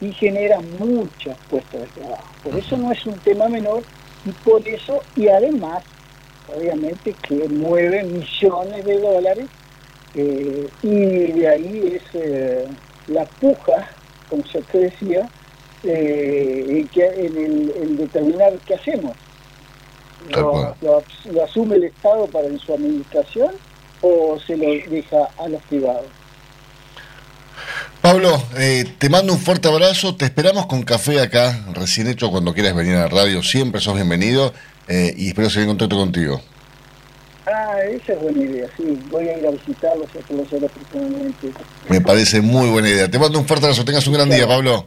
y 0.00 0.12
genera 0.12 0.60
muchos 0.80 1.36
puestos 1.48 1.82
de 1.82 1.86
trabajo. 2.00 2.24
Por 2.42 2.56
eso 2.56 2.76
no 2.76 2.90
es 2.90 3.06
un 3.06 3.14
tema 3.20 3.48
menor 3.48 3.84
y 4.24 4.30
por 4.48 4.66
eso, 4.66 5.00
y 5.14 5.28
además, 5.28 5.84
obviamente 6.52 7.14
que 7.28 7.48
mueve 7.48 8.02
millones 8.02 8.84
de 8.84 8.98
dólares 8.98 9.46
eh, 10.16 10.68
y 10.82 11.32
de 11.32 11.48
ahí 11.48 11.92
es 11.94 12.02
eh, 12.14 12.64
la 13.06 13.24
puja, 13.24 13.88
como 14.28 14.44
se 14.46 14.62
te 14.62 14.78
decía, 14.78 15.28
eh, 15.84 16.84
que 16.92 17.04
en 17.04 17.36
el, 17.36 17.96
determinar 17.98 18.54
qué 18.66 18.74
hacemos. 18.74 19.12
Lo, 20.30 20.74
lo, 20.82 21.44
asume 21.44 21.76
el 21.76 21.84
Estado 21.84 22.26
para 22.26 22.46
en 22.46 22.58
su 22.58 22.74
administración 22.74 23.54
o 24.02 24.38
se 24.46 24.56
lo 24.56 24.66
deja 24.90 25.28
a 25.38 25.48
los 25.48 25.62
privados? 25.62 26.06
Pablo, 28.00 28.40
eh, 28.56 28.84
te 28.98 29.08
mando 29.08 29.32
un 29.32 29.38
fuerte 29.38 29.68
abrazo, 29.68 30.14
te 30.14 30.26
esperamos 30.26 30.66
con 30.66 30.82
café 30.82 31.20
acá, 31.20 31.64
recién 31.72 32.06
hecho, 32.06 32.30
cuando 32.30 32.54
quieras 32.54 32.74
venir 32.74 32.94
a 32.94 33.00
la 33.00 33.08
radio, 33.08 33.42
siempre 33.42 33.80
sos 33.80 33.94
bienvenido 33.94 34.52
eh, 34.86 35.12
y 35.16 35.28
espero 35.28 35.50
seguir 35.50 35.64
en 35.64 35.70
contacto 35.70 35.96
contigo. 35.96 36.40
Ah, 37.46 37.78
esa 37.88 38.12
es 38.12 38.20
buena 38.20 38.42
idea, 38.42 38.68
sí, 38.76 38.98
voy 39.10 39.28
a 39.28 39.38
ir 39.38 39.46
a 39.46 39.50
visitarlos 39.50 40.08
y 40.14 40.18
a 40.18 40.22
conocerlos 40.22 40.70
personalmente. 40.70 41.48
Me 41.88 42.00
parece 42.00 42.40
muy 42.40 42.68
buena 42.70 42.88
idea. 42.88 43.08
Te 43.08 43.18
mando 43.18 43.38
un 43.38 43.46
fuerte 43.46 43.66
abrazo, 43.66 43.84
tengas 43.84 44.06
un 44.06 44.14
gran 44.14 44.28
día, 44.28 44.46
Pablo. 44.46 44.86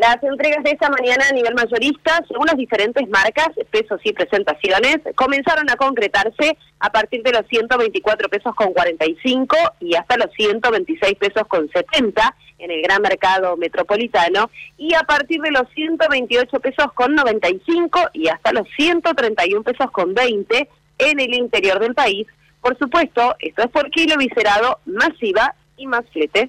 Las 0.00 0.22
entregas 0.22 0.64
de 0.64 0.70
esta 0.70 0.88
mañana 0.88 1.26
a 1.28 1.34
nivel 1.34 1.52
mayorista, 1.54 2.24
según 2.26 2.46
las 2.46 2.56
diferentes 2.56 3.06
marcas, 3.10 3.50
pesos 3.70 4.00
y 4.02 4.14
presentaciones, 4.14 4.96
comenzaron 5.14 5.68
a 5.68 5.76
concretarse 5.76 6.56
a 6.78 6.90
partir 6.90 7.22
de 7.22 7.32
los 7.32 7.46
124 7.48 8.30
pesos 8.30 8.54
con 8.54 8.72
45 8.72 9.54
y 9.80 9.96
hasta 9.96 10.16
los 10.16 10.32
126 10.32 11.16
pesos 11.18 11.46
con 11.48 11.68
70 11.68 12.34
en 12.60 12.70
el 12.70 12.80
gran 12.80 13.02
mercado 13.02 13.58
metropolitano 13.58 14.50
y 14.78 14.94
a 14.94 15.02
partir 15.02 15.42
de 15.42 15.50
los 15.50 15.68
128 15.74 16.60
pesos 16.60 16.90
con 16.94 17.14
95 17.14 18.00
y 18.14 18.28
hasta 18.28 18.52
los 18.52 18.66
131 18.78 19.62
pesos 19.64 19.90
con 19.90 20.14
20 20.14 20.66
en 20.96 21.20
el 21.20 21.34
interior 21.34 21.78
del 21.78 21.94
país. 21.94 22.26
Por 22.62 22.78
supuesto, 22.78 23.36
esto 23.38 23.64
es 23.64 23.68
por 23.68 23.90
kilo 23.90 24.16
viscerado, 24.16 24.78
masiva 24.86 25.54
y 25.76 25.86
más 25.86 26.08
flete. 26.10 26.48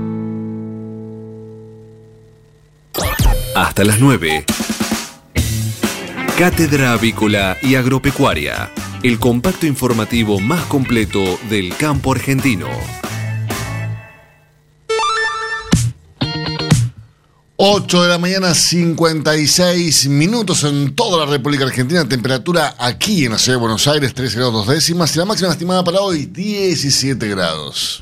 Hasta 3.55 3.83
las 3.83 3.99
9. 3.99 4.45
Cátedra 6.37 6.93
Avícola 6.93 7.57
y 7.61 7.75
Agropecuaria, 7.75 8.71
el 9.03 9.19
compacto 9.19 9.65
informativo 9.65 10.39
más 10.39 10.65
completo 10.67 11.37
del 11.49 11.75
campo 11.75 12.13
argentino. 12.13 12.67
8 17.57 18.03
de 18.03 18.09
la 18.09 18.17
mañana, 18.17 18.55
56 18.55 20.07
minutos 20.07 20.63
en 20.63 20.95
toda 20.95 21.25
la 21.25 21.29
República 21.29 21.65
Argentina. 21.65 22.07
Temperatura 22.07 22.75
aquí 22.79 23.25
en 23.25 23.33
la 23.33 23.37
ciudad 23.37 23.57
de 23.57 23.61
Buenos 23.61 23.85
Aires, 23.87 24.13
13 24.13 24.37
grados 24.37 24.53
dos 24.53 24.67
décimas. 24.67 25.13
Y 25.15 25.19
la 25.19 25.25
máxima 25.25 25.51
estimada 25.51 25.83
para 25.83 25.99
hoy, 25.99 26.25
17 26.25 27.27
grados. 27.27 28.01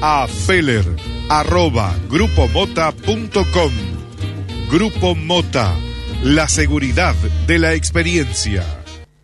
a 0.00 0.26
feller 0.26 0.84
arroba 1.28 1.94
grupomota.com. 2.08 3.72
Grupo 4.70 5.14
Mota, 5.14 5.74
la 6.22 6.48
seguridad 6.48 7.14
de 7.46 7.58
la 7.58 7.74
experiencia. 7.74 8.64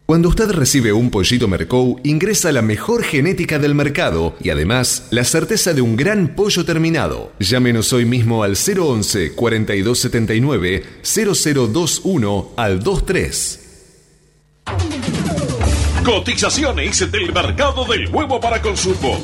Cuando 0.07 0.29
usted 0.29 0.51
recibe 0.51 0.93
un 0.93 1.11
pollito 1.11 1.49
Mercou, 1.49 1.99
ingresa 2.05 2.53
la 2.53 2.61
mejor 2.61 3.03
genética 3.03 3.59
del 3.59 3.75
mercado 3.75 4.37
y 4.41 4.51
además 4.51 5.07
la 5.11 5.25
certeza 5.25 5.73
de 5.73 5.81
un 5.81 5.97
gran 5.97 6.35
pollo 6.35 6.65
terminado. 6.65 7.33
Llámenos 7.39 7.93
hoy 7.93 8.05
mismo 8.05 8.43
al 8.43 8.57
011 8.57 9.33
4279 9.33 10.85
0021 11.03 12.53
al 12.57 12.81
23. 12.81 13.59
Cotizaciones 16.05 17.11
del 17.11 17.33
mercado 17.33 17.85
del 17.85 18.09
huevo 18.09 18.41
para 18.41 18.61
consumo. 18.61 19.21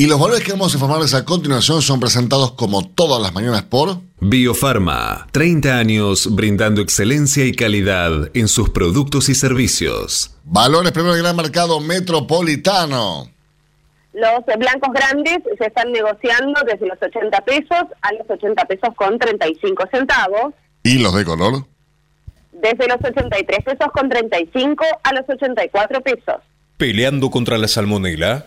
Y 0.00 0.06
los 0.06 0.18
valores 0.18 0.42
que 0.42 0.52
vamos 0.52 0.72
a 0.72 0.76
informarles 0.78 1.12
a 1.12 1.26
continuación 1.26 1.82
son 1.82 2.00
presentados 2.00 2.52
como 2.52 2.88
todas 2.88 3.20
las 3.20 3.34
mañanas 3.34 3.64
por 3.64 3.98
Biofarma, 4.18 5.26
30 5.30 5.76
años 5.76 6.34
brindando 6.34 6.80
excelencia 6.80 7.44
y 7.44 7.52
calidad 7.52 8.30
en 8.32 8.48
sus 8.48 8.70
productos 8.70 9.28
y 9.28 9.34
servicios. 9.34 10.34
Valores 10.44 10.92
primero 10.92 11.12
del 11.12 11.22
gran 11.22 11.36
mercado 11.36 11.80
metropolitano. 11.80 13.28
Los 14.14 14.58
blancos 14.58 14.90
grandes 14.94 15.36
se 15.58 15.66
están 15.66 15.92
negociando 15.92 16.62
desde 16.64 16.86
los 16.86 16.96
80 17.02 17.38
pesos 17.42 17.84
a 18.00 18.14
los 18.14 18.30
80 18.30 18.64
pesos 18.64 18.94
con 18.96 19.18
35 19.18 19.84
centavos. 19.92 20.54
¿Y 20.82 20.96
los 20.96 21.14
de 21.14 21.26
color? 21.26 21.66
Desde 22.52 22.88
los 22.88 23.04
83 23.04 23.64
pesos 23.66 23.92
con 23.92 24.08
35 24.08 24.82
a 25.02 25.12
los 25.12 25.28
84 25.28 26.00
pesos. 26.00 26.36
Peleando 26.78 27.30
contra 27.30 27.58
la 27.58 27.68
salmonela, 27.68 28.46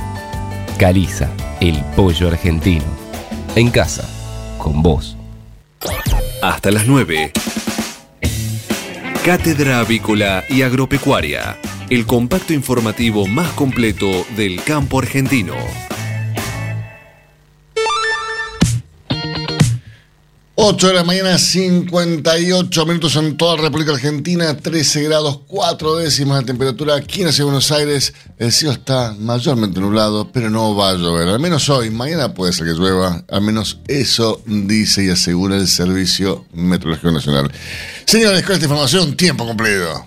Caliza, 0.81 1.29
el 1.59 1.79
pollo 1.95 2.27
argentino. 2.29 2.85
En 3.55 3.69
casa, 3.69 4.03
con 4.57 4.81
vos. 4.81 5.15
Hasta 6.41 6.71
las 6.71 6.87
9. 6.87 7.31
Cátedra 9.23 9.81
Avícola 9.81 10.43
y 10.49 10.63
Agropecuaria, 10.63 11.55
el 11.91 12.07
compacto 12.07 12.53
informativo 12.53 13.27
más 13.27 13.51
completo 13.51 14.25
del 14.35 14.63
campo 14.63 14.97
argentino. 14.97 15.53
8 20.63 20.89
de 20.89 20.93
la 20.93 21.03
mañana, 21.03 21.39
58 21.39 22.85
minutos 22.85 23.15
en 23.15 23.35
toda 23.35 23.55
la 23.55 23.63
República 23.63 23.93
Argentina, 23.93 24.55
13 24.55 25.01
grados 25.01 25.39
4 25.47 25.95
décimas 25.95 26.41
de 26.41 26.45
temperatura 26.45 26.95
aquí 26.95 27.23
en 27.23 27.31
Buenos 27.43 27.71
Aires. 27.71 28.13
El 28.37 28.51
cielo 28.51 28.73
está 28.73 29.15
mayormente 29.17 29.79
nublado, 29.79 30.31
pero 30.31 30.51
no 30.51 30.75
va 30.75 30.91
a 30.91 30.93
llover. 30.93 31.29
Al 31.29 31.39
menos 31.39 31.67
hoy, 31.69 31.89
mañana 31.89 32.35
puede 32.35 32.53
ser 32.53 32.67
que 32.67 32.73
llueva. 32.73 33.23
Al 33.27 33.41
menos 33.41 33.79
eso 33.87 34.43
dice 34.45 35.03
y 35.03 35.09
asegura 35.09 35.55
el 35.55 35.67
Servicio 35.67 36.45
Meteorológico 36.53 37.11
Nacional. 37.11 37.51
Señores, 38.05 38.43
con 38.43 38.53
esta 38.53 38.65
información, 38.65 39.17
tiempo 39.17 39.47
completo. 39.47 40.03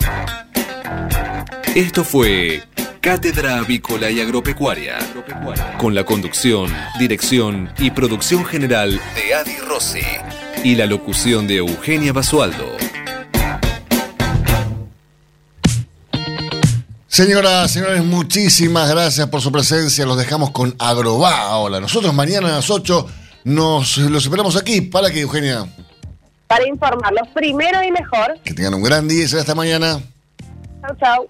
Esto 1.75 2.05
fue 2.05 2.63
Cátedra 3.01 3.59
Avícola 3.59 4.09
y 4.09 4.21
Agropecuaria, 4.21 4.99
con 5.79 5.97
la 5.97 6.05
conducción, 6.05 6.73
dirección 6.97 7.73
y 7.77 7.91
producción 7.91 8.45
general 8.45 9.01
de 9.17 9.35
Adi 9.35 9.57
Rossi 9.59 9.99
y 10.65 10.75
la 10.75 10.87
locución 10.87 11.47
de 11.47 11.57
Eugenia 11.59 12.13
Basualdo. 12.13 12.65
Señoras, 17.07 17.71
señores, 17.71 18.03
muchísimas 18.03 18.91
gracias 18.91 19.29
por 19.29 19.41
su 19.43 19.53
presencia. 19.53 20.07
Los 20.07 20.17
dejamos 20.17 20.51
con 20.51 20.75
Agrobá 20.79 21.43
ahora. 21.43 21.79
Nosotros 21.79 22.13
mañana 22.15 22.49
a 22.49 22.53
las 22.53 22.71
8 22.71 23.07
nos 23.45 23.99
los 23.99 24.25
esperamos 24.25 24.57
aquí. 24.57 24.81
¿Para 24.81 25.11
que 25.11 25.21
Eugenia? 25.21 25.67
Para 26.49 26.67
informarlos 26.67 27.29
primero 27.35 27.83
y 27.85 27.93
mejor. 27.93 28.41
Que 28.43 28.55
tengan 28.55 28.75
un 28.75 28.83
gran 28.83 29.07
día 29.07 29.25
y 29.25 29.29
será 29.29 29.43
hasta 29.43 29.55
mañana. 29.55 30.01
Chau, 30.81 30.97
chau. 30.99 31.29